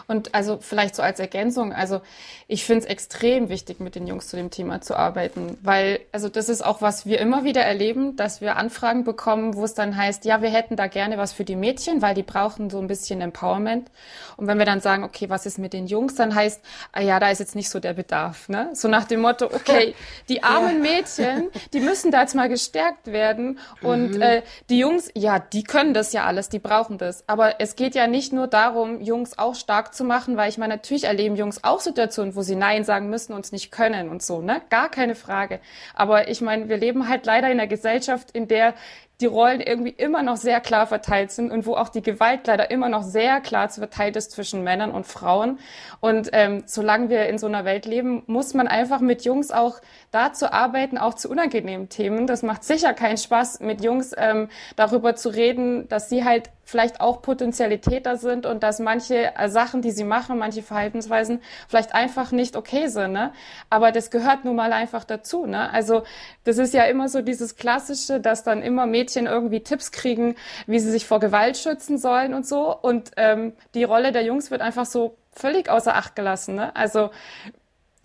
Und 0.07 0.35
also 0.35 0.59
vielleicht 0.61 0.97
so 0.97 1.03
als 1.03 1.21
Ergänzung, 1.21 1.73
also 1.75 2.01
ich 2.49 2.65
finde 2.65 2.85
es 2.85 2.87
extrem 2.87 3.51
wichtig, 3.51 3.81
mit 3.81 3.95
den 3.95 4.07
Jungs 4.07 4.29
zu 4.29 4.37
dem 4.37 4.51
Thema 4.51 4.81
zu 4.81 4.97
arbeiten, 4.97 5.59
weil 5.63 6.01
also 6.13 6.29
das 6.29 6.49
ist 6.49 6.65
auch, 6.65 6.81
was 6.81 7.05
wir 7.05 7.21
immer 7.21 7.45
wieder 7.45 7.63
erleben, 7.63 8.17
dass 8.17 8.41
wir 8.41 8.57
Anfragen 8.57 9.05
bekommen, 9.05 9.55
wo 9.55 9.65
es 9.65 9.75
dann 9.75 9.97
heißt, 9.97 10.25
ja, 10.25 10.41
wir 10.41 10.49
hätten 10.49 10.77
da 10.77 10.87
gerne 10.87 11.19
was 11.19 11.33
für 11.35 11.45
die 11.45 11.57
Mädchen, 11.57 12.01
weil 12.01 12.15
die 12.15 12.23
brauchen 12.23 12.71
so 12.71 12.79
ein 12.79 12.87
bisschen 12.87 13.21
Empowerment. 13.21 13.91
Und 14.39 14.47
wenn 14.47 14.59
wir 14.59 14.65
dann 14.65 14.81
sagen, 14.81 15.05
okay, 15.05 15.29
was 15.29 15.45
ist 15.45 15.59
mit 15.59 15.73
den 15.73 15.87
Jungs, 15.87 16.15
dann 16.15 16.35
heißt, 16.35 16.63
ah 16.93 17.01
ja, 17.01 17.21
da 17.21 17.31
ist 17.31 17.41
jetzt 17.41 17.55
nicht 17.55 17.69
so 17.69 17.79
der 17.79 17.93
Bedarf, 17.93 18.49
ne? 18.49 18.71
So 18.73 18.89
nach 18.89 19.05
dem 19.05 19.21
Motto, 19.21 19.47
okay, 19.47 19.95
die 20.29 20.43
armen 20.43 20.81
Mädchen, 20.81 21.49
die 21.73 21.81
müssen 21.81 22.11
da 22.11 22.23
jetzt 22.23 22.35
mal 22.35 22.49
gestärkt 22.49 23.09
werden 23.09 23.59
und 23.83 24.17
mhm. 24.17 24.23
äh, 24.23 24.43
die 24.71 24.79
Jungs, 24.79 25.11
ja, 25.15 25.39
die 25.39 25.63
können 25.63 25.93
das 25.93 26.13
ja 26.13 26.25
alles, 26.25 26.49
die 26.49 26.59
brauchen 26.59 26.97
das. 26.97 27.29
Aber 27.29 27.61
es 27.61 27.77
geht 27.77 27.95
ja 27.95 28.07
nicht 28.07 28.33
nur 28.33 28.47
darum, 28.47 29.01
Jungs 29.01 29.26
Jungs 29.27 29.39
auch 29.39 29.55
stark 29.55 29.93
zu 29.95 30.05
machen, 30.05 30.37
weil 30.37 30.49
ich 30.49 30.59
meine, 30.59 30.75
natürlich 30.75 31.05
erleben 31.05 31.37
Jungs 31.37 31.65
auch 31.65 31.81
Situationen, 31.81 32.37
wo 32.37 32.43
sie 32.43 32.55
Nein 32.55 32.85
sagen 32.85 33.11
müssen 33.11 33.33
und 33.33 33.45
es 33.45 33.53
nicht 33.53 33.73
können 33.73 34.09
und 34.09 34.23
so, 34.23 34.41
ne? 34.41 34.63
Gar 34.71 34.89
keine 34.89 35.15
Frage. 35.15 35.59
Aber 35.95 36.29
ich 36.29 36.41
meine, 36.41 36.69
wir 36.69 36.77
leben 36.77 37.09
halt 37.09 37.27
leider 37.27 37.49
in 37.49 37.59
einer 37.59 37.67
Gesellschaft, 37.67 38.31
in 38.31 38.47
der 38.47 38.75
die 39.21 39.27
Rollen 39.27 39.63
irgendwie 39.63 39.91
immer 39.91 40.23
noch 40.23 40.37
sehr 40.37 40.61
klar 40.61 40.87
verteilt 40.87 41.31
sind 41.31 41.51
und 41.51 41.65
wo 41.65 41.75
auch 41.75 41.89
die 41.89 42.03
Gewalt 42.03 42.47
leider 42.47 42.71
immer 42.71 42.91
noch 42.91 43.03
sehr 43.03 43.41
klar 43.41 43.71
verteilt 43.71 44.15
ist 44.15 44.31
zwischen 44.33 44.63
Männern 44.63 44.91
und 44.91 45.07
Frauen. 45.07 45.59
Und 46.01 46.29
ähm, 46.33 46.65
solange 46.67 47.09
wir 47.09 47.27
in 47.27 47.39
so 47.39 47.47
einer 47.47 47.65
Welt 47.65 47.87
leben, 47.87 48.23
muss 48.27 48.53
man 48.53 48.69
einfach 48.69 49.01
mit 49.01 49.25
Jungs 49.25 49.51
auch 49.51 49.81
dazu 50.11 50.53
arbeiten, 50.53 50.99
auch 50.99 51.15
zu 51.15 51.31
unangenehmen 51.31 51.89
Themen. 51.89 52.27
Das 52.27 52.43
macht 52.43 52.63
sicher 52.63 52.93
keinen 52.93 53.17
Spaß, 53.17 53.61
mit 53.61 53.83
Jungs 53.83 54.13
ähm, 54.19 54.49
darüber 54.77 55.17
zu 55.17 55.31
reden, 55.31 55.89
dass 55.89 56.11
sie 56.11 56.25
halt 56.25 56.51
vielleicht 56.67 57.01
auch 57.01 57.23
potenzielle 57.23 57.81
Täter 57.81 58.17
sind 58.17 58.45
und 58.45 58.65
dass 58.65 58.81
manche 58.81 59.37
äh, 59.37 59.49
Sachen, 59.49 59.83
die 59.83 59.93
sie 59.93 60.05
machen, 60.05 60.37
manche 60.37 60.63
Verhaltensweisen 60.63 61.41
vielleicht 61.69 61.95
einfach 61.95 62.33
nicht 62.33 62.57
okay 62.57 62.89
sind. 62.89 63.13
Ne? 63.13 63.33
Aber 63.71 63.93
das 63.93 64.11
gehört 64.11 64.45
nun 64.45 64.57
mal 64.57 64.73
einfach 64.73 65.05
dazu. 65.05 65.47
Ne? 65.47 65.71
Also 65.71 66.03
das 66.43 66.59
ist 66.59 66.75
ja 66.75 66.83
immer 66.85 67.09
so 67.09 67.23
dieses 67.23 67.55
Klassische, 67.55 68.21
dass 68.21 68.43
dann 68.43 68.63
immer 68.63 68.85
Mädchen 68.87 69.06
irgendwie 69.15 69.61
Tipps 69.61 69.93
kriegen, 69.93 70.35
wie 70.67 70.81
sie 70.81 70.91
sich 70.91 71.07
vor 71.07 71.21
Gewalt 71.21 71.57
schützen 71.57 71.99
sollen 71.99 72.35
und 72.35 72.47
so. 72.47 72.77
Und 72.77 73.13
ähm, 73.17 73.53
die 73.75 73.85
Rolle 73.85 74.11
der 74.11 74.25
Jungs 74.25 74.51
wird 74.51 74.61
einfach 74.61 74.87
so 74.87 75.17
völlig 75.33 75.69
außer 75.69 75.95
Acht 75.95 76.17
gelassen. 76.17 76.57
Ne? 76.57 76.75
Also 76.75 77.11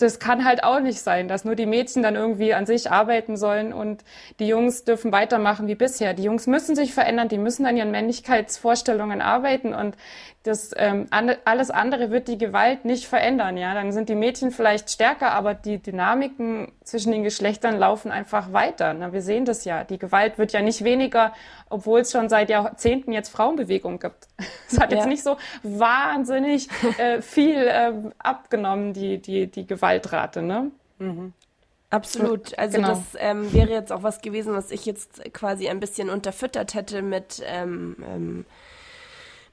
das 0.01 0.19
kann 0.19 0.45
halt 0.45 0.63
auch 0.63 0.79
nicht 0.79 0.99
sein, 0.99 1.27
dass 1.27 1.45
nur 1.45 1.55
die 1.55 1.65
Mädchen 1.65 2.03
dann 2.03 2.15
irgendwie 2.15 2.53
an 2.53 2.65
sich 2.65 2.91
arbeiten 2.91 3.37
sollen 3.37 3.71
und 3.73 4.03
die 4.39 4.47
Jungs 4.47 4.83
dürfen 4.83 5.11
weitermachen 5.11 5.67
wie 5.67 5.75
bisher. 5.75 6.13
Die 6.13 6.23
Jungs 6.23 6.47
müssen 6.47 6.75
sich 6.75 6.93
verändern, 6.93 7.27
die 7.27 7.37
müssen 7.37 7.65
an 7.65 7.77
ihren 7.77 7.91
Männlichkeitsvorstellungen 7.91 9.21
arbeiten 9.21 9.73
und 9.73 9.95
das 10.43 10.71
ähm, 10.75 11.05
alles 11.45 11.69
andere 11.69 12.09
wird 12.09 12.27
die 12.27 12.37
Gewalt 12.37 12.83
nicht 12.83 13.05
verändern. 13.05 13.57
Ja, 13.57 13.75
dann 13.75 13.91
sind 13.91 14.09
die 14.09 14.15
Mädchen 14.15 14.49
vielleicht 14.49 14.89
stärker, 14.89 15.31
aber 15.33 15.53
die 15.53 15.77
Dynamiken 15.77 16.71
zwischen 16.83 17.11
den 17.11 17.23
Geschlechtern 17.23 17.77
laufen 17.77 18.11
einfach 18.11 18.51
weiter. 18.51 18.93
Na, 18.95 19.13
wir 19.13 19.21
sehen 19.21 19.45
das 19.45 19.65
ja. 19.65 19.83
Die 19.83 19.99
Gewalt 19.99 20.39
wird 20.39 20.51
ja 20.51 20.61
nicht 20.61 20.83
weniger, 20.83 21.33
obwohl 21.69 21.99
es 21.99 22.11
schon 22.11 22.27
seit 22.27 22.49
Jahrzehnten 22.49 23.11
jetzt 23.11 23.29
Frauenbewegung 23.29 23.99
gibt. 23.99 24.27
Es 24.67 24.79
hat 24.79 24.91
ja. 24.91 24.99
jetzt 24.99 25.07
nicht 25.07 25.21
so 25.21 25.35
wahnsinnig 25.63 26.69
äh, 26.97 27.21
viel 27.21 27.67
äh, 27.67 27.91
abgenommen, 28.19 28.93
die 28.93 29.17
die 29.17 29.47
die 29.47 29.67
Gewaltrate. 29.67 30.41
Ne? 30.41 30.71
Mhm. 30.97 31.33
Absolut. 31.91 32.57
Also 32.57 32.77
genau. 32.77 32.89
das 32.89 33.01
ähm, 33.19 33.51
wäre 33.53 33.69
jetzt 33.69 33.91
auch 33.91 34.01
was 34.01 34.21
gewesen, 34.21 34.53
was 34.53 34.71
ich 34.71 34.85
jetzt 34.85 35.33
quasi 35.33 35.67
ein 35.67 35.81
bisschen 35.81 36.09
unterfüttert 36.09 36.73
hätte 36.73 37.01
mit 37.01 37.43
ähm, 37.45 37.97
ähm, 38.07 38.45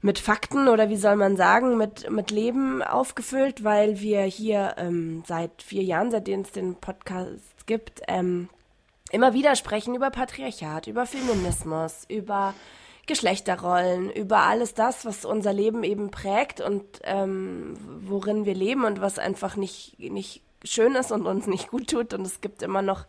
mit 0.01 0.19
Fakten 0.19 0.67
oder 0.67 0.89
wie 0.89 0.97
soll 0.97 1.15
man 1.15 1.35
sagen, 1.35 1.77
mit, 1.77 2.09
mit 2.09 2.31
Leben 2.31 2.81
aufgefüllt, 2.81 3.63
weil 3.63 3.99
wir 3.99 4.21
hier 4.21 4.75
ähm, 4.77 5.23
seit 5.27 5.61
vier 5.61 5.83
Jahren, 5.83 6.11
seitdem 6.11 6.41
es 6.41 6.51
den 6.51 6.75
Podcast 6.75 7.67
gibt, 7.67 8.01
ähm, 8.07 8.49
immer 9.11 9.33
wieder 9.33 9.55
sprechen 9.55 9.95
über 9.95 10.09
Patriarchat, 10.09 10.87
über 10.87 11.05
Feminismus, 11.05 12.05
über 12.07 12.53
Geschlechterrollen, 13.07 14.11
über 14.11 14.43
alles 14.43 14.73
das, 14.75 15.03
was 15.03 15.25
unser 15.25 15.51
Leben 15.51 15.83
eben 15.83 16.11
prägt 16.11 16.61
und 16.61 16.85
ähm, 17.03 17.73
worin 18.03 18.45
wir 18.45 18.53
leben 18.53 18.85
und 18.85 19.01
was 19.01 19.17
einfach 19.19 19.55
nicht, 19.55 19.99
nicht 19.99 20.43
schön 20.63 20.95
ist 20.95 21.11
und 21.11 21.25
uns 21.25 21.47
nicht 21.47 21.69
gut 21.69 21.89
tut. 21.89 22.13
Und 22.13 22.25
es 22.25 22.39
gibt 22.39 22.61
immer 22.61 22.83
noch 22.83 23.05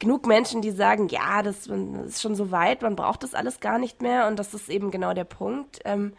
genug 0.00 0.26
Menschen, 0.26 0.62
die 0.62 0.72
sagen, 0.72 1.06
ja, 1.08 1.42
das, 1.42 1.68
ist 1.68 2.20
schon 2.20 2.34
so 2.34 2.50
weit, 2.50 2.82
man 2.82 2.96
braucht 2.96 3.22
das 3.22 3.34
alles 3.34 3.60
gar 3.60 3.78
nicht 3.78 4.02
mehr. 4.02 4.26
Und 4.26 4.38
das 4.38 4.52
ist 4.52 4.68
eben 4.68 4.90
genau 4.90 5.14
der 5.14 5.24
Punkt. 5.24 5.78
Ähm, 5.84 6.14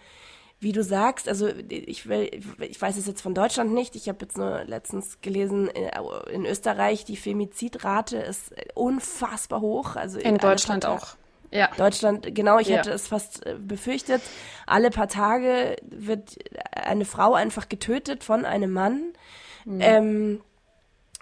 wie 0.61 0.71
du 0.71 0.83
sagst, 0.83 1.27
also 1.27 1.49
ich 1.69 2.07
will, 2.07 2.29
ich 2.59 2.79
weiß 2.79 2.95
es 2.95 3.07
jetzt 3.07 3.21
von 3.21 3.33
Deutschland 3.33 3.73
nicht. 3.73 3.95
Ich 3.95 4.07
habe 4.07 4.19
jetzt 4.21 4.37
nur 4.37 4.63
letztens 4.65 5.19
gelesen, 5.21 5.69
äh, 5.69 5.91
in 6.31 6.45
Österreich 6.45 7.03
die 7.03 7.17
Femizidrate 7.17 8.17
ist 8.17 8.53
unfassbar 8.75 9.59
hoch. 9.59 9.95
Also 9.95 10.19
in 10.19 10.37
Deutschland 10.37 10.85
auch. 10.85 11.15
Ja. 11.49 11.69
Deutschland, 11.77 12.33
genau, 12.33 12.59
ich 12.59 12.67
ja. 12.67 12.77
hätte 12.77 12.91
es 12.91 13.07
fast 13.07 13.45
äh, 13.45 13.55
befürchtet. 13.59 14.21
Alle 14.67 14.91
paar 14.91 15.09
Tage 15.09 15.75
wird 15.81 16.37
eine 16.71 17.05
Frau 17.05 17.33
einfach 17.33 17.67
getötet 17.67 18.23
von 18.23 18.45
einem 18.45 18.71
Mann. 18.71 19.13
Mhm. 19.65 19.81
Ähm, 19.81 20.41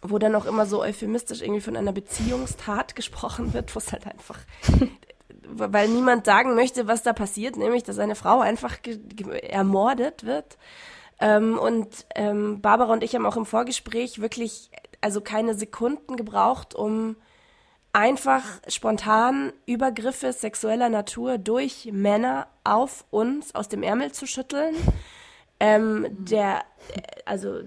wo 0.01 0.17
dann 0.17 0.35
auch 0.35 0.45
immer 0.45 0.65
so 0.65 0.81
euphemistisch 0.81 1.41
irgendwie 1.41 1.61
von 1.61 1.75
einer 1.75 1.91
Beziehungstat 1.91 2.95
gesprochen 2.95 3.53
wird, 3.53 3.73
wo 3.75 3.79
es 3.79 3.91
halt 3.91 4.05
einfach, 4.07 4.39
weil 5.47 5.87
niemand 5.87 6.25
sagen 6.25 6.55
möchte, 6.55 6.87
was 6.87 7.03
da 7.03 7.13
passiert, 7.13 7.57
nämlich, 7.57 7.83
dass 7.83 7.99
eine 7.99 8.15
Frau 8.15 8.39
einfach 8.39 8.77
ermordet 9.43 10.25
wird. 10.25 10.57
Ähm, 11.19 11.57
und 11.57 12.05
ähm, 12.15 12.61
Barbara 12.61 12.93
und 12.93 13.03
ich 13.03 13.13
haben 13.13 13.25
auch 13.25 13.35
im 13.35 13.45
Vorgespräch 13.45 14.21
wirklich, 14.21 14.71
also 15.01 15.21
keine 15.21 15.53
Sekunden 15.53 16.15
gebraucht, 16.15 16.75
um 16.75 17.17
einfach 17.91 18.43
spontan 18.67 19.51
Übergriffe 19.65 20.31
sexueller 20.31 20.89
Natur 20.89 21.37
durch 21.37 21.89
Männer 21.91 22.47
auf 22.63 23.03
uns 23.09 23.53
aus 23.55 23.67
dem 23.67 23.83
Ärmel 23.83 24.11
zu 24.11 24.27
schütteln. 24.27 24.75
Ähm, 25.59 26.07
der, 26.09 26.63
also 27.25 27.59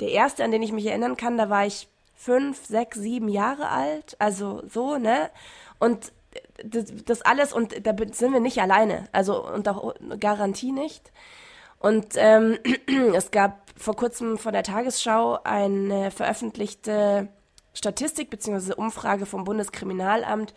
der 0.00 0.10
erste, 0.10 0.44
an 0.44 0.50
den 0.50 0.62
ich 0.62 0.72
mich 0.72 0.86
erinnern 0.86 1.16
kann, 1.16 1.38
da 1.38 1.50
war 1.50 1.66
ich 1.66 1.88
fünf, 2.14 2.64
sechs, 2.66 2.98
sieben 2.98 3.28
Jahre 3.28 3.68
alt, 3.68 4.16
also 4.18 4.62
so, 4.68 4.96
ne? 4.98 5.30
Und 5.78 6.12
das, 6.64 6.86
das 7.04 7.22
alles, 7.22 7.52
und 7.52 7.86
da 7.86 7.94
sind 8.12 8.32
wir 8.32 8.40
nicht 8.40 8.60
alleine, 8.60 9.08
also 9.12 9.46
unter 9.46 9.94
Garantie 10.18 10.72
nicht. 10.72 11.12
Und 11.78 12.14
ähm, 12.16 12.58
es 13.14 13.30
gab 13.30 13.70
vor 13.76 13.96
kurzem 13.96 14.38
von 14.38 14.52
der 14.52 14.62
Tagesschau 14.62 15.38
eine 15.44 16.10
veröffentlichte 16.10 17.28
Statistik 17.74 18.30
bzw. 18.30 18.74
Umfrage 18.74 19.26
vom 19.26 19.44
Bundeskriminalamt, 19.44 20.54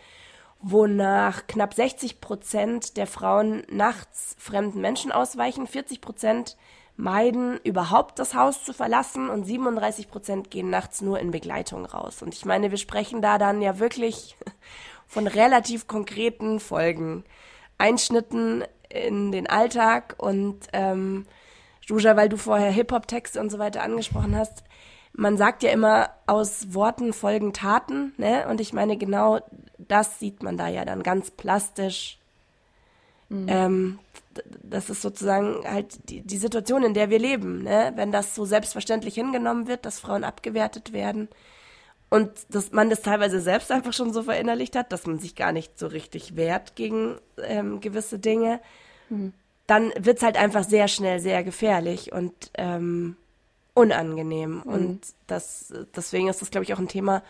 wonach 0.61 1.47
knapp 1.47 1.73
60 1.73 2.21
Prozent 2.21 2.97
der 2.97 3.07
Frauen 3.07 3.63
nachts 3.69 4.35
fremden 4.39 4.81
Menschen 4.81 5.11
ausweichen, 5.11 5.67
40 5.67 6.01
Prozent 6.01 6.57
meiden, 6.99 7.57
überhaupt 7.63 8.19
das 8.19 8.33
Haus 8.33 8.65
zu 8.65 8.73
verlassen 8.73 9.29
und 9.29 9.45
37 9.45 10.09
Prozent 10.09 10.51
gehen 10.51 10.69
nachts 10.69 11.01
nur 11.01 11.17
in 11.19 11.31
Begleitung 11.31 11.85
raus. 11.85 12.21
Und 12.21 12.33
ich 12.33 12.43
meine, 12.43 12.71
wir 12.71 12.77
sprechen 12.77 13.21
da 13.21 13.37
dann 13.37 13.61
ja 13.61 13.79
wirklich 13.79 14.35
von 15.07 15.25
relativ 15.25 15.87
konkreten 15.87 16.59
Folgen, 16.59 17.23
Einschnitten 17.77 18.65
in 18.89 19.31
den 19.31 19.47
Alltag 19.47 20.15
und 20.17 20.67
ähm, 20.73 21.25
Juja, 21.83 22.17
weil 22.17 22.27
du 22.27 22.35
vorher 22.35 22.69
Hip-Hop-Texte 22.69 23.39
und 23.39 23.49
so 23.49 23.59
weiter 23.59 23.81
angesprochen 23.81 24.35
hast, 24.35 24.63
man 25.13 25.37
sagt 25.37 25.63
ja 25.63 25.71
immer, 25.71 26.09
aus 26.27 26.73
Worten 26.73 27.13
folgen 27.13 27.53
Taten, 27.53 28.13
ne? 28.17 28.45
Und 28.47 28.59
ich 28.59 28.73
meine, 28.73 28.97
genau 28.97 29.39
das 29.77 30.19
sieht 30.19 30.43
man 30.43 30.57
da 30.57 30.67
ja 30.67 30.83
dann 30.85 31.01
ganz 31.01 31.31
plastisch. 31.31 32.19
Mhm. 33.29 33.45
Ähm, 33.47 33.99
das 34.63 34.89
ist 34.89 35.01
sozusagen 35.01 35.63
halt 35.65 36.09
die, 36.09 36.21
die 36.21 36.37
Situation, 36.37 36.83
in 36.83 36.93
der 36.93 37.09
wir 37.09 37.19
leben, 37.19 37.63
ne? 37.63 37.93
Wenn 37.95 38.11
das 38.11 38.35
so 38.35 38.45
selbstverständlich 38.45 39.15
hingenommen 39.15 39.67
wird, 39.67 39.85
dass 39.85 39.99
Frauen 39.99 40.23
abgewertet 40.23 40.93
werden 40.93 41.29
und 42.09 42.31
dass 42.49 42.71
man 42.71 42.89
das 42.89 43.01
teilweise 43.01 43.39
selbst 43.39 43.71
einfach 43.71 43.93
schon 43.93 44.13
so 44.13 44.23
verinnerlicht 44.23 44.75
hat, 44.75 44.91
dass 44.91 45.05
man 45.05 45.19
sich 45.19 45.35
gar 45.35 45.51
nicht 45.51 45.77
so 45.77 45.87
richtig 45.87 46.35
wehrt 46.35 46.75
gegen 46.75 47.17
ähm, 47.43 47.79
gewisse 47.81 48.19
Dinge, 48.19 48.59
mhm. 49.09 49.33
dann 49.67 49.91
wird's 49.97 50.23
halt 50.23 50.37
einfach 50.37 50.63
sehr 50.63 50.87
schnell 50.87 51.19
sehr 51.19 51.43
gefährlich 51.43 52.11
und 52.11 52.33
ähm, 52.55 53.15
unangenehm. 53.73 54.61
Mhm. 54.65 54.71
Und 54.71 55.01
das, 55.27 55.73
deswegen 55.95 56.27
ist 56.27 56.41
das, 56.41 56.51
glaube 56.51 56.63
ich, 56.63 56.73
auch 56.73 56.79
ein 56.79 56.87
Thema, 56.87 57.23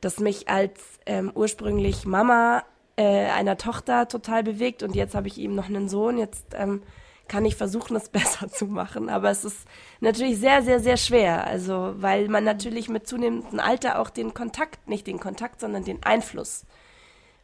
das 0.00 0.18
mich 0.18 0.48
als 0.48 0.80
ähm, 1.06 1.30
ursprünglich 1.34 2.04
Mama 2.04 2.64
äh, 2.96 3.26
einer 3.26 3.56
Tochter 3.56 4.08
total 4.08 4.42
bewegt. 4.42 4.82
Und 4.82 4.94
jetzt 4.94 5.14
habe 5.14 5.28
ich 5.28 5.38
eben 5.38 5.54
noch 5.54 5.68
einen 5.68 5.88
Sohn. 5.88 6.18
Jetzt 6.18 6.46
ähm, 6.54 6.82
kann 7.28 7.44
ich 7.44 7.56
versuchen, 7.56 7.96
es 7.96 8.08
besser 8.10 8.48
zu 8.48 8.66
machen. 8.66 9.08
Aber 9.08 9.30
es 9.30 9.44
ist 9.44 9.66
natürlich 10.00 10.38
sehr, 10.38 10.62
sehr, 10.62 10.80
sehr 10.80 10.96
schwer. 10.96 11.46
Also, 11.46 11.94
weil 11.96 12.28
man 12.28 12.44
natürlich 12.44 12.88
mit 12.88 13.06
zunehmendem 13.06 13.60
Alter 13.60 13.98
auch 13.98 14.10
den 14.10 14.34
Kontakt, 14.34 14.88
nicht 14.88 15.06
den 15.06 15.20
Kontakt, 15.20 15.60
sondern 15.60 15.84
den 15.84 16.02
Einfluss 16.02 16.64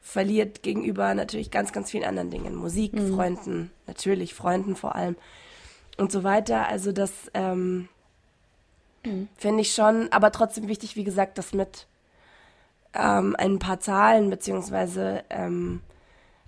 verliert 0.01 0.63
gegenüber 0.63 1.13
natürlich 1.15 1.51
ganz, 1.51 1.73
ganz 1.73 1.91
vielen 1.91 2.05
anderen 2.05 2.31
Dingen. 2.31 2.55
Musik, 2.55 2.95
mhm. 2.95 3.15
Freunden, 3.15 3.71
natürlich 3.87 4.35
Freunden 4.35 4.77
vor 4.77 4.95
allem 4.95 5.17
und 5.99 6.13
so 6.13 6.23
weiter. 6.23 6.69
Also 6.69 6.93
das 6.93 7.13
ähm, 7.35 7.89
Mhm. 9.05 9.29
Finde 9.37 9.63
ich 9.63 9.75
schon, 9.75 10.11
aber 10.13 10.33
trotzdem 10.33 10.69
wichtig, 10.69 10.97
wie 10.97 11.05
gesagt, 11.05 11.39
das 11.39 11.53
mit 11.53 11.87
ähm, 12.95 13.35
ein 13.39 13.59
paar 13.59 13.81
Zahlen 13.81 14.31
beziehungsweise 14.31 15.25
ähm, 15.31 15.81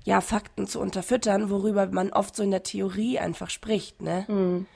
ja, 0.05 0.21
Fakten 0.21 0.67
zu 0.67 0.81
unterfüttern, 0.81 1.51
worüber 1.51 1.87
man 1.87 2.11
oft 2.11 2.35
so 2.35 2.43
in 2.43 2.51
der 2.51 2.63
Theorie 2.63 3.19
einfach 3.19 3.51
spricht, 3.51 4.01
ne? 4.03 4.25
Mhm. 4.29 4.67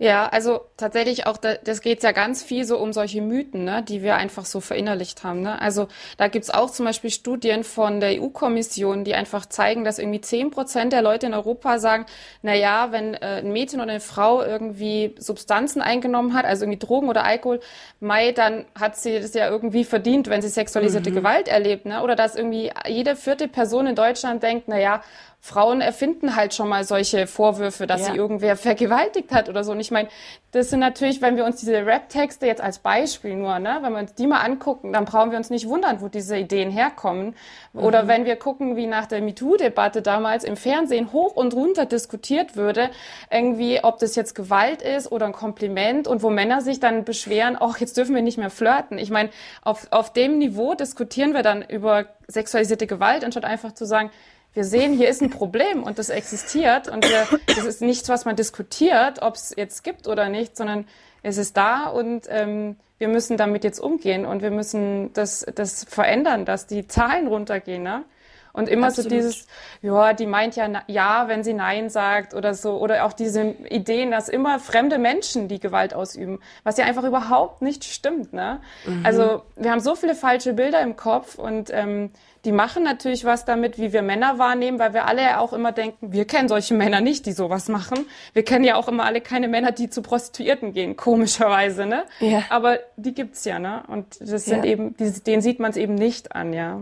Ja, 0.00 0.28
also 0.28 0.62
tatsächlich 0.78 1.26
auch, 1.26 1.36
das 1.36 1.82
geht 1.82 2.02
ja 2.02 2.12
ganz 2.12 2.42
viel 2.42 2.64
so 2.64 2.78
um 2.78 2.94
solche 2.94 3.20
Mythen, 3.20 3.64
ne, 3.64 3.84
die 3.86 4.02
wir 4.02 4.16
einfach 4.16 4.46
so 4.46 4.60
verinnerlicht 4.60 5.24
haben. 5.24 5.42
Ne? 5.42 5.60
Also 5.60 5.88
da 6.16 6.28
gibt's 6.28 6.48
auch 6.48 6.70
zum 6.70 6.86
Beispiel 6.86 7.10
Studien 7.10 7.64
von 7.64 8.00
der 8.00 8.18
EU-Kommission, 8.18 9.04
die 9.04 9.14
einfach 9.14 9.44
zeigen, 9.44 9.84
dass 9.84 9.98
irgendwie 9.98 10.22
zehn 10.22 10.50
Prozent 10.50 10.94
der 10.94 11.02
Leute 11.02 11.26
in 11.26 11.34
Europa 11.34 11.78
sagen, 11.78 12.06
na 12.40 12.54
ja, 12.54 12.92
wenn 12.92 13.12
äh, 13.12 13.42
ein 13.44 13.52
Mädchen 13.52 13.78
oder 13.78 13.90
eine 13.90 14.00
Frau 14.00 14.42
irgendwie 14.42 15.14
Substanzen 15.18 15.82
eingenommen 15.82 16.32
hat, 16.32 16.46
also 16.46 16.64
irgendwie 16.64 16.78
Drogen 16.78 17.10
oder 17.10 17.24
Alkohol, 17.24 17.60
Mai, 18.00 18.32
dann 18.32 18.64
hat 18.80 18.96
sie 18.96 19.20
das 19.20 19.34
ja 19.34 19.50
irgendwie 19.50 19.84
verdient, 19.84 20.28
wenn 20.28 20.40
sie 20.40 20.48
sexualisierte 20.48 21.10
mhm. 21.10 21.16
Gewalt 21.16 21.46
erlebt. 21.46 21.84
Ne? 21.84 22.02
Oder 22.02 22.16
dass 22.16 22.36
irgendwie 22.36 22.72
jede 22.86 23.16
vierte 23.16 23.48
Person 23.48 23.86
in 23.86 23.96
Deutschland 23.96 24.42
denkt, 24.42 24.66
na 24.66 24.78
ja, 24.78 25.02
Frauen 25.42 25.80
erfinden 25.80 26.36
halt 26.36 26.52
schon 26.52 26.68
mal 26.68 26.84
solche 26.84 27.26
Vorwürfe, 27.26 27.86
dass 27.86 28.02
ja. 28.02 28.12
sie 28.12 28.18
irgendwer 28.18 28.56
vergewaltigt 28.56 29.32
hat 29.32 29.48
oder 29.48 29.64
so. 29.64 29.72
Und 29.72 29.80
ich 29.80 29.90
meine, 29.90 30.08
das 30.52 30.68
sind 30.68 30.80
natürlich, 30.80 31.22
wenn 31.22 31.36
wir 31.36 31.46
uns 31.46 31.60
diese 31.60 31.86
Rap-Texte 31.86 32.46
jetzt 32.46 32.60
als 32.60 32.80
Beispiel 32.80 33.36
nur, 33.36 33.58
ne, 33.58 33.78
wenn 33.80 33.92
wir 33.92 34.00
uns 34.00 34.14
die 34.14 34.26
mal 34.26 34.40
angucken, 34.40 34.92
dann 34.92 35.06
brauchen 35.06 35.30
wir 35.30 35.38
uns 35.38 35.48
nicht 35.48 35.66
wundern, 35.66 36.02
wo 36.02 36.08
diese 36.08 36.36
Ideen 36.36 36.70
herkommen. 36.70 37.34
Oder 37.72 38.02
mhm. 38.02 38.08
wenn 38.08 38.24
wir 38.26 38.36
gucken, 38.36 38.76
wie 38.76 38.86
nach 38.86 39.06
der 39.06 39.22
MeToo-Debatte 39.22 40.02
damals 40.02 40.44
im 40.44 40.58
Fernsehen 40.58 41.12
hoch 41.12 41.36
und 41.36 41.54
runter 41.54 41.86
diskutiert 41.86 42.56
würde, 42.56 42.90
irgendwie, 43.30 43.82
ob 43.82 43.98
das 43.98 44.16
jetzt 44.16 44.34
Gewalt 44.34 44.82
ist 44.82 45.10
oder 45.10 45.24
ein 45.24 45.32
Kompliment 45.32 46.06
und 46.06 46.22
wo 46.22 46.28
Männer 46.28 46.60
sich 46.60 46.80
dann 46.80 47.04
beschweren, 47.04 47.56
ach, 47.58 47.78
jetzt 47.78 47.96
dürfen 47.96 48.14
wir 48.14 48.22
nicht 48.22 48.38
mehr 48.38 48.50
flirten. 48.50 48.98
Ich 48.98 49.10
meine, 49.10 49.30
auf, 49.62 49.86
auf 49.90 50.12
dem 50.12 50.38
Niveau 50.38 50.74
diskutieren 50.74 51.32
wir 51.32 51.42
dann 51.42 51.62
über 51.62 52.06
sexualisierte 52.28 52.86
Gewalt, 52.86 53.24
anstatt 53.24 53.44
einfach 53.44 53.72
zu 53.72 53.86
sagen, 53.86 54.10
wir 54.52 54.64
sehen, 54.64 54.92
hier 54.92 55.08
ist 55.08 55.22
ein 55.22 55.30
Problem 55.30 55.82
und 55.82 55.98
das 55.98 56.10
existiert 56.10 56.88
und 56.88 57.08
wir, 57.08 57.26
das 57.46 57.64
ist 57.64 57.82
nichts, 57.82 58.08
was 58.08 58.24
man 58.24 58.36
diskutiert, 58.36 59.22
ob 59.22 59.34
es 59.36 59.54
jetzt 59.56 59.84
gibt 59.84 60.08
oder 60.08 60.28
nicht, 60.28 60.56
sondern 60.56 60.86
es 61.22 61.38
ist 61.38 61.56
da 61.56 61.86
und 61.86 62.26
ähm, 62.28 62.76
wir 62.98 63.08
müssen 63.08 63.36
damit 63.36 63.64
jetzt 63.64 63.78
umgehen 63.78 64.26
und 64.26 64.42
wir 64.42 64.50
müssen 64.50 65.12
das, 65.14 65.46
das 65.54 65.84
verändern, 65.84 66.44
dass 66.44 66.66
die 66.66 66.86
Zahlen 66.86 67.28
runtergehen. 67.28 67.82
Ne? 67.82 68.04
Und 68.52 68.68
immer 68.68 68.88
Absolut. 68.88 69.10
so 69.10 69.16
dieses, 69.16 69.46
ja, 69.80 70.12
die 70.12 70.26
meint 70.26 70.56
ja 70.56 70.68
ja, 70.86 71.28
wenn 71.28 71.44
sie 71.44 71.54
Nein 71.54 71.88
sagt 71.88 72.34
oder 72.34 72.54
so. 72.54 72.78
Oder 72.78 73.04
auch 73.04 73.12
diese 73.12 73.42
Ideen, 73.70 74.10
dass 74.10 74.28
immer 74.28 74.58
fremde 74.58 74.98
Menschen 74.98 75.48
die 75.48 75.60
Gewalt 75.60 75.94
ausüben, 75.94 76.40
was 76.64 76.76
ja 76.76 76.84
einfach 76.84 77.04
überhaupt 77.04 77.62
nicht 77.62 77.84
stimmt. 77.84 78.32
Ne? 78.32 78.60
Mhm. 78.84 79.06
Also 79.06 79.42
wir 79.56 79.70
haben 79.70 79.80
so 79.80 79.94
viele 79.94 80.14
falsche 80.14 80.52
Bilder 80.52 80.80
im 80.82 80.96
Kopf 80.96 81.38
und 81.38 81.70
ähm, 81.72 82.10
die 82.44 82.52
machen 82.52 82.82
natürlich 82.82 83.24
was 83.24 83.44
damit, 83.44 83.78
wie 83.78 83.92
wir 83.92 84.02
Männer 84.02 84.38
wahrnehmen, 84.38 84.78
weil 84.78 84.94
wir 84.94 85.06
alle 85.06 85.22
ja 85.22 85.40
auch 85.40 85.52
immer 85.52 85.72
denken, 85.72 86.12
wir 86.12 86.24
kennen 86.24 86.48
solche 86.48 86.74
Männer 86.74 87.00
nicht, 87.00 87.26
die 87.26 87.32
sowas 87.32 87.68
machen. 87.68 88.06
Wir 88.32 88.44
kennen 88.44 88.64
ja 88.64 88.76
auch 88.76 88.88
immer 88.88 89.04
alle 89.04 89.20
keine 89.20 89.48
Männer, 89.48 89.72
die 89.72 89.90
zu 89.90 90.02
Prostituierten 90.02 90.72
gehen, 90.72 90.96
komischerweise, 90.96 91.86
ne? 91.86 92.04
Ja. 92.20 92.44
Aber 92.48 92.78
die 92.96 93.12
gibt's 93.12 93.44
ja, 93.44 93.58
ne? 93.58 93.82
Und 93.88 94.20
das 94.20 94.46
sind 94.46 94.64
ja. 94.64 94.72
eben, 94.72 94.96
die, 94.96 95.10
denen 95.10 95.42
sieht 95.42 95.60
man 95.60 95.70
es 95.70 95.76
eben 95.76 95.94
nicht 95.94 96.34
an, 96.34 96.52
ja. 96.52 96.80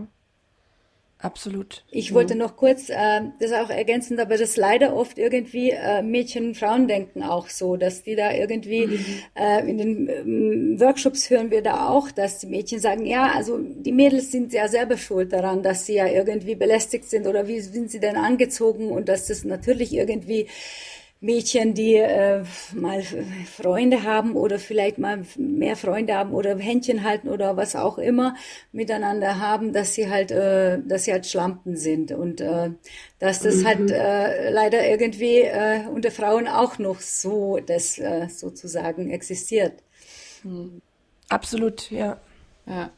Absolut. 1.21 1.83
Ich 1.91 2.13
wollte 2.13 2.33
noch 2.33 2.55
kurz 2.55 2.87
äh, 2.89 3.21
das 3.41 3.51
auch 3.51 3.69
ergänzen, 3.69 4.17
aber 4.21 4.37
das 4.37 4.55
leider 4.55 4.95
oft 4.95 5.17
irgendwie 5.17 5.71
äh, 5.71 6.01
Mädchen 6.01 6.47
und 6.47 6.57
Frauen 6.57 6.87
denken 6.87 7.23
auch 7.23 7.49
so, 7.49 7.75
dass 7.75 8.03
die 8.03 8.15
da 8.15 8.31
irgendwie 8.31 8.87
mhm. 8.87 9.05
äh, 9.35 9.69
in 9.69 9.77
den 9.77 10.09
ähm, 10.09 10.79
Workshops 10.79 11.29
hören 11.29 11.51
wir 11.51 11.61
da 11.61 11.89
auch, 11.89 12.09
dass 12.09 12.39
die 12.39 12.47
Mädchen 12.47 12.79
sagen, 12.79 13.05
ja, 13.05 13.33
also 13.33 13.59
die 13.59 13.91
Mädels 13.91 14.31
sind 14.31 14.53
ja 14.53 14.69
selber 14.69 14.95
schuld 14.95 15.33
daran, 15.33 15.61
dass 15.61 15.85
sie 15.85 15.95
ja 15.95 16.07
irgendwie 16.07 16.55
belästigt 16.55 17.09
sind 17.09 17.27
oder 17.27 17.49
wie 17.49 17.59
sind 17.59 17.91
sie 17.91 17.99
denn 17.99 18.15
angezogen 18.15 18.89
und 18.89 19.09
dass 19.09 19.27
das 19.27 19.43
natürlich 19.43 19.93
irgendwie 19.93 20.47
Mädchen, 21.21 21.73
die 21.73 21.95
äh, 21.95 22.45
mal 22.73 23.03
Freunde 23.45 24.03
haben 24.03 24.35
oder 24.37 24.57
vielleicht 24.57 24.97
mal 24.99 25.25
mehr 25.37 25.75
Freunde 25.75 26.15
haben 26.15 26.33
oder 26.33 26.57
Händchen 26.57 27.03
halten 27.03 27.27
oder 27.27 27.57
was 27.57 27.75
auch 27.75 27.97
immer 27.97 28.35
miteinander 28.71 29.37
haben, 29.37 29.73
dass 29.73 29.95
sie 29.95 30.09
halt, 30.09 30.31
äh, 30.31 30.79
dass 30.81 31.03
sie 31.03 31.11
halt 31.11 31.25
Schlampen 31.25 31.75
sind 31.75 32.13
und 32.13 32.39
äh, 32.39 32.71
dass 33.19 33.41
das 33.41 33.65
halt, 33.65 33.79
mhm. 33.79 33.91
halt 33.91 33.91
äh, 33.91 34.49
leider 34.49 34.87
irgendwie 34.87 35.41
äh, 35.41 35.87
unter 35.87 36.11
Frauen 36.11 36.47
auch 36.47 36.79
noch 36.79 37.01
so, 37.01 37.59
das 37.65 37.99
äh, 37.99 38.29
sozusagen 38.29 39.09
existiert. 39.09 39.73
Mhm. 40.43 40.81
Absolut, 41.27 41.91
ja. 41.91 42.17
Ja. 42.65 42.91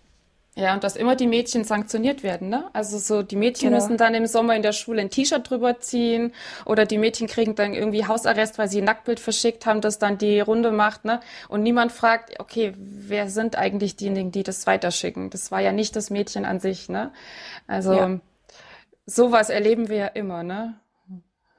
Ja, 0.54 0.74
und 0.74 0.84
dass 0.84 0.98
immer 0.98 1.16
die 1.16 1.28
Mädchen 1.28 1.64
sanktioniert 1.64 2.24
werden, 2.24 2.50
ne? 2.50 2.70
Also 2.74 2.98
so, 2.98 3.24
die 3.24 3.38
Mädchen 3.38 3.70
genau. 3.70 3.82
müssen 3.82 3.96
dann 3.96 4.14
im 4.14 4.26
Sommer 4.26 4.54
in 4.54 4.62
der 4.62 4.74
Schule 4.74 5.00
ein 5.00 5.10
T-Shirt 5.10 5.50
drüber 5.50 5.80
ziehen 5.80 6.34
oder 6.66 6.86
die 6.86 6.98
Mädchen 6.98 7.28
kriegen 7.28 7.56
dann 7.56 7.74
irgendwie 7.74 8.06
Hausarrest, 8.06 8.58
weil 8.58 8.68
sie 8.68 8.80
ein 8.80 8.84
Nacktbild 8.84 9.22
verschickt 9.22 9.66
haben, 9.66 9.80
das 9.80 9.98
dann 9.98 10.18
die 10.18 10.42
Runde 10.42 10.72
macht, 10.72 11.06
ne? 11.06 11.22
Und 11.48 11.64
niemand 11.64 11.94
fragt, 11.94 12.38
okay, 12.42 12.74
wer 12.78 13.30
sind 13.30 13.58
eigentlich 13.58 13.96
diejenigen, 13.96 14.32
die 14.32 14.44
das 14.44 14.68
weiterschicken? 14.68 15.30
Das 15.30 15.52
war 15.52 15.62
ja 15.62 15.72
nicht 15.72 15.96
das 15.96 16.10
Mädchen 16.10 16.44
an 16.44 16.60
sich, 16.60 16.90
ne? 16.90 17.14
Also 17.66 17.94
ja. 17.94 18.20
sowas 19.06 19.50
erleben 19.50 19.88
wir 19.88 19.96
ja 19.96 20.08
immer, 20.08 20.44
ne? 20.44 20.76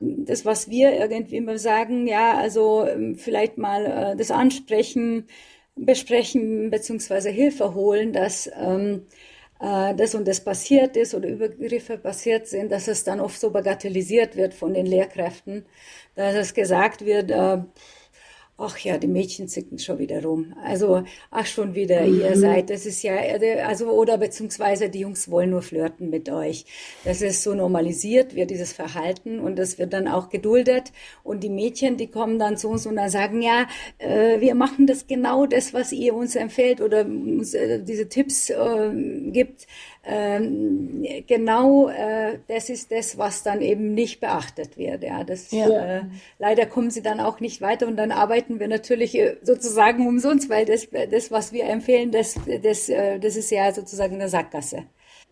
Das, 0.00 0.44
was 0.44 0.68
wir 0.68 0.92
irgendwie 0.92 1.36
immer 1.36 1.56
sagen, 1.56 2.06
ja, 2.06 2.36
also 2.36 2.86
ähm, 2.86 3.14
vielleicht 3.14 3.56
mal 3.56 3.86
äh, 3.86 4.16
das 4.16 4.30
ansprechen, 4.30 5.28
besprechen 5.76 6.70
beziehungsweise 6.70 7.30
Hilfe 7.30 7.74
holen, 7.74 8.12
dass 8.12 8.50
ähm, 8.56 9.06
äh, 9.60 9.94
das 9.94 10.14
und 10.14 10.26
das 10.28 10.42
passiert 10.44 10.96
ist 10.96 11.14
oder 11.14 11.28
Übergriffe 11.28 11.98
passiert 11.98 12.48
sind, 12.48 12.72
dass 12.72 12.88
es 12.88 13.04
dann 13.04 13.20
oft 13.20 13.40
so 13.40 13.50
bagatellisiert 13.50 14.36
wird 14.36 14.54
von 14.54 14.74
den 14.74 14.86
Lehrkräften, 14.86 15.64
dass 16.14 16.34
es 16.34 16.54
gesagt 16.54 17.04
wird, 17.06 17.30
äh, 17.30 17.58
ach 18.62 18.78
ja, 18.78 18.98
die 18.98 19.08
Mädchen 19.08 19.48
zicken 19.48 19.78
schon 19.78 19.98
wieder 19.98 20.22
rum. 20.22 20.54
Also, 20.64 21.02
ach 21.30 21.46
schon 21.46 21.74
wieder, 21.74 22.02
mhm. 22.02 22.20
ihr 22.20 22.36
seid, 22.36 22.70
das 22.70 22.86
ist 22.86 23.02
ja, 23.02 23.16
also, 23.66 23.90
oder 23.90 24.18
beziehungsweise 24.18 24.88
die 24.88 25.00
Jungs 25.00 25.30
wollen 25.30 25.50
nur 25.50 25.62
flirten 25.62 26.10
mit 26.10 26.30
euch. 26.30 26.64
Das 27.04 27.22
ist 27.22 27.42
so 27.42 27.54
normalisiert 27.54 28.34
wird, 28.34 28.50
dieses 28.50 28.72
Verhalten, 28.72 29.40
und 29.40 29.58
das 29.58 29.78
wird 29.78 29.92
dann 29.92 30.08
auch 30.08 30.28
geduldet. 30.28 30.92
Und 31.24 31.42
die 31.42 31.50
Mädchen, 31.50 31.96
die 31.96 32.06
kommen 32.06 32.38
dann 32.38 32.56
zu 32.56 32.68
uns 32.68 32.86
und 32.86 32.96
dann 32.96 33.10
sagen, 33.10 33.42
ja, 33.42 33.66
äh, 33.98 34.40
wir 34.40 34.54
machen 34.54 34.86
das 34.86 35.06
genau 35.06 35.46
das, 35.46 35.74
was 35.74 35.92
ihr 35.92 36.14
uns 36.14 36.36
empfehlt 36.36 36.80
oder 36.80 37.04
uns 37.04 37.54
äh, 37.54 37.82
diese 37.82 38.08
Tipps 38.08 38.50
äh, 38.50 38.90
gibt 39.30 39.66
ähm, 40.04 41.04
genau 41.28 41.88
äh, 41.88 42.38
das 42.48 42.68
ist 42.68 42.90
das, 42.90 43.18
was 43.18 43.44
dann 43.44 43.60
eben 43.60 43.94
nicht 43.94 44.20
beachtet 44.20 44.76
wird. 44.76 45.04
Ja, 45.04 45.22
das 45.22 45.52
ja. 45.52 45.68
Äh, 45.68 46.02
leider 46.38 46.66
kommen 46.66 46.90
sie 46.90 47.02
dann 47.02 47.20
auch 47.20 47.38
nicht 47.38 47.60
weiter 47.60 47.86
und 47.86 47.96
dann 47.96 48.10
arbeiten 48.10 48.58
wir 48.58 48.66
natürlich 48.66 49.16
äh, 49.16 49.36
sozusagen 49.42 50.06
umsonst, 50.08 50.50
weil 50.50 50.66
das, 50.66 50.88
das 51.10 51.30
was 51.30 51.52
wir 51.52 51.64
empfehlen, 51.64 52.10
das, 52.10 52.34
das, 52.62 52.88
äh, 52.88 53.20
das 53.20 53.36
ist 53.36 53.50
ja 53.50 53.72
sozusagen 53.72 54.16
eine 54.16 54.28
Sackgasse. 54.28 54.84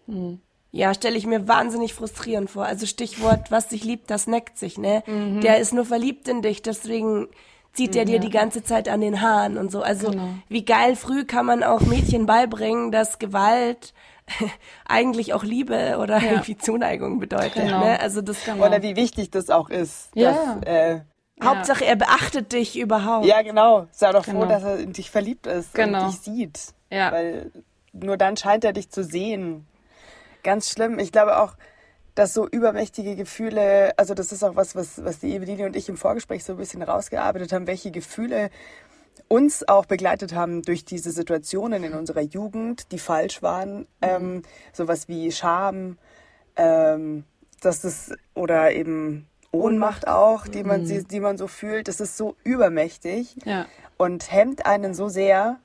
Mhm. 0.06 0.40
Ja, 0.72 0.94
stelle 0.94 1.18
ich 1.18 1.26
mir 1.26 1.48
wahnsinnig 1.48 1.92
frustrierend 1.94 2.48
vor. 2.48 2.64
Also 2.64 2.86
Stichwort, 2.86 3.50
was 3.50 3.70
sich 3.70 3.82
liebt, 3.82 4.08
das 4.08 4.28
neckt 4.28 4.56
sich, 4.56 4.78
ne? 4.78 5.02
Mhm. 5.06 5.40
Der 5.40 5.58
ist 5.58 5.72
nur 5.72 5.84
verliebt 5.84 6.28
in 6.28 6.42
dich, 6.42 6.62
deswegen 6.62 7.26
zieht 7.72 7.96
er 7.96 8.04
dir 8.04 8.16
ja. 8.16 8.20
die 8.20 8.30
ganze 8.30 8.62
Zeit 8.62 8.88
an 8.88 9.00
den 9.00 9.20
Haaren 9.20 9.58
und 9.58 9.72
so. 9.72 9.82
Also 9.82 10.10
genau. 10.10 10.28
wie 10.48 10.64
geil 10.64 10.94
früh 10.94 11.24
kann 11.24 11.46
man 11.46 11.64
auch 11.64 11.80
Mädchen 11.80 12.26
beibringen, 12.26 12.92
dass 12.92 13.18
Gewalt 13.18 13.94
eigentlich 14.88 15.34
auch 15.34 15.42
Liebe 15.42 15.98
oder 15.98 16.18
ja. 16.18 16.32
irgendwie 16.32 16.56
Zuneigung 16.56 17.18
bedeutet. 17.18 17.54
Genau. 17.54 17.84
Ne? 17.84 18.00
Also 18.00 18.22
das 18.22 18.44
genau. 18.44 18.66
Oder 18.66 18.82
wie 18.82 18.96
wichtig 18.96 19.30
das 19.30 19.50
auch 19.50 19.70
ist. 19.70 20.10
Ja. 20.14 20.58
Dass, 20.60 20.68
äh, 20.68 21.00
Hauptsache, 21.42 21.86
er 21.86 21.96
beachtet 21.96 22.52
dich 22.52 22.78
überhaupt. 22.78 23.24
Ja, 23.24 23.42
genau. 23.42 23.86
Sei 23.92 24.12
doch 24.12 24.24
genau. 24.24 24.40
froh, 24.40 24.48
dass 24.48 24.62
er 24.62 24.78
in 24.78 24.92
dich 24.92 25.10
verliebt 25.10 25.46
ist 25.46 25.74
genau. 25.74 26.04
und 26.04 26.12
dich 26.12 26.20
sieht. 26.20 26.74
Ja. 26.90 27.12
Weil 27.12 27.50
nur 27.92 28.16
dann 28.16 28.36
scheint 28.36 28.64
er 28.64 28.72
dich 28.72 28.90
zu 28.90 29.02
sehen. 29.02 29.66
Ganz 30.42 30.70
schlimm. 30.70 30.98
Ich 30.98 31.12
glaube 31.12 31.38
auch, 31.38 31.54
dass 32.14 32.34
so 32.34 32.46
übermächtige 32.46 33.16
Gefühle, 33.16 33.92
also 33.96 34.14
das 34.14 34.32
ist 34.32 34.42
auch 34.42 34.56
was, 34.56 34.74
was, 34.74 35.02
was 35.04 35.20
die 35.20 35.34
Eveline 35.34 35.66
und 35.66 35.76
ich 35.76 35.88
im 35.88 35.96
Vorgespräch 35.96 36.44
so 36.44 36.52
ein 36.52 36.58
bisschen 36.58 36.82
rausgearbeitet 36.82 37.52
haben, 37.52 37.66
welche 37.66 37.90
Gefühle 37.90 38.50
uns 39.30 39.66
auch 39.68 39.86
begleitet 39.86 40.34
haben 40.34 40.62
durch 40.62 40.84
diese 40.84 41.12
Situationen 41.12 41.84
in 41.84 41.92
unserer 41.92 42.20
Jugend, 42.20 42.90
die 42.90 42.98
falsch 42.98 43.42
waren. 43.42 43.78
Mhm. 43.78 43.86
Ähm, 44.02 44.42
sowas 44.72 45.06
wie 45.06 45.30
Scham, 45.30 45.98
ähm, 46.56 47.22
dass 47.60 47.80
das, 47.80 48.12
oder 48.34 48.72
eben 48.72 49.28
Ohnmacht 49.52 50.08
auch, 50.08 50.48
die 50.48 50.64
man, 50.64 50.82
mhm. 50.82 51.06
die 51.06 51.20
man 51.20 51.38
so 51.38 51.46
fühlt. 51.46 51.86
Das 51.86 52.00
ist 52.00 52.16
so 52.16 52.34
übermächtig 52.42 53.36
ja. 53.44 53.66
und 53.96 54.32
hemmt 54.32 54.66
einen 54.66 54.94
so 54.94 55.08
sehr, 55.08 55.60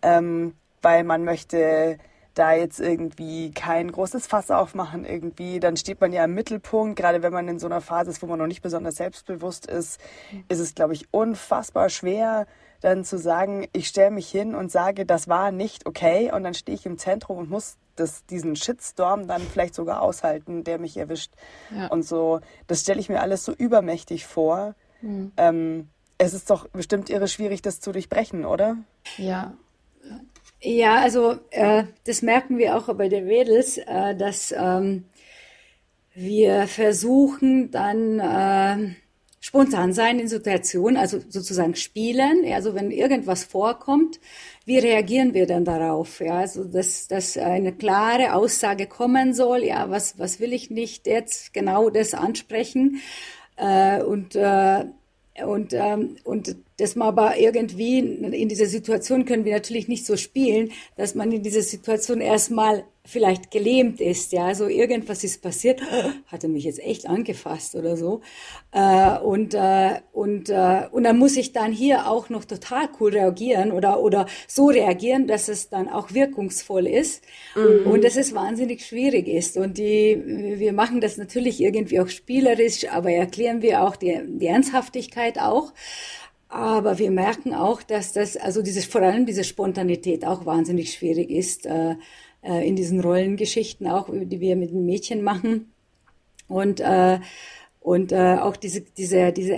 ähm, 0.00 0.54
weil 0.80 1.04
man 1.04 1.22
möchte 1.24 1.98
da 2.32 2.54
jetzt 2.54 2.80
irgendwie 2.80 3.50
kein 3.50 3.92
großes 3.92 4.26
Fass 4.28 4.50
aufmachen 4.50 5.04
irgendwie, 5.04 5.60
dann 5.60 5.76
steht 5.76 6.00
man 6.00 6.10
ja 6.12 6.24
im 6.24 6.34
Mittelpunkt. 6.34 6.96
Gerade 6.96 7.22
wenn 7.22 7.34
man 7.34 7.48
in 7.48 7.58
so 7.58 7.66
einer 7.66 7.82
Phase 7.82 8.10
ist, 8.12 8.22
wo 8.22 8.26
man 8.26 8.38
noch 8.38 8.46
nicht 8.46 8.62
besonders 8.62 8.96
selbstbewusst 8.96 9.66
ist, 9.66 10.00
ist 10.48 10.60
es, 10.60 10.74
glaube 10.74 10.94
ich, 10.94 11.12
unfassbar 11.12 11.90
schwer, 11.90 12.46
dann 12.80 13.04
zu 13.04 13.18
sagen, 13.18 13.66
ich 13.72 13.88
stelle 13.88 14.10
mich 14.10 14.28
hin 14.30 14.54
und 14.54 14.70
sage, 14.70 15.04
das 15.06 15.28
war 15.28 15.52
nicht 15.52 15.86
okay 15.86 16.32
und 16.32 16.44
dann 16.44 16.54
stehe 16.54 16.76
ich 16.76 16.86
im 16.86 16.98
Zentrum 16.98 17.38
und 17.38 17.50
muss 17.50 17.76
das, 17.96 18.24
diesen 18.26 18.56
Shitstorm 18.56 19.26
dann 19.26 19.42
vielleicht 19.42 19.74
sogar 19.74 20.02
aushalten, 20.02 20.64
der 20.64 20.78
mich 20.78 20.96
erwischt. 20.96 21.32
Ja. 21.70 21.88
Und 21.88 22.02
so, 22.04 22.40
das 22.66 22.80
stelle 22.80 23.00
ich 23.00 23.08
mir 23.08 23.20
alles 23.20 23.44
so 23.44 23.52
übermächtig 23.52 24.26
vor. 24.26 24.74
Mhm. 25.02 25.32
Ähm, 25.36 25.88
es 26.18 26.34
ist 26.34 26.50
doch 26.50 26.68
bestimmt 26.68 27.10
irre 27.10 27.28
schwierig, 27.28 27.62
das 27.62 27.80
zu 27.80 27.92
durchbrechen, 27.92 28.44
oder? 28.44 28.76
Ja. 29.16 29.54
Ja, 30.62 31.00
also 31.00 31.38
äh, 31.50 31.84
das 32.04 32.20
merken 32.20 32.58
wir 32.58 32.76
auch 32.76 32.94
bei 32.94 33.08
den 33.08 33.26
Mädels, 33.26 33.78
äh, 33.78 34.14
dass 34.14 34.52
ähm, 34.52 35.06
wir 36.14 36.66
versuchen 36.66 37.70
dann 37.70 38.18
äh, 38.18 38.94
spontan 39.40 39.92
sein 39.94 40.18
in 40.20 40.28
Situationen, 40.28 40.96
also 40.96 41.18
sozusagen 41.28 41.74
spielen. 41.74 42.44
Also 42.52 42.74
wenn 42.74 42.90
irgendwas 42.90 43.44
vorkommt, 43.44 44.20
wie 44.66 44.78
reagieren 44.78 45.34
wir 45.34 45.46
dann 45.46 45.64
darauf? 45.64 46.20
Ja, 46.20 46.40
also 46.40 46.64
dass, 46.64 47.08
dass 47.08 47.38
eine 47.38 47.72
klare 47.72 48.34
Aussage 48.34 48.86
kommen 48.86 49.34
soll. 49.34 49.64
Ja, 49.64 49.90
was 49.90 50.18
was 50.18 50.40
will 50.40 50.52
ich 50.52 50.70
nicht 50.70 51.06
jetzt 51.06 51.54
genau 51.54 51.90
das 51.90 52.14
ansprechen? 52.14 53.00
Äh, 53.56 54.02
und 54.02 54.36
äh, 54.36 54.84
und, 55.44 55.72
ähm, 55.72 56.16
und 56.24 56.56
dass 56.78 56.96
man 56.96 57.08
aber 57.08 57.38
irgendwie 57.38 57.98
in 57.98 58.48
dieser 58.48 58.66
Situation 58.66 59.24
können 59.24 59.44
wir 59.44 59.54
natürlich 59.54 59.88
nicht 59.88 60.04
so 60.04 60.16
spielen, 60.16 60.72
dass 60.96 61.14
man 61.14 61.32
in 61.32 61.42
dieser 61.42 61.62
Situation 61.62 62.20
erstmal 62.20 62.84
vielleicht 63.10 63.50
gelähmt 63.50 64.00
ist, 64.00 64.32
ja, 64.32 64.54
so 64.54 64.66
irgendwas 64.66 65.24
ist 65.24 65.42
passiert, 65.42 65.82
hatte 66.26 66.48
mich 66.48 66.64
jetzt 66.64 66.78
echt 66.78 67.06
angefasst 67.06 67.74
oder 67.74 67.96
so. 67.96 68.20
Äh, 68.72 69.18
und, 69.18 69.54
äh, 69.54 70.00
und, 70.12 70.48
äh, 70.48 70.86
und 70.92 71.04
dann 71.04 71.18
muss 71.18 71.36
ich 71.36 71.52
dann 71.52 71.72
hier 71.72 72.08
auch 72.08 72.28
noch 72.28 72.44
total 72.44 72.88
cool 73.00 73.10
reagieren 73.10 73.72
oder, 73.72 74.00
oder 74.00 74.26
so 74.46 74.68
reagieren, 74.68 75.26
dass 75.26 75.48
es 75.48 75.68
dann 75.68 75.88
auch 75.88 76.14
wirkungsvoll 76.14 76.86
ist 76.86 77.24
mhm. 77.54 77.90
und 77.90 78.04
dass 78.04 78.16
es 78.16 78.34
wahnsinnig 78.34 78.86
schwierig 78.86 79.28
ist. 79.28 79.56
Und 79.56 79.78
die, 79.78 80.56
wir 80.56 80.72
machen 80.72 81.00
das 81.00 81.16
natürlich 81.16 81.60
irgendwie 81.60 82.00
auch 82.00 82.08
spielerisch, 82.08 82.88
aber 82.88 83.10
erklären 83.10 83.62
wir 83.62 83.82
auch 83.82 83.96
die, 83.96 84.20
die 84.26 84.46
Ernsthaftigkeit 84.46 85.38
auch. 85.38 85.72
Aber 86.48 86.98
wir 86.98 87.12
merken 87.12 87.54
auch, 87.54 87.80
dass 87.80 88.12
das, 88.12 88.36
also 88.36 88.60
dieses, 88.60 88.84
vor 88.84 89.02
allem 89.02 89.24
diese 89.24 89.44
Spontanität 89.44 90.24
auch 90.24 90.46
wahnsinnig 90.46 90.92
schwierig 90.92 91.30
ist, 91.30 91.64
äh, 91.64 91.94
äh, 92.42 92.66
in 92.66 92.76
diesen 92.76 93.00
Rollengeschichten 93.00 93.86
auch, 93.86 94.08
die 94.10 94.40
wir 94.40 94.56
mit 94.56 94.70
den 94.70 94.86
Mädchen 94.86 95.22
machen. 95.22 95.72
Und, 96.48 96.80
äh, 96.80 97.18
und 97.80 98.12
äh, 98.12 98.36
auch 98.40 98.56
diese, 98.56 98.82
diese, 98.82 99.32
diese 99.32 99.56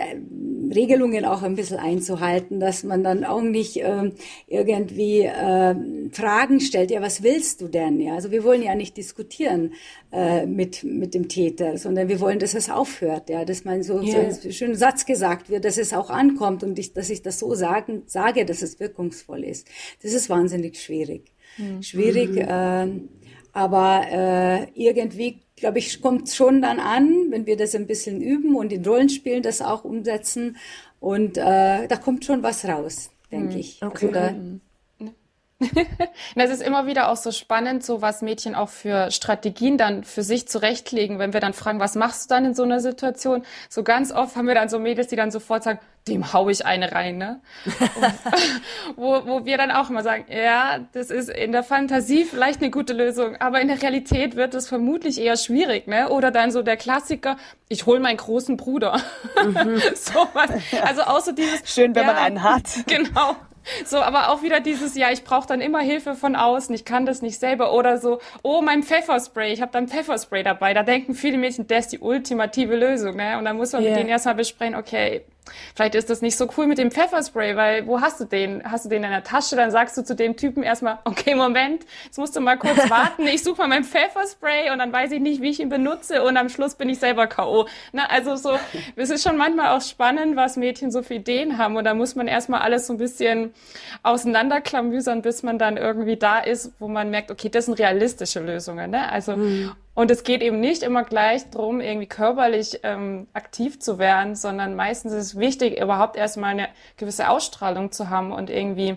Regelungen 0.72 1.24
auch 1.24 1.42
ein 1.42 1.56
bisschen 1.56 1.78
einzuhalten, 1.78 2.60
dass 2.60 2.84
man 2.84 3.02
dann 3.02 3.24
auch 3.24 3.42
nicht 3.42 3.78
äh, 3.78 4.12
irgendwie 4.46 5.22
äh, 5.22 5.74
Fragen 6.12 6.60
stellt, 6.60 6.90
ja, 6.90 7.02
was 7.02 7.22
willst 7.22 7.60
du 7.60 7.68
denn? 7.68 8.00
Ja, 8.00 8.14
also 8.14 8.30
wir 8.30 8.44
wollen 8.44 8.62
ja 8.62 8.74
nicht 8.74 8.96
diskutieren 8.96 9.74
äh, 10.12 10.46
mit, 10.46 10.84
mit 10.84 11.14
dem 11.14 11.28
Täter, 11.28 11.78
sondern 11.78 12.08
wir 12.08 12.20
wollen, 12.20 12.38
dass 12.38 12.54
es 12.54 12.70
aufhört, 12.70 13.28
ja, 13.28 13.44
dass 13.44 13.64
man 13.64 13.82
so, 13.82 14.00
yeah. 14.00 14.30
so 14.30 14.48
ein 14.48 14.52
schöner 14.52 14.76
Satz 14.76 15.04
gesagt 15.04 15.50
wird, 15.50 15.64
dass 15.64 15.78
es 15.78 15.92
auch 15.92 16.10
ankommt 16.10 16.62
und 16.62 16.78
ich, 16.78 16.92
dass 16.92 17.10
ich 17.10 17.22
das 17.22 17.38
so 17.38 17.54
sagen, 17.54 18.02
sage, 18.06 18.44
dass 18.44 18.62
es 18.62 18.78
wirkungsvoll 18.78 19.44
ist. 19.44 19.66
Das 20.02 20.12
ist 20.12 20.30
wahnsinnig 20.30 20.80
schwierig. 20.80 21.31
Mhm. 21.58 21.82
Schwierig, 21.82 22.30
mhm. 22.30 22.38
äh, 22.38 22.88
aber 23.52 24.06
äh, 24.10 24.66
irgendwie 24.74 25.42
glaube 25.62 25.78
ich, 25.78 26.02
kommt 26.02 26.28
schon 26.28 26.60
dann 26.60 26.80
an, 26.80 27.30
wenn 27.30 27.46
wir 27.46 27.56
das 27.56 27.74
ein 27.74 27.86
bisschen 27.86 28.20
üben 28.20 28.56
und 28.56 28.72
in 28.72 28.84
Rollenspielen 28.84 29.42
das 29.42 29.62
auch 29.62 29.84
umsetzen. 29.84 30.56
Und 31.00 31.38
äh, 31.38 31.86
da 31.86 31.96
kommt 31.96 32.24
schon 32.24 32.42
was 32.42 32.64
raus, 32.64 33.10
denke 33.30 33.54
hm, 33.54 33.60
ich. 33.60 33.82
Okay. 33.82 34.06
Also 34.06 34.08
da, 34.12 34.34
es 36.34 36.50
ist 36.50 36.62
immer 36.62 36.86
wieder 36.86 37.08
auch 37.08 37.16
so 37.16 37.30
spannend, 37.30 37.84
so 37.84 38.02
was 38.02 38.22
Mädchen 38.22 38.54
auch 38.54 38.68
für 38.68 39.10
Strategien 39.10 39.78
dann 39.78 40.04
für 40.04 40.22
sich 40.22 40.48
zurechtlegen, 40.48 41.18
wenn 41.18 41.32
wir 41.32 41.40
dann 41.40 41.52
fragen, 41.52 41.80
was 41.80 41.94
machst 41.94 42.30
du 42.30 42.34
dann 42.34 42.44
in 42.44 42.54
so 42.54 42.62
einer 42.62 42.80
Situation? 42.80 43.44
So 43.68 43.82
ganz 43.82 44.12
oft 44.12 44.36
haben 44.36 44.46
wir 44.46 44.54
dann 44.54 44.68
so 44.68 44.78
Mädels, 44.78 45.08
die 45.08 45.16
dann 45.16 45.30
sofort 45.30 45.62
sagen, 45.62 45.78
dem 46.08 46.32
hau 46.32 46.48
ich 46.48 46.66
eine 46.66 46.90
rein, 46.92 47.16
ne? 47.16 47.40
wo, 48.96 49.24
wo 49.24 49.44
wir 49.44 49.56
dann 49.56 49.70
auch 49.70 49.88
immer 49.88 50.02
sagen, 50.02 50.24
ja, 50.28 50.80
das 50.92 51.10
ist 51.10 51.30
in 51.30 51.52
der 51.52 51.62
Fantasie 51.62 52.24
vielleicht 52.24 52.60
eine 52.60 52.70
gute 52.70 52.92
Lösung, 52.92 53.36
aber 53.36 53.60
in 53.60 53.68
der 53.68 53.80
Realität 53.80 54.34
wird 54.34 54.54
es 54.54 54.68
vermutlich 54.68 55.20
eher 55.20 55.36
schwierig, 55.36 55.86
ne? 55.86 56.08
Oder 56.08 56.32
dann 56.32 56.50
so 56.50 56.62
der 56.62 56.76
Klassiker, 56.76 57.36
ich 57.68 57.86
hol 57.86 58.00
meinen 58.00 58.16
großen 58.16 58.56
Bruder. 58.56 59.00
Mhm. 59.44 59.80
so 59.94 60.26
was. 60.32 60.50
Also 60.82 61.02
außer 61.02 61.32
dieses. 61.32 61.72
Schön, 61.72 61.94
wenn 61.94 62.06
ja, 62.06 62.12
man 62.12 62.16
einen 62.16 62.42
hat. 62.42 62.64
Genau. 62.86 63.36
So, 63.84 63.98
aber 63.98 64.30
auch 64.30 64.42
wieder 64.42 64.60
dieses, 64.60 64.96
ja, 64.96 65.10
ich 65.10 65.24
brauche 65.24 65.46
dann 65.46 65.60
immer 65.60 65.80
Hilfe 65.80 66.14
von 66.14 66.36
außen, 66.36 66.74
ich 66.74 66.84
kann 66.84 67.06
das 67.06 67.22
nicht 67.22 67.38
selber. 67.38 67.72
Oder 67.72 67.98
so, 67.98 68.20
oh, 68.42 68.60
mein 68.62 68.82
Pfefferspray, 68.82 69.52
ich 69.52 69.60
habe 69.60 69.72
dann 69.72 69.88
Pfefferspray 69.88 70.42
dabei. 70.42 70.74
Da 70.74 70.82
denken 70.82 71.14
viele 71.14 71.38
Mädchen, 71.38 71.66
das 71.66 71.86
ist 71.86 71.92
die 71.92 71.98
ultimative 71.98 72.76
Lösung. 72.76 73.16
Ne? 73.16 73.38
Und 73.38 73.44
dann 73.44 73.56
muss 73.56 73.72
man 73.72 73.82
yeah. 73.82 73.90
mit 73.90 74.00
denen 74.00 74.10
erstmal 74.10 74.34
besprechen, 74.34 74.74
okay, 74.74 75.22
Vielleicht 75.74 75.94
ist 75.94 76.08
das 76.08 76.22
nicht 76.22 76.36
so 76.36 76.48
cool 76.56 76.66
mit 76.66 76.78
dem 76.78 76.90
Pfefferspray, 76.90 77.56
weil 77.56 77.86
wo 77.86 78.00
hast 78.00 78.20
du 78.20 78.24
den? 78.24 78.62
Hast 78.64 78.84
du 78.84 78.88
den 78.88 79.04
in 79.04 79.10
der 79.10 79.24
Tasche? 79.24 79.56
Dann 79.56 79.70
sagst 79.70 79.96
du 79.96 80.04
zu 80.04 80.14
dem 80.14 80.36
Typen 80.36 80.62
erstmal, 80.62 80.98
okay, 81.04 81.34
Moment, 81.34 81.84
jetzt 82.04 82.18
musst 82.18 82.36
du 82.36 82.40
mal 82.40 82.56
kurz 82.56 82.78
warten. 82.90 83.26
Ich 83.26 83.42
suche 83.42 83.62
mal 83.62 83.68
mein 83.68 83.84
Pfefferspray 83.84 84.70
und 84.70 84.78
dann 84.78 84.92
weiß 84.92 85.12
ich 85.12 85.20
nicht, 85.20 85.42
wie 85.42 85.50
ich 85.50 85.60
ihn 85.60 85.68
benutze 85.68 86.22
und 86.22 86.36
am 86.36 86.48
Schluss 86.48 86.74
bin 86.74 86.88
ich 86.88 86.98
selber 86.98 87.26
K.O. 87.26 87.66
Na, 87.92 88.06
also 88.06 88.36
so, 88.36 88.58
es 88.96 89.10
ist 89.10 89.26
schon 89.26 89.36
manchmal 89.36 89.76
auch 89.76 89.82
spannend, 89.82 90.36
was 90.36 90.56
Mädchen 90.56 90.90
so 90.90 91.02
für 91.02 91.14
Ideen 91.14 91.58
haben 91.58 91.76
und 91.76 91.84
da 91.84 91.94
muss 91.94 92.14
man 92.14 92.28
erstmal 92.28 92.60
alles 92.60 92.86
so 92.86 92.92
ein 92.92 92.98
bisschen 92.98 93.52
auseinanderklamüsern, 94.02 95.22
bis 95.22 95.42
man 95.42 95.58
dann 95.58 95.76
irgendwie 95.76 96.16
da 96.16 96.38
ist, 96.38 96.72
wo 96.78 96.88
man 96.88 97.10
merkt, 97.10 97.30
okay, 97.30 97.48
das 97.48 97.66
sind 97.66 97.78
realistische 97.78 98.40
Lösungen. 98.40 98.90
Ne? 98.90 99.10
Also 99.10 99.36
mhm. 99.36 99.72
Und 99.94 100.10
es 100.10 100.24
geht 100.24 100.42
eben 100.42 100.58
nicht 100.58 100.82
immer 100.82 101.04
gleich 101.04 101.50
drum, 101.50 101.80
irgendwie 101.80 102.06
körperlich 102.06 102.80
ähm, 102.82 103.26
aktiv 103.34 103.78
zu 103.78 103.98
werden, 103.98 104.36
sondern 104.36 104.74
meistens 104.74 105.12
ist 105.12 105.26
es 105.26 105.38
wichtig, 105.38 105.78
überhaupt 105.78 106.16
erstmal 106.16 106.52
eine 106.52 106.68
gewisse 106.96 107.28
Ausstrahlung 107.28 107.92
zu 107.92 108.08
haben 108.08 108.32
und 108.32 108.48
irgendwie 108.48 108.96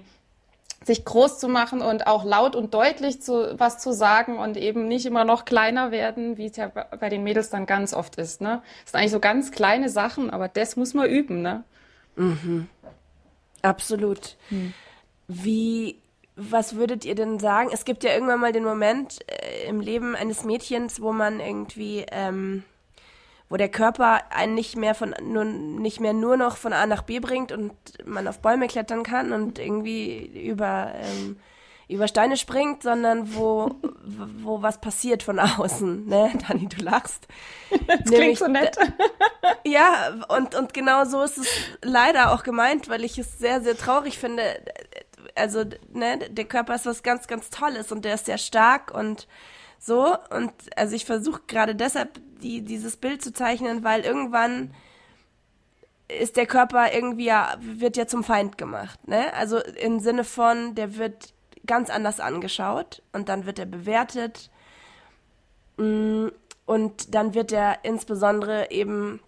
sich 0.86 1.04
groß 1.04 1.40
zu 1.40 1.48
machen 1.50 1.82
und 1.82 2.08
auch 2.08 2.24
laut 2.24 2.56
und 2.56 2.74
deutlich 2.74 3.22
zu, 3.22 3.60
was 3.60 3.80
zu 3.80 3.92
sagen 3.92 4.38
und 4.38 4.56
eben 4.56 4.88
nicht 4.88 5.06
immer 5.06 5.26
noch 5.26 5.44
kleiner 5.44 5.92
werden, 5.92 6.38
wie 6.38 6.46
es 6.46 6.56
ja 6.56 6.68
bei 6.68 7.10
den 7.10 7.24
Mädels 7.24 7.50
dann 7.50 7.66
ganz 7.66 7.94
oft 7.94 8.16
ist. 8.16 8.40
Ne? 8.40 8.62
Das 8.84 8.92
sind 8.92 9.00
eigentlich 9.00 9.12
so 9.12 9.20
ganz 9.20 9.52
kleine 9.52 9.90
Sachen, 9.90 10.30
aber 10.30 10.48
das 10.48 10.76
muss 10.76 10.94
man 10.94 11.10
üben. 11.10 11.42
Ne? 11.42 11.64
Mhm. 12.16 12.70
Absolut. 13.64 14.38
Hm. 14.50 14.74
Wie 15.28 16.00
was 16.36 16.76
würdet 16.76 17.06
ihr 17.06 17.16
denn 17.16 17.40
sagen? 17.40 17.70
Es 17.72 17.86
gibt 17.86 18.04
ja 18.04 18.14
irgendwann 18.14 18.40
mal 18.40 18.52
den 18.52 18.64
Moment 18.64 19.20
äh, 19.28 19.68
im 19.68 19.80
Leben 19.80 20.16
eines 20.16 20.44
Mädchens, 20.44 21.02
wo 21.02 21.14
man 21.14 21.40
irgendwie, 21.40 22.06
ähm, 22.12 22.64
wo 23.50 23.58
der 23.58 23.70
Körper 23.70 24.22
einen 24.32 24.54
nicht 24.54 24.76
mehr 24.76 24.96
von 24.96 25.16
nur 25.24 25.46
nicht 25.46 26.00
mehr 26.00 26.14
nur 26.14 26.36
noch 26.36 26.58
von 26.58 26.74
A 26.74 26.86
nach 26.86 27.04
B 27.04 27.20
bringt 27.20 27.52
und 27.52 27.74
man 28.06 28.28
auf 28.28 28.40
Bäume 28.40 28.68
klettern 28.68 29.04
kann 29.04 29.32
und 29.32 29.60
irgendwie 29.60 30.26
über 30.50 30.92
ähm, 30.96 31.38
über 31.88 32.08
Steine 32.08 32.36
springt, 32.36 32.82
sondern 32.82 33.36
wo, 33.36 33.76
wo 34.42 34.62
was 34.62 34.82
passiert 34.82 35.22
von 35.22 35.40
außen, 35.40 36.08
ne? 36.08 36.32
Dani, 36.48 36.68
du 36.68 36.84
lachst. 36.84 37.28
Das 37.70 38.00
Nämlich, 38.06 38.20
klingt 38.20 38.38
so 38.40 38.48
nett. 38.48 38.78
Ja, 39.64 40.14
und, 40.30 40.56
und 40.56 40.74
genau 40.74 41.06
so 41.06 41.22
ist 41.22 41.38
es 41.38 41.48
leider 41.84 42.34
auch 42.34 42.44
gemeint, 42.44 42.90
weil 42.90 43.04
ich 43.04 43.18
es 43.20 43.38
sehr, 43.38 43.62
sehr 43.62 43.78
traurig 43.78 44.18
finde 44.18 44.44
also 45.36 45.64
ne, 45.92 46.18
der 46.30 46.46
Körper 46.46 46.76
ist 46.76 46.86
was 46.86 47.04
ganz, 47.04 47.28
ganz 47.28 47.50
Tolles 47.50 47.92
und 47.92 48.06
der 48.06 48.16
ist 48.16 48.26
sehr 48.26 48.38
stark 48.38 48.94
und 48.94 49.28
so. 49.80 50.16
Und 50.30 50.54
also 50.76 50.96
ich 50.96 51.06
versuche 51.06 51.42
gerade 51.48 51.76
deshalb 51.76 52.20
die, 52.42 52.62
dieses 52.62 52.98
Bild 52.98 53.22
zu 53.22 53.34
zeichnen, 53.34 53.84
weil 53.84 54.02
irgendwann 54.02 54.74
ist 56.08 56.38
der 56.38 56.46
Körper 56.46 56.94
irgendwie 56.94 57.26
ja, 57.26 57.56
wird 57.60 57.98
ja 57.98 58.08
zum 58.08 58.24
Feind 58.24 58.58
gemacht. 58.58 59.08
Ne? 59.08 59.34
Also 59.34 59.60
im 59.60 60.00
Sinne 60.00 60.24
von, 60.24 60.76
der 60.76 60.98
wird 60.98 61.34
ganz 61.66 61.90
anders 61.90 62.20
angeschaut 62.20 63.02
und 63.12 63.30
dann 63.30 63.46
wird 63.46 63.60
er 63.60 63.66
bewertet. 63.66 64.50
Mm, 65.78 66.28
und 66.66 67.14
dann 67.14 67.34
wird 67.34 67.52
er 67.52 67.84
insbesondere 67.84 68.72
eben 68.72 69.20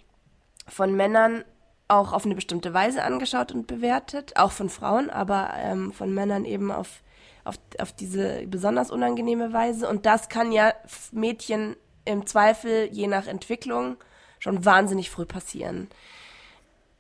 von 0.68 0.96
Männern 0.96 1.44
auch 1.88 2.12
auf 2.12 2.26
eine 2.26 2.36
bestimmte 2.36 2.74
Weise 2.74 3.04
angeschaut 3.04 3.52
und 3.52 3.68
bewertet, 3.68 4.38
auch 4.38 4.52
von 4.52 4.70
Frauen, 4.70 5.10
aber 5.10 5.52
ähm, 5.56 5.94
von 5.94 6.14
Männern 6.14 6.46
eben 6.46 6.72
auf, 6.72 7.02
auf, 7.44 7.56
auf 7.80 7.94
diese 7.94 8.46
besonders 8.48 8.92
unangenehme 8.92 9.54
Weise. 9.54 9.88
Und 9.88 10.06
das 10.06 10.30
kann 10.30 10.52
ja 10.52 10.74
Mädchen 11.12 11.76
im 12.06 12.26
Zweifel, 12.26 12.90
je 12.92 13.08
nach 13.08 13.28
Entwicklung, 13.28 13.98
schon 14.40 14.66
wahnsinnig 14.66 15.10
früh 15.10 15.26
passieren. 15.26 15.88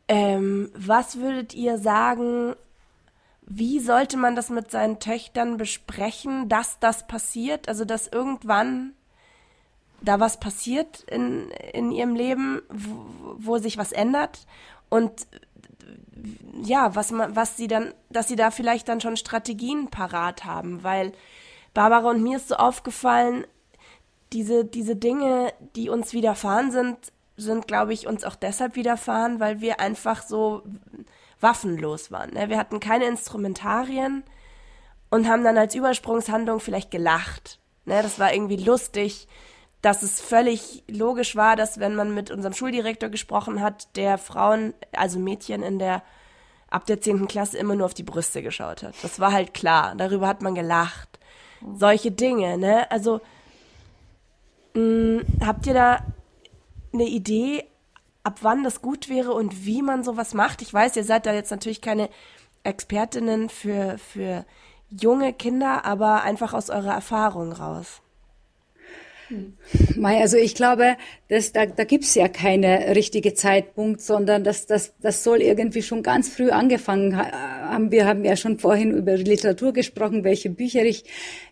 Ähm, 0.07 0.71
was 0.73 1.17
würdet 1.17 1.53
ihr 1.53 1.77
sagen, 1.77 2.55
wie 3.41 3.79
sollte 3.79 4.17
man 4.17 4.35
das 4.35 4.49
mit 4.49 4.71
seinen 4.71 4.99
Töchtern 4.99 5.57
besprechen, 5.57 6.49
dass 6.49 6.79
das 6.79 7.07
passiert? 7.07 7.67
Also, 7.67 7.85
dass 7.85 8.07
irgendwann 8.07 8.93
da 10.01 10.19
was 10.19 10.39
passiert 10.39 11.01
in, 11.03 11.49
in 11.73 11.91
ihrem 11.91 12.15
Leben, 12.15 12.61
wo, 12.69 13.35
wo 13.37 13.57
sich 13.57 13.77
was 13.77 13.91
ändert 13.91 14.45
und 14.89 15.27
ja, 16.63 16.95
was 16.95 17.11
man, 17.11 17.35
was 17.35 17.57
sie 17.57 17.67
dann, 17.67 17.93
dass 18.09 18.27
sie 18.27 18.35
da 18.35 18.51
vielleicht 18.51 18.87
dann 18.89 19.01
schon 19.01 19.17
Strategien 19.17 19.89
parat 19.89 20.45
haben, 20.45 20.83
weil 20.83 21.11
Barbara 21.73 22.09
und 22.09 22.23
mir 22.23 22.37
ist 22.37 22.47
so 22.47 22.55
aufgefallen, 22.55 23.45
diese, 24.33 24.65
diese 24.65 24.95
Dinge, 24.95 25.53
die 25.75 25.89
uns 25.89 26.13
widerfahren 26.13 26.71
sind, 26.71 26.97
sind, 27.37 27.67
glaube 27.67 27.93
ich, 27.93 28.07
uns 28.07 28.23
auch 28.23 28.35
deshalb 28.35 28.75
widerfahren, 28.75 29.39
weil 29.39 29.61
wir 29.61 29.79
einfach 29.79 30.23
so 30.23 30.63
waffenlos 31.39 32.11
waren. 32.11 32.33
Ne? 32.33 32.49
Wir 32.49 32.57
hatten 32.57 32.79
keine 32.79 33.05
Instrumentarien 33.05 34.23
und 35.09 35.27
haben 35.27 35.43
dann 35.43 35.57
als 35.57 35.75
Übersprungshandlung 35.75 36.59
vielleicht 36.59 36.91
gelacht. 36.91 37.59
Ne? 37.85 38.01
Das 38.01 38.19
war 38.19 38.33
irgendwie 38.33 38.57
lustig 38.57 39.27
dass 39.81 40.03
es 40.03 40.19
völlig 40.21 40.83
logisch 40.87 41.35
war, 41.35 41.55
dass 41.55 41.79
wenn 41.79 41.95
man 41.95 42.13
mit 42.13 42.31
unserem 42.31 42.53
Schuldirektor 42.53 43.09
gesprochen 43.09 43.61
hat, 43.61 43.95
der 43.95 44.17
Frauen, 44.17 44.73
also 44.91 45.19
Mädchen 45.19 45.63
in 45.63 45.79
der 45.79 46.03
ab 46.69 46.85
der 46.85 46.99
zehnten 46.99 47.27
Klasse 47.27 47.57
immer 47.57 47.75
nur 47.75 47.85
auf 47.85 47.93
die 47.93 48.03
Brüste 48.03 48.41
geschaut 48.41 48.83
hat. 48.83 48.95
Das 49.01 49.19
war 49.19 49.31
halt 49.31 49.53
klar. 49.53 49.95
Darüber 49.95 50.27
hat 50.27 50.41
man 50.41 50.55
gelacht. 50.55 51.19
Solche 51.75 52.11
Dinge, 52.11 52.57
ne? 52.57 52.89
Also 52.91 53.21
mh, 54.73 54.81
mm, 54.81 55.25
habt 55.45 55.65
ihr 55.65 55.73
da 55.73 55.99
eine 56.93 57.05
Idee, 57.05 57.65
ab 58.23 58.39
wann 58.41 58.63
das 58.63 58.81
gut 58.81 59.09
wäre 59.09 59.33
und 59.33 59.65
wie 59.65 59.81
man 59.81 60.03
sowas 60.03 60.33
macht? 60.33 60.61
Ich 60.61 60.73
weiß, 60.73 60.95
ihr 60.97 61.03
seid 61.03 61.25
da 61.25 61.33
jetzt 61.33 61.51
natürlich 61.51 61.81
keine 61.81 62.09
Expertinnen 62.63 63.49
für, 63.49 63.97
für 63.97 64.45
junge 64.89 65.33
Kinder, 65.33 65.85
aber 65.85 66.23
einfach 66.23 66.53
aus 66.53 66.69
eurer 66.69 66.93
Erfahrung 66.93 67.53
raus. 67.53 68.01
Mei, 69.95 70.21
also 70.21 70.37
ich 70.37 70.55
glaube, 70.55 70.95
dass, 71.27 71.51
da, 71.51 71.65
da 71.65 71.83
gibt's 71.83 72.15
ja 72.15 72.29
keine 72.29 72.95
richtige 72.95 73.33
Zeitpunkt, 73.33 74.01
sondern 74.01 74.43
das, 74.43 74.65
das, 74.65 74.93
das 75.01 75.23
soll 75.23 75.41
irgendwie 75.41 75.81
schon 75.81 76.03
ganz 76.03 76.29
früh 76.29 76.49
angefangen 76.49 77.17
ha 77.17 77.57
haben, 77.67 77.91
wir 77.91 78.05
haben 78.05 78.23
ja 78.23 78.37
schon 78.37 78.59
vorhin 78.59 78.91
über 78.91 79.17
Literatur 79.17 79.73
gesprochen, 79.73 80.23
welche 80.23 80.49
Bücher 80.49 80.85
ich 80.85 81.03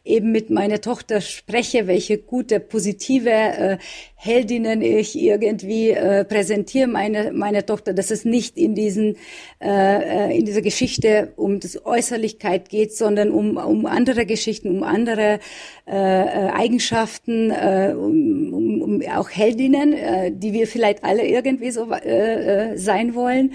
eben 0.06 0.32
mit 0.32 0.50
meiner 0.50 0.80
Tochter 0.80 1.20
spreche, 1.20 1.88
welche 1.88 2.18
gute, 2.18 2.60
positive 2.60 3.30
äh, 3.30 3.78
Heldinnen 4.16 4.82
ich 4.82 5.20
irgendwie 5.20 5.92
äh, 5.92 6.24
präsentiere 6.26 6.88
meine 6.88 7.32
meine 7.32 7.66
Tochter, 7.66 7.94
dass 7.94 8.12
es 8.12 8.26
nicht 8.26 8.58
in 8.58 8.74
diesen 8.74 9.18
äh, 9.62 10.30
äh 10.30 10.38
in 10.38 10.46
dieser 10.46 10.62
Geschichte 10.62 11.34
um 11.36 11.60
das 11.60 11.86
Äußerlichkeit 11.86 12.70
geht, 12.70 12.96
sondern 12.96 13.30
um 13.30 13.58
um 13.58 13.86
andere 13.86 14.26
Geschichten, 14.26 14.70
um 14.70 14.84
andere 14.84 15.40
äh, 15.86 15.92
äh 15.92 16.50
Eigenschaften, 16.52 17.52
äh, 17.66 17.94
um, 17.94 18.54
um, 18.54 18.82
um 18.82 19.02
auch 19.16 19.30
Heldinnen, 19.30 19.94
äh, 19.94 20.32
die 20.32 20.54
wir 20.54 20.68
vielleicht 20.68 21.04
alle 21.04 21.28
irgendwie 21.28 21.72
so 21.72 21.92
äh, 21.92 22.74
äh 22.74 22.78
sein 22.78 23.16
wollen. 23.16 23.54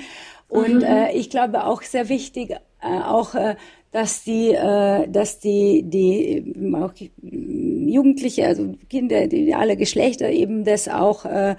Und 0.48 0.76
mhm. 0.76 0.82
äh, 0.82 1.12
ich 1.12 1.30
glaube 1.30 1.64
auch 1.64 1.82
sehr 1.82 2.08
wichtig, 2.08 2.50
äh, 2.50 2.56
auch 2.82 3.34
äh, 3.34 3.54
dass 3.92 4.22
die, 4.22 4.50
äh, 4.50 5.08
dass 5.08 5.40
die, 5.40 5.82
die 5.84 6.54
auch 6.74 6.92
Jugendliche, 7.22 8.46
also 8.46 8.74
Kinder, 8.88 9.26
die 9.26 9.54
alle 9.54 9.76
Geschlechter 9.76 10.30
eben 10.30 10.64
das 10.64 10.88
auch 10.88 11.24
äh, 11.24 11.56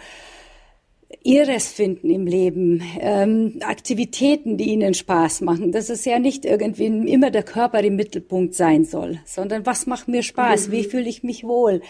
ihres 1.24 1.68
finden 1.68 2.10
im 2.10 2.26
Leben, 2.26 2.82
ähm, 3.00 3.60
Aktivitäten, 3.62 4.58
die 4.58 4.70
ihnen 4.70 4.94
Spaß 4.94 5.42
machen, 5.42 5.72
dass 5.72 5.90
es 5.90 6.06
ja 6.06 6.20
nicht 6.20 6.46
irgendwie 6.46 6.86
immer 6.86 7.32
der 7.32 7.44
Körper 7.44 7.82
im 7.84 7.96
Mittelpunkt 7.96 8.56
sein 8.56 8.86
soll, 8.86 9.20
sondern 9.26 9.66
was 9.66 9.86
macht 9.86 10.08
mir 10.08 10.24
Spaß, 10.24 10.70
mhm. 10.70 10.72
wie 10.72 10.84
fühle 10.86 11.10
ich 11.10 11.24
mich 11.24 11.44
wohl, 11.44 11.82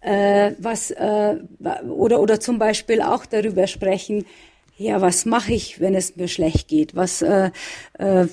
äh, 0.00 0.52
was 0.58 0.90
äh, 0.90 1.36
oder 1.88 2.20
oder 2.20 2.40
zum 2.40 2.58
Beispiel 2.58 3.02
auch 3.02 3.26
darüber 3.26 3.66
sprechen, 3.66 4.26
ja, 4.76 5.00
was 5.00 5.26
mache 5.26 5.52
ich, 5.52 5.80
wenn 5.80 5.94
es 5.94 6.16
mir 6.16 6.28
schlecht 6.28 6.68
geht, 6.68 6.94
was 6.94 7.20
äh, 7.22 7.50
äh, 7.98 8.26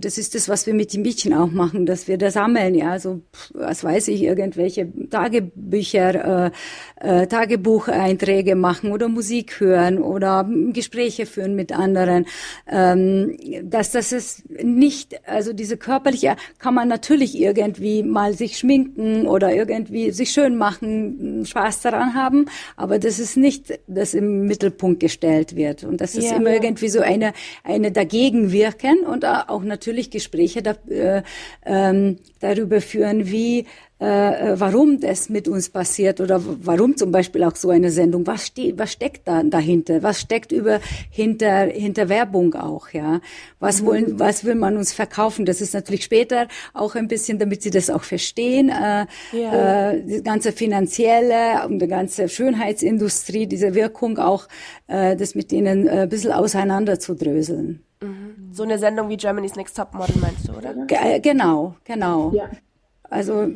das 0.00 0.18
ist 0.18 0.34
das, 0.34 0.48
was 0.48 0.66
wir 0.66 0.74
mit 0.74 0.92
den 0.92 1.02
Mädchen 1.02 1.34
auch 1.34 1.50
machen, 1.50 1.86
dass 1.86 2.08
wir 2.08 2.18
da 2.18 2.30
sammeln, 2.30 2.74
ja, 2.74 2.90
also 2.90 3.20
was 3.54 3.82
weiß 3.82 4.08
ich, 4.08 4.22
irgendwelche 4.22 4.88
Tagebücher, 5.08 6.50
äh, 7.00 7.22
äh, 7.22 7.26
Tagebucheinträge 7.26 8.54
machen 8.54 8.92
oder 8.92 9.08
Musik 9.08 9.60
hören 9.60 9.98
oder 9.98 10.48
Gespräche 10.72 11.26
führen 11.26 11.54
mit 11.56 11.72
anderen. 11.72 12.26
Ähm, 12.70 13.36
dass 13.64 13.92
das 13.92 14.12
ist 14.12 14.48
nicht, 14.50 15.20
also 15.28 15.52
diese 15.52 15.76
körperliche 15.76 16.36
kann 16.58 16.74
man 16.74 16.88
natürlich 16.88 17.38
irgendwie 17.38 18.02
mal 18.02 18.34
sich 18.34 18.58
schminken 18.58 19.26
oder 19.26 19.52
irgendwie 19.52 20.10
sich 20.10 20.30
schön 20.30 20.56
machen, 20.56 21.44
Spaß 21.46 21.80
daran 21.80 22.14
haben, 22.14 22.46
aber 22.76 22.98
das 22.98 23.18
ist 23.18 23.36
nicht, 23.36 23.78
das 23.86 24.14
im 24.14 24.46
Mittelpunkt 24.46 25.00
gestellt 25.00 25.56
wird 25.56 25.84
und 25.84 26.00
das 26.00 26.14
ist 26.14 26.30
ja, 26.30 26.36
immer 26.36 26.50
ja. 26.50 26.62
irgendwie 26.62 26.88
so 26.88 27.00
eine 27.00 27.32
eine 27.64 27.92
dagegen 27.92 28.52
wirken 28.52 29.00
und 29.06 29.24
auch 29.24 29.62
natürlich 29.70 30.10
Gespräche 30.10 30.62
da, 30.62 30.74
äh, 30.90 31.22
ähm, 31.64 32.18
darüber 32.40 32.82
führen, 32.82 33.30
wie 33.30 33.66
äh, 34.00 34.58
warum 34.58 34.98
das 34.98 35.28
mit 35.28 35.46
uns 35.46 35.68
passiert 35.68 36.20
oder 36.20 36.40
warum 36.42 36.96
zum 36.96 37.12
Beispiel 37.12 37.44
auch 37.44 37.54
so 37.54 37.68
eine 37.68 37.90
Sendung. 37.90 38.26
Was, 38.26 38.46
steht, 38.46 38.78
was 38.78 38.92
steckt 38.92 39.28
da 39.28 39.42
dahinter? 39.42 40.02
Was 40.02 40.20
steckt 40.20 40.52
über 40.52 40.80
hinter 41.10 41.66
hinter 41.66 42.08
Werbung 42.08 42.54
auch? 42.54 42.88
Ja, 42.92 43.20
was 43.58 43.82
mhm. 43.82 43.86
wollen, 43.86 44.18
was 44.18 44.44
will 44.44 44.54
man 44.54 44.78
uns 44.78 44.94
verkaufen? 44.94 45.44
Das 45.44 45.60
ist 45.60 45.74
natürlich 45.74 46.04
später 46.04 46.48
auch 46.72 46.94
ein 46.94 47.08
bisschen, 47.08 47.38
damit 47.38 47.62
sie 47.62 47.70
das 47.70 47.90
auch 47.90 48.02
verstehen. 48.02 48.70
Äh, 48.70 49.06
ja. 49.32 49.90
äh, 49.92 50.02
die 50.02 50.22
ganze 50.22 50.52
finanzielle 50.52 51.66
und 51.66 51.78
die 51.78 51.86
ganze 51.86 52.28
Schönheitsindustrie, 52.30 53.46
diese 53.46 53.74
Wirkung 53.74 54.18
auch, 54.18 54.48
äh, 54.86 55.14
das 55.14 55.34
mit 55.34 55.52
ihnen 55.52 55.86
äh, 55.86 56.02
ein 56.02 56.08
bisschen 56.08 56.32
auseinanderzudröseln. 56.32 57.84
Mhm. 58.02 58.48
So 58.52 58.62
eine 58.62 58.78
Sendung 58.78 59.08
wie 59.08 59.16
Germany's 59.16 59.56
Next 59.56 59.76
Top 59.76 59.94
Model 59.94 60.16
meinst 60.20 60.48
du, 60.48 60.52
oder? 60.52 60.74
G 60.86 60.94
äh, 60.94 61.20
genau, 61.20 61.76
genau. 61.84 62.32
Ja. 62.32 62.50
Also 63.10 63.48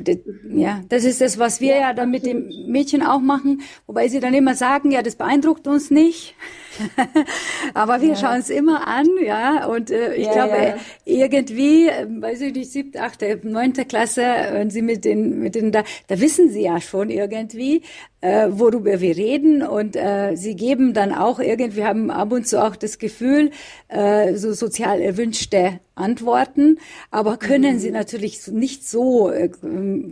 ja, 0.51 0.83
das 0.89 1.05
ist 1.05 1.21
das, 1.21 1.39
was 1.39 1.61
wir 1.61 1.77
ja 1.77 1.93
dann 1.95 2.11
mit 2.11 2.27
dem 2.27 2.51
Mädchen 2.67 3.03
auch 3.03 3.21
machen, 3.21 3.63
wobei 3.87 4.09
sie 4.09 4.19
dann 4.19 4.35
immer 4.35 4.57
sagen, 4.57 4.91
ja, 4.91 5.01
das 5.01 5.15
beeindruckt 5.15 5.69
uns 5.69 5.93
nicht. 5.93 6.35
Aber 7.75 8.01
wir 8.01 8.11
ja. 8.11 8.16
schauen 8.16 8.41
es 8.41 8.51
immer 8.51 8.87
an, 8.87 9.07
ja. 9.25 9.66
Und 9.66 9.91
äh, 9.91 10.14
ich 10.14 10.27
ja, 10.27 10.33
glaube, 10.33 10.57
ja. 10.57 10.77
irgendwie, 11.05 11.89
äh, 11.89 12.07
weiß 12.09 12.41
ich 12.41 12.55
nicht, 12.55 12.70
siebte, 12.70 13.03
achte, 13.03 13.41
neunte 13.43 13.85
Klasse, 13.85 14.22
wenn 14.53 14.70
sie 14.70 14.83
mit 14.83 15.05
den, 15.05 15.41
mit 15.41 15.55
den 15.55 15.72
da, 15.72 15.85
da 16.09 16.20
wissen 16.20 16.51
sie 16.51 16.62
ja 16.62 16.81
schon 16.81 17.11
irgendwie, 17.11 17.83
äh, 18.20 18.49
worüber 18.51 19.01
wir 19.01 19.16
reden. 19.16 19.62
Und 19.62 19.97
äh, 19.97 20.35
sie 20.37 20.57
geben 20.57 20.95
dann 20.95 21.12
auch 21.12 21.41
irgendwie, 21.41 21.85
haben 21.85 22.11
ab 22.11 22.33
und 22.33 22.47
zu 22.47 22.62
auch 22.62 22.77
das 22.77 22.99
Gefühl, 22.99 23.51
äh, 23.89 24.35
so 24.35 24.53
sozial 24.53 25.01
erwünschte 25.01 25.81
Antworten, 25.97 26.79
aber 27.11 27.37
können 27.37 27.77
mhm. 27.77 27.79
sie 27.79 27.91
natürlich 27.91 28.49
nicht 28.49 28.89
so 28.89 29.31
äh, 29.31 29.49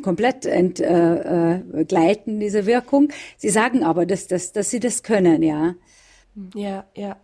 komplett 0.02 0.46
entgleiten, 0.46 2.34
äh, 2.34 2.36
äh, 2.36 2.40
diese 2.40 2.66
Wirkung. 2.66 3.08
Sie 3.36 3.50
sagen 3.50 3.82
aber, 3.82 4.06
dass, 4.06 4.28
dass, 4.28 4.52
dass 4.52 4.70
sie 4.70 4.80
das 4.80 5.02
können, 5.02 5.42
ja. 5.42 5.74
Ja, 6.54 6.84
ja. 6.94 7.16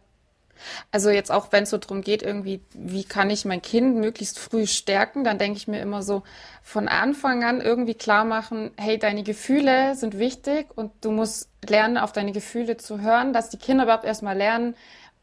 Also 0.90 1.10
jetzt 1.10 1.30
auch, 1.30 1.52
wenn 1.52 1.64
es 1.64 1.70
so 1.70 1.78
darum 1.78 2.02
geht, 2.02 2.22
irgendwie, 2.22 2.60
wie 2.74 3.04
kann 3.04 3.30
ich 3.30 3.44
mein 3.44 3.62
Kind 3.62 3.96
möglichst 3.96 4.38
früh 4.38 4.66
stärken, 4.66 5.24
dann 5.24 5.38
denke 5.38 5.56
ich 5.58 5.68
mir 5.68 5.80
immer 5.80 6.02
so, 6.02 6.22
von 6.62 6.88
Anfang 6.88 7.44
an 7.44 7.60
irgendwie 7.60 7.94
klar 7.94 8.24
machen, 8.24 8.72
hey, 8.76 8.98
deine 8.98 9.22
Gefühle 9.22 9.94
sind 9.94 10.18
wichtig 10.18 10.66
und 10.76 10.92
du 11.02 11.12
musst 11.12 11.50
lernen, 11.68 11.98
auf 11.98 12.12
deine 12.12 12.32
Gefühle 12.32 12.76
zu 12.76 13.00
hören, 13.00 13.32
dass 13.32 13.50
die 13.50 13.58
Kinder 13.58 13.84
überhaupt 13.84 14.04
erstmal 14.04 14.36
lernen, 14.36 14.74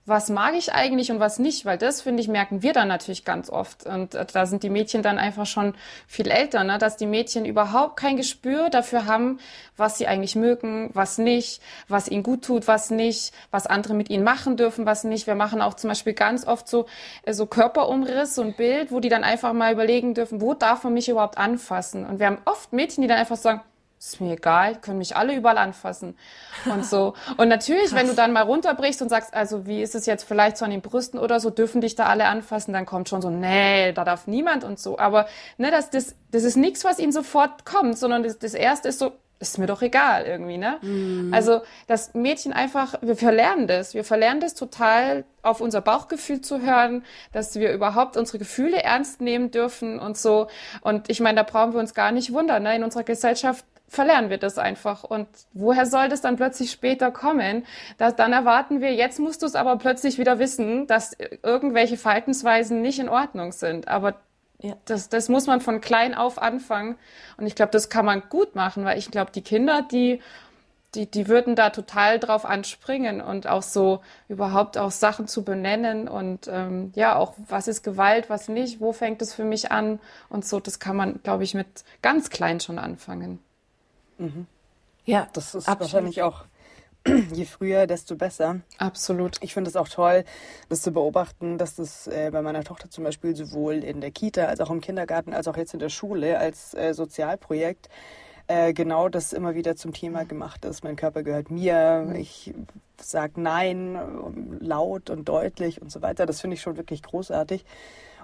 was 0.06 0.30
mag 0.30 0.53
ich 0.56 0.72
eigentlich 0.72 1.12
und 1.12 1.20
was 1.20 1.39
nicht, 1.39 1.66
weil 1.66 1.80
das, 1.80 2.01
finde 2.01 2.22
ich, 2.22 2.28
merken 2.28 2.62
wir 2.62 2.74
dann 2.74 2.88
natürlich 2.88 3.26
ganz 3.26 3.49
oft. 3.49 3.88
Und 3.88 4.14
äh, 4.14 4.26
da 4.32 4.45
sind 4.45 4.62
die 4.62 4.70
Mädchen 4.70 5.01
dann 5.01 5.18
einfach 5.18 5.47
schon 5.47 5.74
viel 6.08 6.30
älter, 6.30 6.64
ne? 6.64 6.78
dass 6.78 6.95
die 6.95 7.08
Mädchen 7.08 7.45
überhaupt 7.45 7.97
kein 7.97 8.16
Gespür 8.16 8.70
dafür 8.70 9.08
haben, 9.08 9.39
was 9.78 9.97
sie 9.97 10.08
eigentlich 10.08 10.36
mögen, 10.36 10.91
was 10.93 11.18
nicht, 11.18 11.60
was 11.88 12.08
ihnen 12.08 12.22
gut 12.22 12.43
tut, 12.43 12.68
was 12.68 12.91
nicht, 12.91 13.34
was 13.49 13.66
andere 13.66 13.95
mit 13.95 14.12
ihnen 14.12 14.24
machen 14.24 14.58
dürfen, 14.58 14.86
was 14.86 15.03
nicht. 15.03 15.26
Wir 15.26 15.36
machen 15.36 15.62
auch 15.62 15.74
zum 15.74 15.89
Beispiel 15.89 16.14
ganz 16.14 16.45
oft 16.45 16.68
so, 16.68 16.86
äh, 17.24 17.34
so 17.34 17.47
Körperumriss, 17.47 18.36
so 18.36 18.43
ein 18.43 18.53
Bild, 18.53 18.91
wo 18.91 18.99
die 18.99 19.10
dann 19.10 19.24
einfach 19.24 19.53
mal 19.53 19.74
überlegen 19.74 20.14
dürfen, 20.14 20.39
wo 20.39 20.53
darf 20.53 20.84
man 20.84 20.93
mich 20.93 21.10
überhaupt 21.10 21.39
anfassen? 21.39 22.06
Und 22.06 22.20
wir 22.20 22.28
haben 22.28 22.38
oft 22.45 22.74
Mädchen, 22.74 23.01
die 23.01 23.08
dann 23.08 23.18
einfach 23.18 23.38
sagen, 23.38 23.62
ist 24.00 24.22
mir 24.22 24.34
egal, 24.34 24.76
können 24.76 24.98
mich 24.98 25.16
alle 25.16 25.36
überall 25.36 25.58
anfassen 25.58 26.18
und 26.66 26.86
so. 26.86 27.14
Und 27.38 27.48
natürlich, 27.48 27.93
wenn 27.93 28.08
du 28.08 28.14
dann 28.14 28.34
mal 28.34 28.43
runterbrichst 28.43 29.02
und 29.02 29.10
sagst, 29.10 29.34
also 29.34 29.66
wie 29.66 29.82
ist 29.82 29.96
es 29.96 30.06
jetzt 30.06 30.24
vielleicht 30.24 30.58
so 30.58 30.66
an 30.66 30.72
den 30.72 30.82
Brüsten 30.82 31.20
oder 31.20 31.39
so, 31.39 31.50
dürfen 31.50 31.82
dich 31.82 31.96
da 31.96 32.06
alle 32.06 32.26
anfassen, 32.26 32.74
dann 32.74 32.86
kommt 32.86 33.10
schon 33.10 33.22
so, 33.22 33.30
nee, 33.30 33.93
da 33.93 34.04
darf 34.04 34.28
niemand 34.28 34.64
und 34.64 34.80
so. 34.80 35.00
Aber 35.00 35.28
ne, 35.58 35.72
das, 35.72 35.89
das, 35.89 36.16
das 36.32 36.43
ist 36.43 36.58
nichts, 36.58 36.84
was 36.84 37.00
ihnen 37.00 37.12
sofort 37.12 37.66
kommt, 37.66 37.98
sondern 37.98 38.24
das, 38.24 38.38
das 38.38 38.54
erste 38.54 38.89
ist 38.89 39.00
so, 39.00 39.14
ist 39.39 39.58
mir 39.58 39.66
doch 39.66 39.82
egal 39.82 40.26
irgendwie, 40.26 40.58
ne? 40.58 40.78
Mhm. 40.82 41.34
Also 41.34 41.62
das 41.88 42.14
Mädchen 42.14 42.54
einfach, 42.54 42.96
wir 43.02 43.18
verlernen 43.18 43.68
das. 43.68 43.93
Wir 43.93 44.06
verlernen 44.06 44.39
das 44.39 44.54
total, 44.54 45.26
auf 45.41 45.62
unser 45.62 45.82
Bauchgefühl 45.82 46.41
zu 46.41 46.62
hören, 46.62 47.04
dass 47.34 47.56
wir 47.56 47.74
überhaupt 47.74 48.18
unsere 48.18 48.39
Gefühle 48.39 48.82
ernst 48.82 49.22
nehmen 49.22 49.52
dürfen 49.52 50.00
und 50.00 50.18
so. 50.18 50.48
Und 50.82 51.10
ich 51.10 51.20
meine, 51.20 51.36
da 51.38 51.43
brauchen 51.43 51.74
wir 51.74 51.80
uns 51.80 51.93
gar 51.93 52.12
nicht 52.12 52.34
wundern. 52.34 52.64
Ne? 52.64 52.76
In 52.76 52.84
unserer 52.84 53.04
Gesellschaft 53.04 53.66
verlernen 53.96 54.30
wir 54.30 54.38
das 54.38 54.58
einfach. 54.58 55.04
Und 55.04 55.28
woher 55.54 55.86
soll 55.86 56.10
das 56.10 56.22
dann 56.22 56.36
plötzlich 56.36 56.72
später 56.72 57.12
kommen? 57.12 57.66
Dass, 57.98 58.16
dann 58.16 58.34
erwarten 58.34 58.82
wir, 58.82 58.93
jetzt 58.93 59.20
musst 59.20 59.41
du 59.41 59.46
es 59.46 59.56
aber 59.56 59.78
plötzlich 59.78 60.18
wieder 60.18 60.39
wissen, 60.39 60.88
dass 60.88 61.18
irgendwelche 61.41 61.98
Verhaltensweisen 61.98 62.82
nicht 62.82 63.00
in 63.00 63.10
Ordnung 63.10 63.52
sind. 63.52 63.88
Aber 63.88 64.16
ja. 64.62 64.76
das, 64.86 65.10
das 65.10 65.30
muss 65.30 65.48
man 65.48 65.62
von 65.62 65.82
klein 65.82 66.14
auf 66.14 66.41
anfangen. 66.41 66.96
Und 67.38 67.48
ich 67.48 67.56
glaube, 67.56 67.72
das 67.72 67.89
kann 67.89 68.06
man 68.06 68.24
gut 68.30 68.56
machen, 68.56 68.86
weil 68.86 69.00
ich 69.00 69.10
glaube, 69.10 69.32
die 69.32 69.41
Kinder, 69.41 69.82
die 69.82 70.22
die, 70.96 71.10
die 71.10 71.28
würden 71.28 71.56
da 71.56 71.70
total 71.70 72.20
drauf 72.20 72.46
anspringen 72.46 73.22
und 73.22 73.48
auch 73.48 73.62
so 73.62 74.02
überhaupt 74.28 74.78
auch 74.78 74.91
Sachen 74.91 75.28
zu 75.28 75.43
benennen 75.43 76.08
und 76.08 76.48
ähm, 76.48 76.91
ja, 76.96 77.16
auch 77.16 77.34
was 77.48 77.68
ist 77.68 77.84
Gewalt, 77.84 78.30
was 78.30 78.48
nicht, 78.48 78.80
wo 78.80 78.93
fängt 78.93 79.22
es 79.22 79.34
für 79.34 79.43
mich 79.43 79.72
an 79.72 80.00
und 80.30 80.46
so, 80.46 80.60
das 80.60 80.80
kann 80.80 80.96
man, 80.96 81.20
glaube 81.24 81.43
ich, 81.43 81.54
mit 81.54 81.68
ganz 82.02 82.30
klein 82.30 82.60
schon 82.60 82.80
anfangen. 82.80 83.39
Mhm. 84.18 84.47
Ja, 85.05 85.28
das 85.34 85.55
ist 85.55 85.68
absolut. 85.68 85.82
wahrscheinlich 85.82 86.22
auch 86.22 86.45
je 87.34 87.45
früher, 87.45 87.86
desto 87.86 88.16
besser. 88.16 88.61
Absolut. 88.78 89.38
Ich 89.41 89.53
finde 89.53 89.70
es 89.70 89.76
auch 89.76 89.88
toll, 89.88 90.26
das 90.70 90.82
zu 90.82 90.91
beobachten, 90.91 91.57
dass 91.57 91.76
das 91.76 92.07
äh, 92.07 92.30
bei 92.32 92.41
meiner 92.41 92.63
Tochter 92.63 92.89
zum 92.89 93.03
Beispiel 93.03 93.36
sowohl 93.36 93.84
in 93.84 94.01
der 94.01 94.11
Kita 94.11 94.45
als 94.45 94.59
auch 94.59 94.72
im 94.72 94.82
Kindergarten 94.82 95.34
als 95.34 95.47
auch 95.47 95.57
jetzt 95.57 95.74
in 95.74 95.80
der 95.80 95.89
Schule 95.89 96.39
als 96.39 96.74
äh, 96.74 96.93
Sozialprojekt 96.93 97.89
äh, 98.47 98.74
genau 98.74 99.09
das 99.09 99.34
immer 99.34 99.55
wieder 99.55 99.76
zum 99.76 99.93
Thema 99.93 100.26
gemacht 100.26 100.66
ist. 100.66 100.84
Mein 100.84 100.95
Körper 100.95 101.24
gehört 101.24 101.51
mir, 101.51 102.05
mhm. 102.07 102.16
ich 102.16 102.53
sage 102.97 103.39
Nein 103.39 104.57
laut 104.59 105.09
und 105.09 105.30
deutlich 105.30 105.82
und 105.82 105.91
so 105.91 106.01
weiter. 106.01 106.26
Das 106.26 106.41
finde 106.41 106.55
ich 106.55 106.61
schon 106.61 106.78
wirklich 106.78 107.03
großartig. 107.03 107.66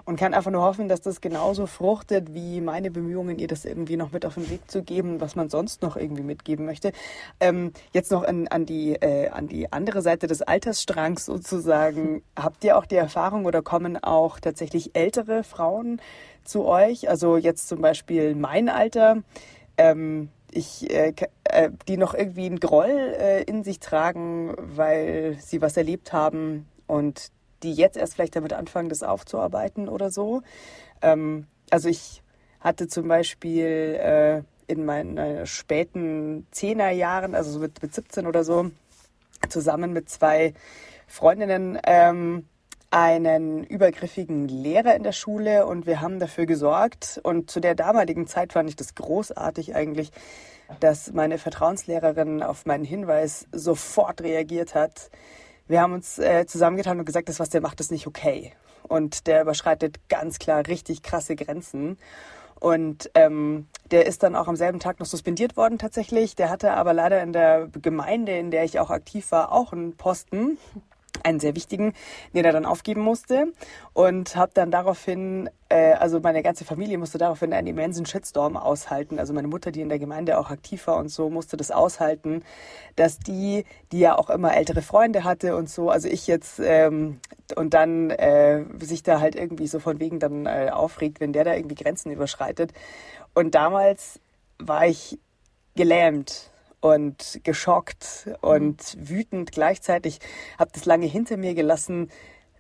Und 0.06 0.18
kann 0.18 0.34
einfach 0.34 0.52
nur 0.52 0.62
hoffen, 0.62 0.88
dass 0.88 1.02
das 1.02 1.22
genauso 1.22 1.66
fruchtet, 1.66 2.34
wie 2.34 2.62
meine 2.62 2.92
Bemühungen, 2.92 3.40
ihr 3.40 3.48
das 3.48 3.66
irgendwie 3.66 3.98
noch 3.98 4.12
mit 4.12 4.26
auf 4.26 4.36
den 4.36 4.50
Weg 4.50 4.70
zu 4.70 4.84
geben, 4.84 5.22
was 5.22 5.36
man 5.36 5.50
sonst 5.50 5.82
noch 5.82 5.98
irgendwie 5.98 6.24
mitgeben 6.24 6.66
möchte. 6.66 6.92
Ähm, 7.40 7.72
jetzt 7.94 8.12
noch 8.12 8.24
an, 8.24 8.48
an, 8.48 8.66
die, 8.66 8.94
äh, 8.94 9.30
an 9.30 9.48
die 9.48 9.72
andere 9.72 10.02
Seite 10.02 10.28
des 10.28 10.42
Altersstrangs 10.42 11.26
sozusagen. 11.26 12.24
Habt 12.36 12.64
ihr 12.64 12.78
auch 12.78 12.86
die 12.86 12.96
Erfahrung 12.96 13.46
oder 13.46 13.62
kommen 13.62 14.02
auch 14.02 14.40
tatsächlich 14.40 14.96
ältere 14.96 15.44
Frauen 15.44 16.02
zu 16.44 16.66
euch? 16.66 17.10
Also 17.10 17.38
jetzt 17.38 17.68
zum 17.68 17.82
Beispiel 17.82 18.36
mein 18.36 18.70
Alter. 18.70 19.24
Ähm, 19.78 20.30
ich, 20.52 20.90
äh, 20.94 21.14
äh, 21.46 21.70
die 21.88 21.98
noch 21.98 22.14
irgendwie 22.14 22.46
einen 22.46 22.60
Groll 22.60 22.90
äh, 22.90 23.44
in 23.44 23.64
sich 23.64 23.80
tragen, 23.80 24.54
weil 24.58 25.38
sie 25.40 25.62
was 25.62 25.78
erlebt 25.78 26.14
haben 26.14 26.68
und 26.88 27.32
die 27.64 27.74
jetzt 27.74 27.98
erst 27.98 28.16
vielleicht 28.16 28.36
damit 28.36 28.54
anfangen, 28.54 28.90
das 28.90 29.04
aufzuarbeiten 29.04 29.90
oder 29.90 30.12
so. 30.12 30.42
Ähm, 31.02 31.48
also 31.70 31.90
ich 31.90 32.22
hatte 32.60 32.88
zum 32.88 33.08
Beispiel 33.08 33.66
äh, 34.00 34.44
in 34.72 34.86
meinen 34.86 35.46
späten 35.46 36.48
Zehnerjahren, 36.52 37.36
also 37.36 37.52
so 37.52 37.60
mit, 37.60 37.82
mit 37.82 37.94
17 37.94 38.28
oder 38.28 38.44
so, 38.44 38.72
zusammen 39.50 39.94
mit 39.94 40.10
zwei 40.10 40.54
Freundinnen 41.08 41.78
ähm, 41.86 42.46
einen 42.92 43.64
übergriffigen 43.64 44.48
Lehrer 44.50 44.96
in 44.96 45.04
der 45.04 45.14
Schule 45.14 45.66
und 45.66 45.86
wir 45.86 46.02
haben 46.02 46.20
dafür 46.20 46.46
gesorgt. 46.46 47.20
Und 47.24 47.50
zu 47.50 47.62
der 47.62 47.74
damaligen 47.74 48.28
Zeit 48.28 48.54
fand 48.54 48.70
ich 48.70 48.76
das 48.76 48.96
großartig 48.96 49.76
eigentlich, 49.76 50.12
dass 50.80 51.14
meine 51.14 51.38
Vertrauenslehrerin 51.38 52.44
auf 52.44 52.66
meinen 52.66 52.84
Hinweis 52.84 53.48
sofort 53.52 54.22
reagiert 54.22 54.76
hat. 54.76 55.10
Wir 55.68 55.82
haben 55.82 55.94
uns 55.94 56.20
äh, 56.20 56.46
zusammengetan 56.46 57.00
und 57.00 57.06
gesagt, 57.06 57.30
das, 57.30 57.40
was 57.40 57.50
der 57.50 57.62
macht, 57.62 57.80
ist 57.80 57.92
nicht 57.92 58.08
okay. 58.08 58.54
Und 58.84 59.28
der 59.28 59.42
überschreitet 59.42 60.00
ganz 60.10 60.40
klar 60.40 60.68
richtig 60.68 61.02
krasse 61.04 61.36
Grenzen. 61.36 61.98
Und 62.60 63.10
ähm, 63.16 63.68
der 63.90 64.06
ist 64.06 64.22
dann 64.22 64.36
auch 64.36 64.48
am 64.48 64.56
selben 64.56 64.80
Tag 64.80 65.00
noch 65.00 65.08
suspendiert 65.08 65.58
worden 65.58 65.80
tatsächlich. 65.80 66.36
Der 66.36 66.50
hatte 66.50 66.74
aber 66.74 66.94
leider 66.94 67.22
in 67.24 67.34
der 67.34 67.70
Gemeinde, 67.82 68.38
in 68.38 68.52
der 68.52 68.64
ich 68.64 68.80
auch 68.80 68.92
aktiv 68.92 69.32
war, 69.32 69.52
auch 69.52 69.74
einen 69.74 69.98
Posten 69.98 70.60
einen 71.24 71.40
sehr 71.40 71.56
wichtigen, 71.56 71.94
den 72.34 72.46
er 72.46 72.52
dann 72.52 72.66
aufgeben 72.66 73.02
musste 73.02 73.52
und 73.94 74.36
habe 74.36 74.52
dann 74.54 74.72
daraufhin, 74.72 75.50
äh, 75.70 75.94
also 75.94 76.20
meine 76.20 76.44
ganze 76.44 76.66
Familie 76.66 76.98
musste 76.98 77.18
daraufhin 77.18 77.54
einen 77.54 77.68
immensen 77.68 78.06
Shitstorm 78.06 78.58
aushalten. 78.58 79.20
Also 79.20 79.34
meine 79.34 79.48
Mutter, 79.48 79.72
die 79.72 79.82
in 79.82 79.90
der 79.90 80.00
Gemeinde 80.00 80.38
auch 80.38 80.50
aktiv 80.50 80.88
war 80.88 80.98
und 80.98 81.10
so, 81.10 81.30
musste 81.30 81.58
das 81.58 81.72
aushalten, 81.72 82.44
dass 82.96 83.20
die, 83.20 83.66
die 83.92 84.00
ja 84.00 84.18
auch 84.18 84.30
immer 84.30 84.56
ältere 84.56 84.82
Freunde 84.82 85.24
hatte 85.24 85.56
und 85.56 85.70
so, 85.70 85.90
also 85.90 86.08
ich 86.08 86.28
jetzt 86.28 86.60
ähm, 86.64 87.20
und 87.56 87.74
dann 87.74 88.10
äh, 88.12 88.64
sich 88.80 89.04
da 89.04 89.20
halt 89.20 89.36
irgendwie 89.36 89.68
so 89.68 89.80
von 89.80 90.00
wegen 90.00 90.20
dann 90.20 90.46
äh, 90.46 90.70
aufregt, 90.72 91.20
wenn 91.20 91.34
der 91.34 91.44
da 91.44 91.54
irgendwie 91.54 91.76
Grenzen 91.76 92.12
überschreitet. 92.12 92.74
Und 93.34 93.56
damals 93.56 94.20
war 94.58 94.86
ich 94.88 95.18
gelähmt 95.76 96.51
und 96.82 97.40
geschockt 97.44 98.30
und 98.42 98.98
wütend 99.00 99.52
gleichzeitig. 99.52 100.20
Habe 100.60 100.72
das 100.74 100.86
lange 100.86 101.06
hinter 101.06 101.38
mir 101.38 101.54
gelassen. 101.54 102.10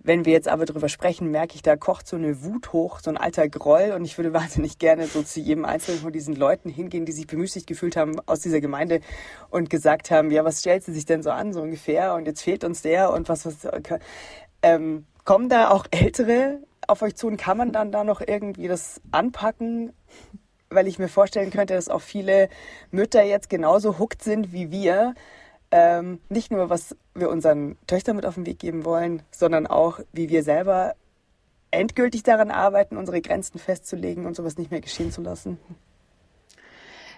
Wenn 0.04 0.26
wir 0.26 0.34
jetzt 0.34 0.48
aber 0.48 0.66
drüber 0.66 0.90
sprechen, 0.90 1.30
merke 1.30 1.54
ich, 1.56 1.62
da 1.62 1.76
kocht 1.76 2.08
so 2.08 2.16
eine 2.16 2.44
Wut 2.44 2.74
hoch, 2.74 3.00
so 3.02 3.12
ein 3.12 3.18
alter 3.18 3.48
Groll 3.50 3.92
und 3.96 4.04
ich 4.06 4.18
würde 4.18 4.34
wahnsinnig 4.34 4.80
gerne 4.80 5.08
so 5.08 5.22
zu 5.22 5.40
jedem 5.40 5.66
einzelnen 5.66 6.02
von 6.02 6.12
diesen 6.12 6.36
Leuten 6.36 6.70
hingehen, 6.70 7.06
die 7.06 7.12
sich 7.12 7.28
bemüßigt 7.28 7.68
gefühlt 7.68 7.96
haben 7.96 8.20
aus 8.26 8.40
dieser 8.40 8.62
Gemeinde 8.62 9.02
und 9.50 9.70
gesagt 9.70 10.10
haben, 10.10 10.32
ja, 10.32 10.46
was 10.46 10.60
stellt 10.60 10.84
sie 10.84 10.94
sich 10.94 11.06
denn 11.06 11.22
so 11.22 11.32
an, 11.32 11.54
so 11.54 11.62
ungefähr 11.62 12.16
und 12.16 12.26
jetzt 12.26 12.42
fehlt 12.42 12.64
uns 12.64 12.82
der 12.82 13.12
und 13.12 13.30
was, 13.30 13.46
was, 13.46 13.68
ähm, 14.64 15.06
kommen 15.24 15.50
da 15.50 15.70
auch 15.70 15.86
Ältere 15.92 16.60
auf 16.88 17.02
euch 17.02 17.16
zu 17.16 17.28
und 17.28 17.38
kann 17.38 17.58
man 17.58 17.72
dann 17.72 17.92
da 17.92 18.04
noch 18.04 18.22
irgendwie 18.22 18.68
das 18.68 19.02
anpacken? 19.12 19.94
Weil 20.72 20.88
ich 20.88 20.98
mir 20.98 21.08
vorstellen 21.08 21.52
könnte, 21.52 21.76
dass 21.76 21.90
auch 21.90 22.02
viele 22.02 22.50
Mütter 22.90 23.24
jetzt 23.24 23.50
genauso 23.50 24.00
hooked 24.00 24.24
sind 24.24 24.52
wie 24.52 24.72
wir. 24.72 25.14
Ähm, 25.70 26.20
nicht 26.30 26.52
nur, 26.52 26.70
was 26.70 26.96
wir 27.14 27.30
unseren 27.30 27.78
Töchtern 27.88 28.16
mit 28.16 28.26
auf 28.26 28.36
den 28.36 28.46
Weg 28.46 28.60
geben 28.60 28.84
wollen, 28.84 29.22
sondern 29.32 29.68
auch, 29.68 30.00
wie 30.12 30.30
wir 30.30 30.44
selber 30.44 30.96
endgültig 31.72 32.24
daran 32.24 32.52
arbeiten, 32.52 32.98
unsere 32.98 33.22
Grenzen 33.22 33.60
festzulegen 33.60 34.26
und 34.26 34.36
sowas 34.36 34.58
nicht 34.58 34.72
mehr 34.72 34.82
geschehen 34.82 35.12
zu 35.12 35.22
lassen. 35.22 35.58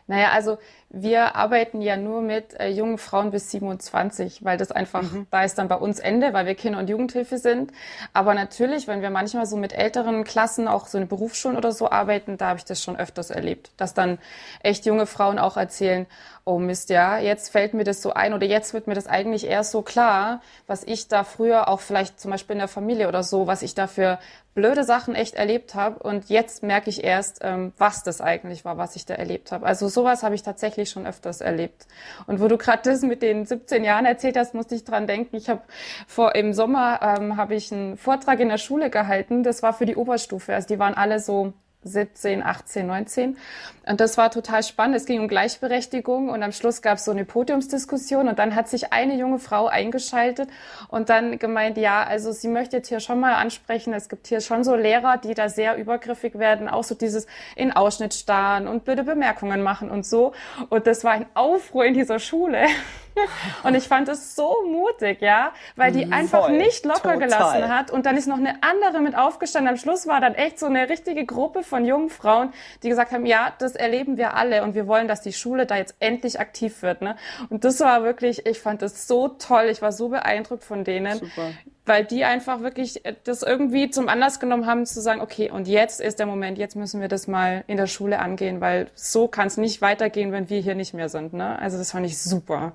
Naja, 0.07 0.31
also 0.31 0.57
wir 0.89 1.35
arbeiten 1.35 1.81
ja 1.81 1.97
nur 1.97 2.21
mit 2.21 2.59
äh, 2.59 2.67
jungen 2.69 2.97
Frauen 2.97 3.31
bis 3.31 3.49
27, 3.51 4.43
weil 4.43 4.57
das 4.57 4.71
einfach, 4.71 5.01
mhm. 5.01 5.27
da 5.31 5.43
ist 5.43 5.57
dann 5.57 5.67
bei 5.67 5.75
uns 5.75 5.99
Ende, 5.99 6.33
weil 6.33 6.45
wir 6.45 6.55
Kinder- 6.55 6.79
und 6.79 6.89
Jugendhilfe 6.89 7.37
sind. 7.37 7.71
Aber 8.13 8.33
natürlich, 8.33 8.87
wenn 8.87 9.01
wir 9.01 9.09
manchmal 9.09 9.45
so 9.45 9.57
mit 9.57 9.73
älteren 9.73 10.23
Klassen, 10.23 10.67
auch 10.67 10.87
so 10.87 10.97
in 10.97 11.07
Berufsschulen 11.07 11.57
oder 11.57 11.71
so 11.71 11.89
arbeiten, 11.89 12.37
da 12.37 12.49
habe 12.49 12.59
ich 12.59 12.65
das 12.65 12.83
schon 12.83 12.97
öfters 12.97 13.31
erlebt, 13.31 13.71
dass 13.77 13.93
dann 13.93 14.19
echt 14.61 14.85
junge 14.85 15.05
Frauen 15.05 15.39
auch 15.39 15.57
erzählen, 15.57 16.05
oh 16.45 16.59
Mist, 16.59 16.89
ja, 16.89 17.19
jetzt 17.19 17.49
fällt 17.49 17.73
mir 17.73 17.85
das 17.85 18.01
so 18.01 18.13
ein 18.13 18.33
oder 18.33 18.45
jetzt 18.45 18.73
wird 18.73 18.87
mir 18.87 18.95
das 18.95 19.07
eigentlich 19.07 19.45
erst 19.45 19.71
so 19.71 19.81
klar, 19.81 20.41
was 20.67 20.83
ich 20.83 21.07
da 21.07 21.23
früher 21.23 21.69
auch 21.69 21.79
vielleicht 21.79 22.19
zum 22.19 22.31
Beispiel 22.31 22.55
in 22.55 22.59
der 22.59 22.67
Familie 22.67 23.07
oder 23.07 23.23
so, 23.23 23.47
was 23.47 23.61
ich 23.61 23.75
da 23.75 23.87
für 23.87 24.19
blöde 24.53 24.83
Sachen 24.83 25.15
echt 25.15 25.35
erlebt 25.35 25.73
habe 25.73 26.03
und 26.03 26.29
jetzt 26.29 26.61
merke 26.61 26.89
ich 26.89 27.03
erst, 27.03 27.39
ähm, 27.43 27.71
was 27.77 28.03
das 28.03 28.19
eigentlich 28.19 28.65
war, 28.65 28.77
was 28.77 28.95
ich 28.97 29.05
da 29.05 29.13
erlebt 29.15 29.51
habe. 29.53 29.65
Also 29.65 29.87
sowas 29.87 30.21
habe 30.21 30.35
ich 30.35 30.43
tatsächlich 30.43 30.89
schon 30.89 31.07
öfters 31.07 31.39
erlebt. 31.39 31.87
Und 32.27 32.41
wo 32.41 32.47
du 32.49 32.57
gerade 32.57 32.81
das 32.83 33.01
mit 33.01 33.21
den 33.21 33.45
17 33.45 33.83
Jahren 33.83 34.05
erzählt 34.05 34.37
hast, 34.37 34.53
musste 34.53 34.75
ich 34.75 34.83
dran 34.83 35.07
denken. 35.07 35.37
Ich 35.37 35.49
habe 35.49 35.61
vor 36.07 36.35
im 36.35 36.53
Sommer 36.53 36.99
ähm, 37.01 37.37
habe 37.37 37.55
ich 37.55 37.71
einen 37.71 37.97
Vortrag 37.97 38.39
in 38.41 38.49
der 38.49 38.57
Schule 38.57 38.89
gehalten. 38.89 39.43
Das 39.43 39.63
war 39.63 39.73
für 39.73 39.85
die 39.85 39.95
Oberstufe. 39.95 40.53
Also 40.53 40.67
die 40.67 40.77
waren 40.77 40.93
alle 40.93 41.19
so 41.19 41.53
17, 41.83 42.43
18, 42.43 42.87
19. 42.87 43.37
Und 43.85 43.99
das 43.99 44.17
war 44.17 44.31
total 44.31 44.63
spannend. 44.63 44.95
Es 44.95 45.05
ging 45.05 45.19
um 45.19 45.27
Gleichberechtigung 45.27 46.29
und 46.29 46.41
am 46.41 46.51
Schluss 46.51 46.81
gab 46.81 46.97
es 46.97 47.05
so 47.05 47.11
eine 47.11 47.25
Podiumsdiskussion 47.25 48.27
und 48.27 48.39
dann 48.39 48.55
hat 48.55 48.69
sich 48.69 48.93
eine 48.93 49.15
junge 49.15 49.39
Frau 49.39 49.67
eingeschaltet 49.67 50.49
und 50.87 51.09
dann 51.09 51.37
gemeint, 51.37 51.77
ja, 51.77 52.03
also 52.03 52.31
sie 52.31 52.47
möchte 52.47 52.77
jetzt 52.77 52.87
hier 52.87 52.99
schon 52.99 53.19
mal 53.19 53.35
ansprechen, 53.35 53.93
es 53.93 54.07
gibt 54.07 54.27
hier 54.27 54.39
schon 54.39 54.63
so 54.63 54.75
Lehrer, 54.75 55.17
die 55.17 55.33
da 55.33 55.49
sehr 55.49 55.75
übergriffig 55.77 56.39
werden, 56.39 56.69
auch 56.69 56.83
so 56.83 56.95
dieses 56.95 57.27
in 57.55 57.71
Ausschnitt 57.71 58.13
starren 58.13 58.67
und 58.67 58.85
blöde 58.85 59.03
Bemerkungen 59.03 59.61
machen 59.61 59.91
und 59.91 60.05
so. 60.05 60.33
Und 60.69 60.87
das 60.87 61.03
war 61.03 61.11
ein 61.11 61.25
Aufruhr 61.33 61.85
in 61.85 61.93
dieser 61.93 62.19
Schule. 62.19 62.65
und 63.63 63.75
ich 63.75 63.87
fand 63.87 64.09
es 64.09 64.35
so 64.35 64.63
mutig, 64.67 65.21
ja, 65.21 65.51
weil 65.75 65.91
die 65.91 66.05
mhm. 66.05 66.13
einfach 66.13 66.45
Voll, 66.45 66.57
nicht 66.57 66.85
locker 66.85 67.13
total. 67.13 67.19
gelassen 67.19 67.69
hat. 67.69 67.91
Und 67.91 68.05
dann 68.05 68.17
ist 68.17 68.27
noch 68.27 68.37
eine 68.37 68.61
andere 68.61 69.01
mit 69.01 69.15
aufgestanden. 69.15 69.69
Am 69.69 69.77
Schluss 69.77 70.07
war 70.07 70.21
dann 70.21 70.35
echt 70.35 70.59
so 70.59 70.65
eine 70.65 70.89
richtige 70.89 71.25
Gruppe 71.25 71.63
von 71.63 71.85
jungen 71.85 72.09
Frauen, 72.09 72.53
die 72.83 72.89
gesagt 72.89 73.11
haben, 73.11 73.25
ja, 73.25 73.53
das 73.59 73.75
erleben 73.75 74.17
wir 74.17 74.35
alle 74.35 74.63
und 74.63 74.75
wir 74.75 74.87
wollen, 74.87 75.07
dass 75.07 75.21
die 75.21 75.33
Schule 75.33 75.65
da 75.65 75.77
jetzt 75.77 75.95
endlich 75.99 76.39
aktiv 76.39 76.81
wird. 76.81 77.01
Ne? 77.01 77.15
Und 77.49 77.63
das 77.63 77.79
war 77.79 78.03
wirklich, 78.03 78.45
ich 78.45 78.59
fand 78.59 78.81
das 78.81 79.07
so 79.07 79.27
toll. 79.27 79.65
Ich 79.69 79.81
war 79.81 79.91
so 79.91 80.09
beeindruckt 80.09 80.63
von 80.63 80.83
denen. 80.83 81.19
Super 81.19 81.51
weil 81.85 82.05
die 82.05 82.23
einfach 82.23 82.61
wirklich 82.61 83.05
äh, 83.05 83.15
das 83.23 83.43
irgendwie 83.43 83.89
zum 83.89 84.07
Anlass 84.07 84.39
genommen 84.39 84.65
haben 84.65 84.85
zu 84.85 85.01
sagen, 85.01 85.21
okay, 85.21 85.51
und 85.51 85.67
jetzt 85.67 85.99
ist 86.01 86.19
der 86.19 86.25
Moment, 86.25 86.57
jetzt 86.57 86.75
müssen 86.75 87.01
wir 87.01 87.07
das 87.07 87.27
mal 87.27 87.63
in 87.67 87.77
der 87.77 87.87
Schule 87.87 88.19
angehen, 88.19 88.61
weil 88.61 88.89
so 88.95 89.27
kann 89.27 89.47
es 89.47 89.57
nicht 89.57 89.81
weitergehen, 89.81 90.31
wenn 90.31 90.49
wir 90.49 90.59
hier 90.59 90.75
nicht 90.75 90.93
mehr 90.93 91.09
sind. 91.09 91.33
Ne? 91.33 91.59
Also 91.59 91.77
das 91.77 91.91
fand 91.91 92.05
ich 92.05 92.17
super. 92.17 92.73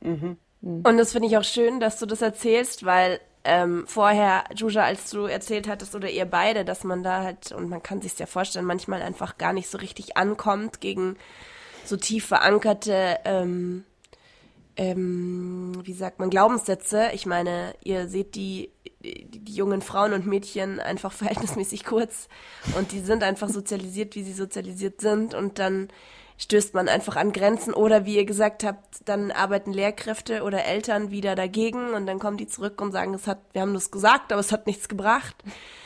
Mhm. 0.00 0.36
Und 0.60 0.96
das 0.96 1.12
finde 1.12 1.28
ich 1.28 1.36
auch 1.36 1.44
schön, 1.44 1.80
dass 1.80 1.98
du 1.98 2.06
das 2.06 2.22
erzählst, 2.22 2.84
weil 2.84 3.20
ähm, 3.44 3.84
vorher, 3.86 4.44
Juja, 4.56 4.82
als 4.82 5.10
du 5.10 5.26
erzählt 5.26 5.68
hattest, 5.68 5.94
oder 5.94 6.10
ihr 6.10 6.24
beide, 6.24 6.64
dass 6.64 6.82
man 6.82 7.02
da 7.04 7.22
halt, 7.22 7.52
und 7.52 7.68
man 7.68 7.82
kann 7.82 8.02
sich 8.02 8.18
ja 8.18 8.26
vorstellen, 8.26 8.64
manchmal 8.64 9.02
einfach 9.02 9.38
gar 9.38 9.52
nicht 9.52 9.68
so 9.68 9.78
richtig 9.78 10.16
ankommt 10.16 10.80
gegen 10.80 11.16
so 11.84 11.96
tief 11.96 12.26
verankerte, 12.26 13.18
ähm, 13.24 13.84
ähm, 14.76 15.80
wie 15.84 15.92
sagt 15.92 16.18
man, 16.18 16.30
Glaubenssätze. 16.30 17.10
Ich 17.14 17.24
meine, 17.24 17.74
ihr 17.84 18.08
seht 18.08 18.34
die, 18.34 18.70
die, 19.02 19.26
die 19.28 19.54
jungen 19.54 19.80
Frauen 19.80 20.12
und 20.12 20.26
Mädchen 20.26 20.80
einfach 20.80 21.12
verhältnismäßig 21.12 21.84
kurz 21.84 22.28
und 22.76 22.92
die 22.92 23.00
sind 23.00 23.22
einfach 23.22 23.48
sozialisiert, 23.48 24.16
wie 24.16 24.24
sie 24.24 24.34
sozialisiert 24.34 25.00
sind 25.00 25.34
und 25.34 25.58
dann 25.60 25.88
stößt 26.38 26.74
man 26.74 26.88
einfach 26.88 27.16
an 27.16 27.32
Grenzen 27.32 27.72
oder 27.72 28.04
wie 28.04 28.16
ihr 28.16 28.26
gesagt 28.26 28.64
habt, 28.64 29.08
dann 29.08 29.30
arbeiten 29.30 29.72
Lehrkräfte 29.72 30.42
oder 30.42 30.64
Eltern 30.64 31.10
wieder 31.10 31.34
dagegen 31.34 31.94
und 31.94 32.06
dann 32.06 32.18
kommen 32.18 32.36
die 32.36 32.46
zurück 32.46 32.80
und 32.80 32.92
sagen, 32.92 33.14
es 33.14 33.26
hat, 33.26 33.38
wir 33.52 33.62
haben 33.62 33.74
das 33.74 33.90
gesagt, 33.90 34.32
aber 34.32 34.40
es 34.40 34.52
hat 34.52 34.66
nichts 34.66 34.88
gebracht. 34.88 35.36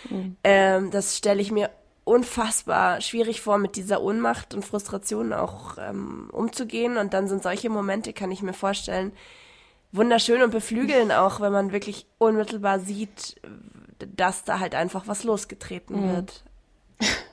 Mhm. 0.08 0.36
Ähm, 0.42 0.90
das 0.90 1.16
stelle 1.16 1.40
ich 1.40 1.52
mir 1.52 1.70
unfassbar 2.04 3.00
schwierig 3.00 3.40
vor, 3.40 3.58
mit 3.58 3.76
dieser 3.76 4.02
Ohnmacht 4.02 4.54
und 4.54 4.64
Frustration 4.64 5.32
auch 5.32 5.76
ähm, 5.78 6.28
umzugehen. 6.32 6.96
Und 6.96 7.14
dann 7.14 7.28
sind 7.28 7.42
solche 7.42 7.70
Momente, 7.70 8.12
kann 8.12 8.32
ich 8.32 8.42
mir 8.42 8.52
vorstellen, 8.52 9.12
wunderschön 9.92 10.42
und 10.42 10.50
beflügeln 10.50 11.12
auch, 11.12 11.40
wenn 11.40 11.52
man 11.52 11.72
wirklich 11.72 12.06
unmittelbar 12.18 12.80
sieht, 12.80 13.40
dass 13.98 14.44
da 14.44 14.58
halt 14.58 14.74
einfach 14.74 15.06
was 15.06 15.24
losgetreten 15.24 16.06
mhm. 16.06 16.14
wird. 16.16 16.44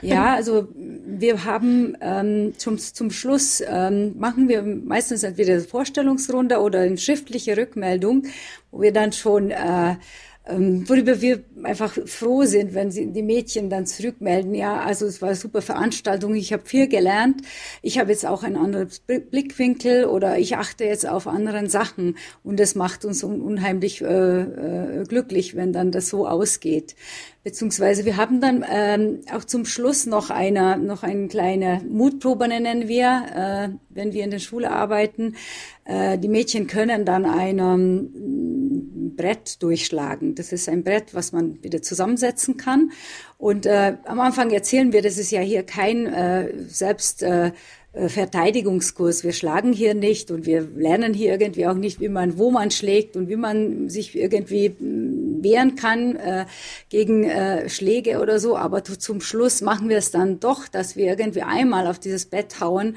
Ja. 0.00 0.34
also 0.34 0.68
wir 0.74 1.44
haben 1.44 1.96
ähm, 2.00 2.54
zum, 2.56 2.78
zum 2.78 3.10
Schluss 3.10 3.62
ähm, 3.66 4.14
machen 4.18 4.48
wir 4.48 4.62
meistens 4.62 5.22
entweder 5.22 5.54
eine 5.54 5.62
Vorstellungsrunde 5.62 6.60
oder 6.60 6.80
eine 6.80 6.98
schriftliche 6.98 7.56
Rückmeldung, 7.56 8.24
wo 8.70 8.80
wir 8.82 8.92
dann 8.92 9.12
schon 9.12 9.50
äh, 9.50 9.96
ähm, 10.44 10.88
worüber 10.88 11.20
wir 11.20 11.44
einfach 11.62 11.96
froh 12.06 12.44
sind, 12.44 12.74
wenn 12.74 12.90
sie, 12.90 13.12
die 13.12 13.22
Mädchen 13.22 13.70
dann 13.70 13.86
zurückmelden. 13.86 14.54
Ja, 14.54 14.80
also 14.80 15.06
es 15.06 15.22
war 15.22 15.28
eine 15.28 15.36
super 15.36 15.62
Veranstaltung, 15.62 16.34
ich 16.34 16.52
habe 16.52 16.64
viel 16.66 16.88
gelernt, 16.88 17.42
ich 17.80 17.98
habe 17.98 18.10
jetzt 18.10 18.26
auch 18.26 18.42
einen 18.42 18.56
anderen 18.56 18.88
Blickwinkel 19.06 20.06
oder 20.06 20.38
ich 20.38 20.56
achte 20.56 20.84
jetzt 20.84 21.08
auf 21.08 21.28
anderen 21.28 21.68
Sachen 21.68 22.16
und 22.42 22.58
das 22.58 22.74
macht 22.74 23.04
uns 23.04 23.22
unheimlich 23.22 24.02
äh, 24.02 24.40
äh, 24.40 25.04
glücklich, 25.04 25.54
wenn 25.54 25.72
dann 25.72 25.92
das 25.92 26.08
so 26.08 26.26
ausgeht. 26.26 26.96
Beziehungsweise 27.44 28.04
wir 28.04 28.16
haben 28.16 28.40
dann 28.40 28.64
ähm, 28.70 29.20
auch 29.32 29.44
zum 29.44 29.64
Schluss 29.64 30.06
noch 30.06 30.30
eine, 30.30 30.78
noch 30.78 31.02
eine 31.02 31.26
kleine 31.26 31.82
Mutprobe 31.88 32.46
nennen 32.46 32.86
wir, 32.86 33.24
äh, 33.34 33.76
wenn 33.88 34.12
wir 34.12 34.22
in 34.22 34.30
der 34.30 34.38
Schule 34.38 34.70
arbeiten. 34.70 35.34
Äh, 35.84 36.18
die 36.18 36.28
Mädchen 36.28 36.68
können 36.68 37.04
dann 37.04 37.24
ein 37.24 37.58
ähm, 37.58 39.12
Brett 39.16 39.60
durchschlagen. 39.60 40.36
Das 40.36 40.52
ist 40.52 40.68
ein 40.68 40.84
Brett, 40.84 41.14
was 41.14 41.32
man 41.32 41.60
wieder 41.64 41.82
zusammensetzen 41.82 42.56
kann. 42.56 42.92
Und 43.38 43.66
äh, 43.66 43.96
am 44.04 44.20
Anfang 44.20 44.50
erzählen 44.50 44.92
wir, 44.92 45.02
das 45.02 45.18
ist 45.18 45.32
ja 45.32 45.40
hier 45.40 45.64
kein 45.64 46.06
äh, 46.06 46.52
selbst 46.68 47.24
äh, 47.24 47.50
Verteidigungskurs. 47.94 49.22
Wir 49.22 49.32
schlagen 49.32 49.72
hier 49.72 49.94
nicht 49.94 50.30
und 50.30 50.46
wir 50.46 50.62
lernen 50.62 51.12
hier 51.12 51.32
irgendwie 51.32 51.66
auch 51.66 51.74
nicht, 51.74 52.00
wie 52.00 52.08
man, 52.08 52.38
wo 52.38 52.50
man 52.50 52.70
schlägt 52.70 53.16
und 53.16 53.28
wie 53.28 53.36
man 53.36 53.90
sich 53.90 54.16
irgendwie 54.16 54.70
mm, 54.70 55.42
wehren 55.42 55.76
kann 55.76 56.16
äh, 56.16 56.46
gegen 56.88 57.24
äh, 57.24 57.68
Schläge 57.68 58.20
oder 58.20 58.38
so. 58.38 58.56
Aber 58.56 58.82
zum 58.82 59.20
Schluss 59.20 59.60
machen 59.60 59.90
wir 59.90 59.98
es 59.98 60.10
dann 60.10 60.40
doch, 60.40 60.68
dass 60.68 60.96
wir 60.96 61.18
irgendwie 61.18 61.42
einmal 61.42 61.86
auf 61.86 61.98
dieses 61.98 62.24
Bett 62.26 62.60
hauen 62.60 62.96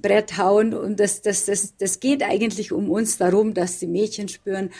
Brett 0.00 0.38
hauen. 0.38 0.72
Und 0.72 1.00
das, 1.00 1.22
das, 1.22 1.44
das, 1.44 1.76
das 1.76 2.00
geht 2.00 2.22
eigentlich 2.22 2.72
um 2.72 2.90
uns 2.90 3.18
darum, 3.18 3.54
dass 3.54 3.78
die 3.78 3.86
Mädchen 3.86 4.28
spüren, 4.28 4.70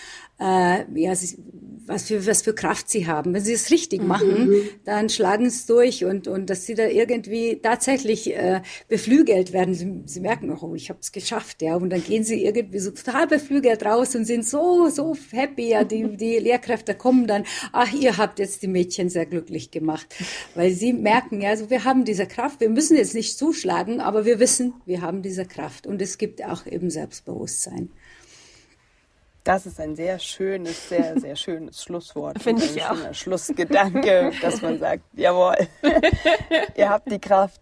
äh, 0.42 0.84
ja, 1.00 1.14
sie, 1.14 1.38
was, 1.86 2.04
für, 2.04 2.26
was 2.26 2.42
für 2.42 2.54
Kraft 2.54 2.88
sie 2.88 3.06
haben. 3.06 3.34
Wenn 3.34 3.42
sie 3.42 3.52
es 3.52 3.70
richtig 3.70 4.02
mhm. 4.02 4.08
machen, 4.08 4.48
mhm. 4.48 4.62
dann 4.84 5.08
schlagen 5.08 5.46
es 5.46 5.66
durch 5.66 6.04
und, 6.04 6.28
und 6.28 6.50
dass 6.50 6.66
sie 6.66 6.74
da 6.74 6.86
irgendwie 6.86 7.60
tatsächlich 7.62 8.34
äh, 8.34 8.62
beflügelt 8.88 9.52
werden. 9.52 9.74
Sie, 9.74 10.02
sie 10.06 10.20
merken, 10.20 10.50
oh, 10.50 10.74
ich 10.74 10.88
habe 10.90 11.00
es 11.00 11.12
geschafft, 11.12 11.62
ja. 11.62 11.76
Und 11.76 11.90
dann 11.90 12.02
gehen 12.02 12.24
sie 12.24 12.44
irgendwie 12.44 12.78
so 12.78 12.90
total 12.90 13.26
beflügelt 13.26 13.84
raus 13.84 14.14
und 14.14 14.24
sind 14.24 14.44
so, 14.44 14.88
so 14.88 15.16
happy. 15.30 15.70
Ja, 15.70 15.84
die, 15.84 16.16
die 16.16 16.38
Lehrkräfte 16.38 16.94
kommen 16.94 17.26
dann, 17.26 17.44
ach, 17.72 17.92
ihr 17.92 18.16
habt 18.16 18.38
jetzt 18.38 18.62
die 18.62 18.68
Mädchen 18.68 19.08
sehr 19.08 19.26
glücklich 19.26 19.70
gemacht. 19.70 20.06
Weil 20.54 20.72
sie 20.72 20.92
merken, 20.92 21.40
ja, 21.40 21.50
also 21.50 21.70
wir 21.70 21.84
haben 21.84 22.04
diese 22.04 22.26
Kraft, 22.26 22.60
wir 22.60 22.70
müssen 22.70 22.96
jetzt 22.96 23.14
nicht 23.14 23.38
zuschlagen, 23.38 24.00
aber 24.00 24.24
wir 24.24 24.40
wissen, 24.40 24.74
wir 24.86 25.02
haben 25.02 25.22
diese 25.22 25.44
Kraft. 25.44 25.86
Und 25.86 26.02
es 26.02 26.18
gibt 26.18 26.44
auch 26.44 26.66
eben 26.66 26.90
Selbstbewusstsein. 26.90 27.90
Das 29.44 29.66
ist 29.66 29.80
ein 29.80 29.96
sehr 29.96 30.20
schönes, 30.20 30.88
sehr, 30.88 31.18
sehr 31.18 31.34
schönes 31.34 31.82
Schlusswort. 31.82 32.40
Finde 32.40 32.64
ich 32.64 32.80
auch. 32.84 33.04
Ein 33.04 33.14
Schlussgedanke, 33.14 34.30
dass 34.40 34.62
man 34.62 34.78
sagt, 34.78 35.02
jawohl, 35.14 35.56
ihr 36.76 36.88
habt 36.88 37.10
die 37.10 37.18
Kraft. 37.18 37.60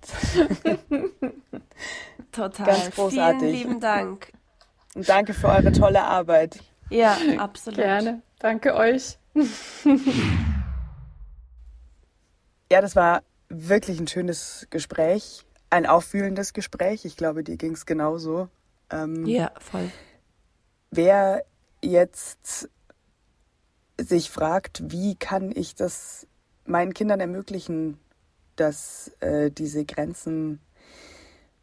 Total. 2.33 2.67
Ganz 2.67 2.91
großartig. 2.91 3.41
Vielen 3.41 3.53
lieben 3.53 3.81
Dank. 3.81 4.33
Und 4.95 5.09
danke 5.09 5.33
für 5.33 5.49
eure 5.49 5.73
tolle 5.73 6.03
Arbeit. 6.03 6.61
Ja, 6.91 7.17
absolut. 7.39 7.79
Gerne. 7.79 8.23
Danke 8.41 8.75
euch. 8.75 9.19
Ja, 12.71 12.81
das 12.81 12.95
war 12.95 13.23
wirklich 13.49 13.99
ein 13.99 14.07
schönes 14.07 14.67
Gespräch, 14.71 15.45
ein 15.71 15.87
auffühlendes 15.87 16.53
Gespräch. 16.53 17.05
Ich 17.05 17.17
glaube, 17.17 17.43
dir 17.43 17.57
ging 17.57 17.73
es 17.73 17.87
genauso. 17.87 18.49
Ähm, 18.91 19.25
ja, 19.27 19.51
voll. 19.59 19.91
Wer 20.91 21.45
jetzt 21.83 22.69
sich 23.99 24.31
fragt, 24.31 24.83
wie 24.91 25.15
kann 25.17 25.53
ich 25.55 25.75
das 25.75 26.27
meinen 26.65 26.95
Kindern 26.95 27.21
ermöglichen, 27.21 27.99
dass 28.57 29.13
äh, 29.21 29.51
diese 29.51 29.85
Grenzen 29.85 30.61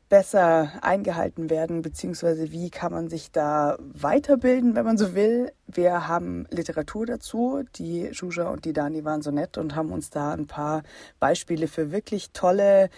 besser 0.10 0.72
eingehalten 0.82 1.50
werden, 1.50 1.82
beziehungsweise 1.82 2.52
wie 2.52 2.70
kann 2.70 2.94
man 2.94 3.10
sich 3.10 3.32
da 3.32 3.78
weiterbilden, 3.80 4.76
wenn 4.76 4.86
man 4.86 4.98
so 4.98 5.16
will. 5.16 5.52
Wir 5.68 6.08
haben 6.08 6.48
Literatur 6.50 7.06
dazu. 7.06 7.64
Die 7.76 8.14
Shuja 8.14 8.50
und 8.50 8.64
die 8.64 8.72
Dani 8.72 9.04
waren 9.04 9.22
so 9.22 9.32
nett 9.32 9.58
und 9.58 9.76
haben 9.76 9.92
uns 9.92 10.10
da 10.10 10.32
ein 10.32 10.48
paar 10.48 10.84
Beispiele 11.20 11.68
für 11.68 11.92
wirklich 11.92 12.32
tolle 12.32 12.90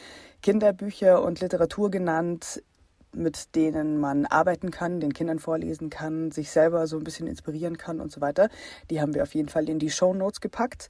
Kinderbücher 0.43 1.23
und 1.23 1.41
Literatur 1.41 1.89
genannt, 1.89 2.61
mit 3.13 3.55
denen 3.55 3.99
man 3.99 4.25
arbeiten 4.25 4.71
kann, 4.71 4.99
den 4.99 5.13
Kindern 5.13 5.39
vorlesen 5.39 5.89
kann, 5.89 6.31
sich 6.31 6.51
selber 6.51 6.87
so 6.87 6.97
ein 6.97 7.03
bisschen 7.03 7.27
inspirieren 7.27 7.77
kann 7.77 7.99
und 8.01 8.11
so 8.11 8.21
weiter. 8.21 8.49
Die 8.89 9.01
haben 9.01 9.13
wir 9.13 9.23
auf 9.23 9.33
jeden 9.33 9.49
Fall 9.49 9.69
in 9.69 9.79
die 9.79 9.89
Show 9.89 10.13
Notes 10.13 10.41
gepackt. 10.41 10.89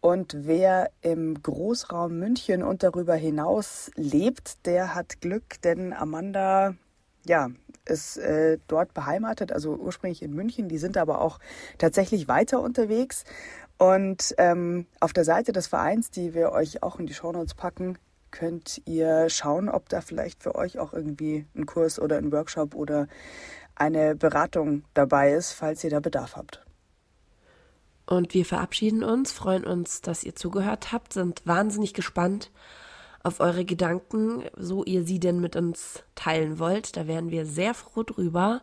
Und 0.00 0.36
wer 0.46 0.90
im 1.00 1.42
Großraum 1.42 2.18
München 2.18 2.62
und 2.62 2.82
darüber 2.82 3.14
hinaus 3.14 3.90
lebt, 3.96 4.66
der 4.66 4.94
hat 4.94 5.22
Glück, 5.22 5.62
denn 5.62 5.94
Amanda, 5.94 6.74
ja, 7.24 7.48
ist 7.86 8.18
äh, 8.18 8.58
dort 8.66 8.92
beheimatet, 8.92 9.52
also 9.52 9.74
ursprünglich 9.74 10.22
in 10.22 10.34
München. 10.34 10.68
Die 10.68 10.78
sind 10.78 10.96
aber 10.96 11.20
auch 11.20 11.38
tatsächlich 11.78 12.28
weiter 12.28 12.60
unterwegs. 12.60 13.24
Und 13.78 14.34
ähm, 14.38 14.86
auf 15.00 15.12
der 15.12 15.24
Seite 15.24 15.52
des 15.52 15.66
Vereins, 15.66 16.10
die 16.10 16.34
wir 16.34 16.52
euch 16.52 16.82
auch 16.82 16.98
in 16.98 17.06
die 17.06 17.14
Shownotes 17.14 17.54
packen, 17.54 17.98
könnt 18.34 18.82
ihr 18.84 19.30
schauen, 19.30 19.68
ob 19.68 19.88
da 19.88 20.00
vielleicht 20.00 20.42
für 20.42 20.56
euch 20.56 20.80
auch 20.80 20.92
irgendwie 20.92 21.46
ein 21.54 21.66
Kurs 21.66 22.00
oder 22.00 22.18
ein 22.18 22.32
Workshop 22.32 22.74
oder 22.74 23.06
eine 23.76 24.16
Beratung 24.16 24.82
dabei 24.92 25.32
ist, 25.32 25.52
falls 25.52 25.84
ihr 25.84 25.90
da 25.90 26.00
Bedarf 26.00 26.34
habt. 26.36 26.60
Und 28.06 28.34
wir 28.34 28.44
verabschieden 28.44 29.04
uns, 29.04 29.30
freuen 29.30 29.64
uns, 29.64 30.00
dass 30.00 30.24
ihr 30.24 30.34
zugehört 30.34 30.92
habt, 30.92 31.12
sind 31.12 31.46
wahnsinnig 31.46 31.94
gespannt 31.94 32.50
auf 33.22 33.38
eure 33.38 33.64
Gedanken, 33.64 34.42
so 34.56 34.84
ihr 34.84 35.04
sie 35.04 35.20
denn 35.20 35.40
mit 35.40 35.54
uns 35.54 36.02
teilen 36.16 36.58
wollt. 36.58 36.96
Da 36.96 37.06
wären 37.06 37.30
wir 37.30 37.46
sehr 37.46 37.72
froh 37.72 38.02
drüber, 38.02 38.62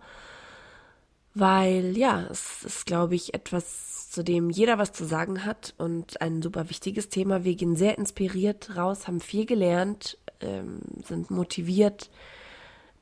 weil 1.33 1.97
ja, 1.97 2.27
es 2.29 2.63
ist, 2.63 2.85
glaube 2.85 3.15
ich, 3.15 3.33
etwas 3.33 4.09
zu 4.11 4.23
dem 4.23 4.49
jeder 4.49 4.77
was 4.77 4.91
zu 4.91 5.05
sagen 5.05 5.45
hat 5.45 5.73
und 5.77 6.21
ein 6.21 6.41
super 6.41 6.69
wichtiges 6.69 7.07
Thema. 7.07 7.45
Wir 7.45 7.55
gehen 7.55 7.77
sehr 7.77 7.97
inspiriert 7.97 8.75
raus, 8.75 9.07
haben 9.07 9.21
viel 9.21 9.45
gelernt, 9.45 10.17
ähm, 10.41 10.81
sind 11.05 11.31
motiviert, 11.31 12.09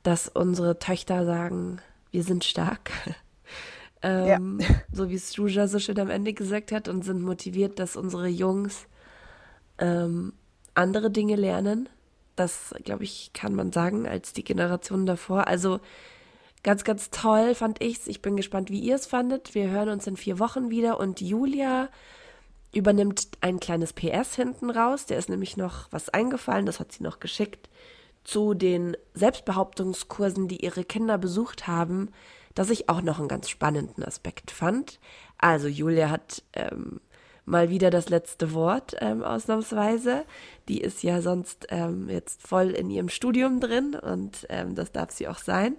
dass 0.03 0.27
unsere 0.27 0.77
Töchter 0.77 1.25
sagen, 1.25 1.81
wir 2.11 2.23
sind 2.23 2.43
stark. 2.43 2.91
ähm, 4.03 4.59
ja. 4.59 4.67
So 4.93 5.09
wie 5.09 5.15
es 5.15 5.31
Struja 5.31 5.67
so 5.67 5.79
schön 5.79 5.99
am 5.99 6.09
Ende 6.09 6.33
gesagt 6.33 6.71
hat 6.71 6.87
und 6.87 7.03
sind 7.03 7.21
motiviert, 7.21 7.79
dass 7.79 7.95
unsere 7.95 8.27
Jungs 8.27 8.85
ähm, 9.79 10.33
andere 10.75 11.09
Dinge 11.09 11.35
lernen. 11.35 11.89
Das, 12.35 12.73
glaube 12.83 13.03
ich, 13.03 13.31
kann 13.33 13.55
man 13.55 13.71
sagen, 13.71 14.07
als 14.07 14.31
die 14.33 14.43
Generation 14.43 15.05
davor. 15.05 15.47
Also 15.47 15.79
Ganz, 16.61 16.83
ganz 16.83 17.09
toll 17.09 17.55
fand 17.55 17.81
ich's. 17.81 18.07
Ich 18.07 18.21
bin 18.21 18.35
gespannt, 18.35 18.69
wie 18.69 18.79
ihr 18.79 18.95
es 18.95 19.05
fandet. 19.05 19.55
Wir 19.55 19.69
hören 19.69 19.89
uns 19.89 20.07
in 20.07 20.17
vier 20.17 20.39
Wochen 20.39 20.69
wieder 20.69 20.99
und 20.99 21.21
Julia 21.21 21.89
übernimmt 22.73 23.29
ein 23.41 23.59
kleines 23.59 23.93
PS 23.93 24.35
hinten 24.35 24.69
raus. 24.69 25.05
Der 25.05 25.17
ist 25.17 25.29
nämlich 25.29 25.57
noch 25.57 25.87
was 25.91 26.09
eingefallen, 26.09 26.65
das 26.65 26.79
hat 26.79 26.91
sie 26.91 27.03
noch 27.03 27.19
geschickt, 27.19 27.69
zu 28.23 28.53
den 28.53 28.95
Selbstbehauptungskursen, 29.13 30.47
die 30.47 30.63
ihre 30.63 30.83
Kinder 30.83 31.17
besucht 31.17 31.67
haben, 31.67 32.09
das 32.53 32.69
ich 32.69 32.89
auch 32.89 33.01
noch 33.01 33.19
einen 33.19 33.29
ganz 33.29 33.49
spannenden 33.49 34.03
Aspekt 34.03 34.51
fand. 34.51 34.99
Also 35.37 35.67
Julia 35.67 36.09
hat 36.09 36.43
ähm, 36.53 36.99
mal 37.45 37.69
wieder 37.69 37.89
das 37.89 38.09
letzte 38.09 38.53
Wort 38.53 38.95
ähm, 38.99 39.23
ausnahmsweise. 39.23 40.25
Die 40.67 40.81
ist 40.81 41.01
ja 41.01 41.21
sonst 41.21 41.67
ähm, 41.69 42.09
jetzt 42.09 42.45
voll 42.45 42.71
in 42.71 42.89
ihrem 42.89 43.09
Studium 43.09 43.59
drin 43.59 43.95
und 43.95 44.45
ähm, 44.49 44.75
das 44.75 44.91
darf 44.91 45.11
sie 45.11 45.27
auch 45.27 45.39
sein. 45.39 45.77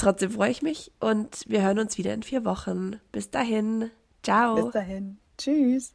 Trotzdem 0.00 0.30
freue 0.30 0.50
ich 0.50 0.62
mich 0.62 0.90
und 0.98 1.44
wir 1.46 1.60
hören 1.60 1.78
uns 1.78 1.98
wieder 1.98 2.14
in 2.14 2.22
vier 2.22 2.46
Wochen. 2.46 2.98
Bis 3.12 3.30
dahin. 3.30 3.90
Ciao. 4.22 4.54
Bis 4.54 4.72
dahin. 4.72 5.18
Tschüss. 5.36 5.92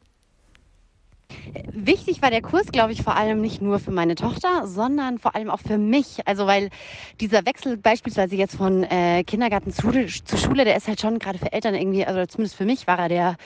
Wichtig 1.72 2.22
war 2.22 2.30
der 2.30 2.40
Kurs, 2.40 2.68
glaube 2.68 2.92
ich, 2.92 3.02
vor 3.02 3.16
allem 3.16 3.40
nicht 3.40 3.60
nur 3.60 3.80
für 3.80 3.90
meine 3.90 4.14
Tochter, 4.14 4.68
sondern 4.68 5.18
vor 5.18 5.34
allem 5.34 5.50
auch 5.50 5.58
für 5.58 5.76
mich. 5.76 6.24
Also 6.24 6.46
weil 6.46 6.70
dieser 7.18 7.44
Wechsel 7.46 7.76
beispielsweise 7.76 8.36
jetzt 8.36 8.54
von 8.54 8.84
äh, 8.84 9.24
Kindergarten 9.24 9.72
zu, 9.72 9.90
zu 9.90 10.36
Schule, 10.36 10.64
der 10.64 10.76
ist 10.76 10.86
halt 10.86 11.00
schon 11.00 11.18
gerade 11.18 11.38
für 11.38 11.52
Eltern 11.52 11.74
irgendwie, 11.74 12.06
also 12.06 12.24
zumindest 12.26 12.54
für 12.54 12.64
mich 12.64 12.86
war 12.86 13.00
er 13.00 13.08
der 13.08 13.36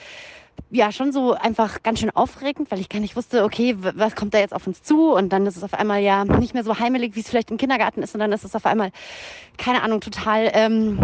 ja 0.69 0.91
schon 0.91 1.11
so 1.11 1.33
einfach 1.33 1.83
ganz 1.83 1.99
schön 1.99 2.11
aufregend, 2.11 2.71
weil 2.71 2.79
ich 2.79 2.89
gar 2.89 2.99
nicht 2.99 3.15
wusste, 3.15 3.43
okay, 3.43 3.75
was 3.77 4.15
kommt 4.15 4.33
da 4.33 4.39
jetzt 4.39 4.53
auf 4.53 4.67
uns 4.67 4.83
zu? 4.83 5.11
Und 5.13 5.29
dann 5.29 5.45
ist 5.45 5.57
es 5.57 5.63
auf 5.63 5.73
einmal 5.73 6.01
ja 6.01 6.25
nicht 6.25 6.53
mehr 6.53 6.63
so 6.63 6.79
heimelig, 6.79 7.15
wie 7.15 7.21
es 7.21 7.29
vielleicht 7.29 7.51
im 7.51 7.57
Kindergarten 7.57 8.03
ist, 8.03 8.11
sondern 8.11 8.31
ist 8.31 8.43
es 8.43 8.55
auf 8.55 8.65
einmal, 8.65 8.91
keine 9.57 9.83
Ahnung, 9.83 10.01
total, 10.01 10.49
ähm, 10.53 10.99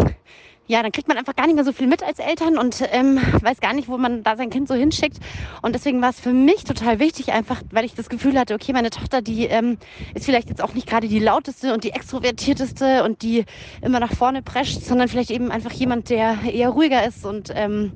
ja, 0.68 0.82
dann 0.82 0.92
kriegt 0.92 1.08
man 1.08 1.16
einfach 1.16 1.34
gar 1.34 1.46
nicht 1.46 1.54
mehr 1.54 1.64
so 1.64 1.72
viel 1.72 1.86
mit 1.86 2.02
als 2.02 2.18
Eltern 2.18 2.58
und 2.58 2.84
ähm, 2.92 3.18
weiß 3.40 3.60
gar 3.60 3.72
nicht, 3.72 3.88
wo 3.88 3.96
man 3.96 4.22
da 4.22 4.36
sein 4.36 4.50
Kind 4.50 4.68
so 4.68 4.74
hinschickt. 4.74 5.16
Und 5.62 5.74
deswegen 5.74 6.02
war 6.02 6.10
es 6.10 6.20
für 6.20 6.32
mich 6.32 6.64
total 6.64 6.98
wichtig, 6.98 7.32
einfach, 7.32 7.62
weil 7.70 7.86
ich 7.86 7.94
das 7.94 8.10
Gefühl 8.10 8.38
hatte, 8.38 8.54
okay, 8.54 8.74
meine 8.74 8.90
Tochter, 8.90 9.22
die 9.22 9.46
ähm, 9.46 9.78
ist 10.14 10.26
vielleicht 10.26 10.50
jetzt 10.50 10.62
auch 10.62 10.74
nicht 10.74 10.86
gerade 10.86 11.08
die 11.08 11.20
lauteste 11.20 11.72
und 11.72 11.84
die 11.84 11.90
extrovertierteste 11.90 13.02
und 13.02 13.22
die 13.22 13.44
immer 13.80 13.98
nach 13.98 14.12
vorne 14.12 14.42
prescht, 14.42 14.82
sondern 14.82 15.08
vielleicht 15.08 15.30
eben 15.30 15.50
einfach 15.50 15.72
jemand, 15.72 16.10
der 16.10 16.36
eher 16.44 16.68
ruhiger 16.68 17.06
ist 17.06 17.24
und 17.24 17.50
ähm, 17.54 17.92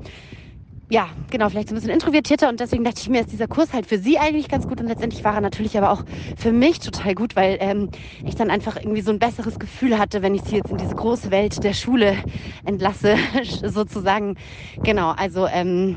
ja, 0.93 1.09
genau, 1.31 1.49
vielleicht 1.49 1.71
so 1.71 1.75
ein 1.75 1.77
bisschen 1.77 1.91
introvertierter 1.91 2.51
und 2.51 2.61
deswegen 2.61 2.85
dachte 2.85 3.01
ich 3.01 3.09
mir, 3.09 3.23
ist 3.23 3.33
dieser 3.33 3.49
Kurs 3.49 3.73
halt 3.73 3.87
für 3.87 3.97
sie 3.97 4.19
eigentlich 4.19 4.49
ganz 4.49 4.67
gut 4.67 4.79
und 4.79 4.89
letztendlich 4.89 5.25
war 5.25 5.35
er 5.35 5.41
natürlich 5.41 5.79
aber 5.79 5.91
auch 5.91 6.03
für 6.37 6.53
mich 6.53 6.81
total 6.81 7.15
gut, 7.15 7.35
weil 7.35 7.57
ähm, 7.61 7.89
ich 8.27 8.35
dann 8.35 8.51
einfach 8.51 8.77
irgendwie 8.77 9.01
so 9.01 9.11
ein 9.11 9.19
besseres 9.19 9.59
Gefühl 9.59 9.99
hatte, 9.99 10.21
wenn 10.21 10.35
ich 10.35 10.43
sie 10.43 10.55
jetzt 10.57 10.71
in 10.71 10.77
diese 10.77 10.95
große 10.95 11.31
Welt 11.31 11.65
der 11.65 11.73
Schule 11.73 12.19
entlasse, 12.65 13.17
sozusagen. 13.63 14.37
Genau, 14.83 15.13
also 15.13 15.47
ähm, 15.47 15.97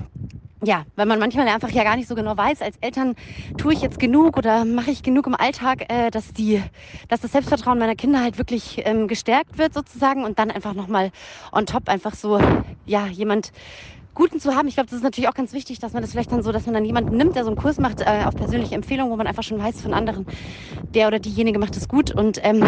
ja, 0.64 0.86
weil 0.96 1.06
man 1.06 1.20
manchmal 1.20 1.48
einfach 1.50 1.70
ja 1.72 1.84
gar 1.84 1.98
nicht 1.98 2.08
so 2.08 2.16
genau 2.16 2.38
weiß, 2.38 2.62
als 2.62 2.78
Eltern 2.78 3.16
tue 3.58 3.74
ich 3.74 3.82
jetzt 3.82 4.00
genug 4.00 4.38
oder 4.38 4.64
mache 4.66 4.91
ich 4.91 5.04
genug 5.04 5.28
im 5.28 5.36
Alltag, 5.36 5.91
äh, 5.91 6.10
dass 6.10 6.32
die, 6.34 6.64
dass 7.10 7.20
das 7.20 7.34
Selbstvertrauen 7.34 7.78
meiner 7.78 7.96
Kinder 7.96 8.22
halt 8.22 8.38
wirklich 8.38 8.82
ähm, 8.86 9.08
gestärkt 9.10 9.58
wird 9.58 9.74
sozusagen 9.74 10.24
und 10.24 10.39
dann 10.39 10.52
einfach 10.52 10.74
nochmal 10.74 11.12
on 11.52 11.66
top 11.66 11.89
einfach 11.89 12.16
so, 12.16 12.39
ja, 12.86 13.08
jemand 13.08 13.52
Guten 14.16 14.39
zu 14.39 14.55
haben. 14.55 14.68
Ich 14.70 14.76
glaube, 14.76 14.89
das 14.89 14.97
ist 14.97 15.03
natürlich 15.03 15.30
auch 15.30 15.34
ganz 15.34 15.51
wichtig, 15.53 15.80
dass 15.80 15.93
man 15.93 16.01
das 16.01 16.11
vielleicht 16.11 16.32
dann 16.32 16.41
so, 16.41 16.51
dass 16.53 16.66
man 16.66 16.74
dann 16.74 16.86
jemanden 16.86 17.18
nimmt, 17.18 17.36
der 17.36 17.43
so 17.43 17.49
einen 17.49 17.57
Kurs 17.57 17.78
macht 17.80 18.01
äh, 18.01 18.24
auf 18.26 18.36
persönliche 18.36 18.74
Empfehlung, 18.74 19.09
wo 19.11 19.18
man 19.18 19.28
einfach 19.28 19.43
schon 19.43 19.59
weiß 19.59 19.82
von 19.82 19.93
anderen, 19.93 20.26
der 20.93 21.07
oder 21.07 21.20
diejenige 21.20 21.59
macht 21.59 21.76
es 21.78 21.88
gut. 21.89 22.11
Und 22.11 22.39
ähm, 22.43 22.63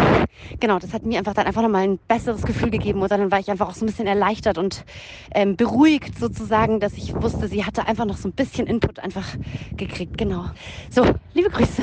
genau, 0.60 0.78
das 0.78 0.92
hat 0.92 1.04
mir 1.06 1.18
einfach 1.18 1.34
dann 1.34 1.46
einfach 1.46 1.62
nochmal 1.62 1.84
ein 1.84 1.98
besseres 2.06 2.42
Gefühl 2.42 2.70
gegeben. 2.70 3.00
Oder 3.02 3.16
dann 3.18 3.30
war 3.30 3.40
ich 3.40 3.50
einfach 3.50 3.68
auch 3.68 3.74
so 3.74 3.84
ein 3.84 3.88
bisschen 3.88 4.06
erleichtert 4.06 4.58
und 4.58 4.84
ähm, 5.34 5.56
beruhigt 5.56 6.18
sozusagen, 6.18 6.80
dass 6.80 6.98
ich 6.98 7.14
wusste, 7.20 7.48
sie 7.48 7.64
hatte 7.64 7.86
einfach 7.86 8.04
noch 8.04 8.18
so 8.18 8.28
ein 8.28 8.34
bisschen 8.34 8.66
Input 8.66 8.98
einfach 9.00 9.36
gekriegt. 9.78 10.18
Genau. 10.18 10.50
So, 10.90 11.04
liebe 11.32 11.48
Grüße. 11.50 11.82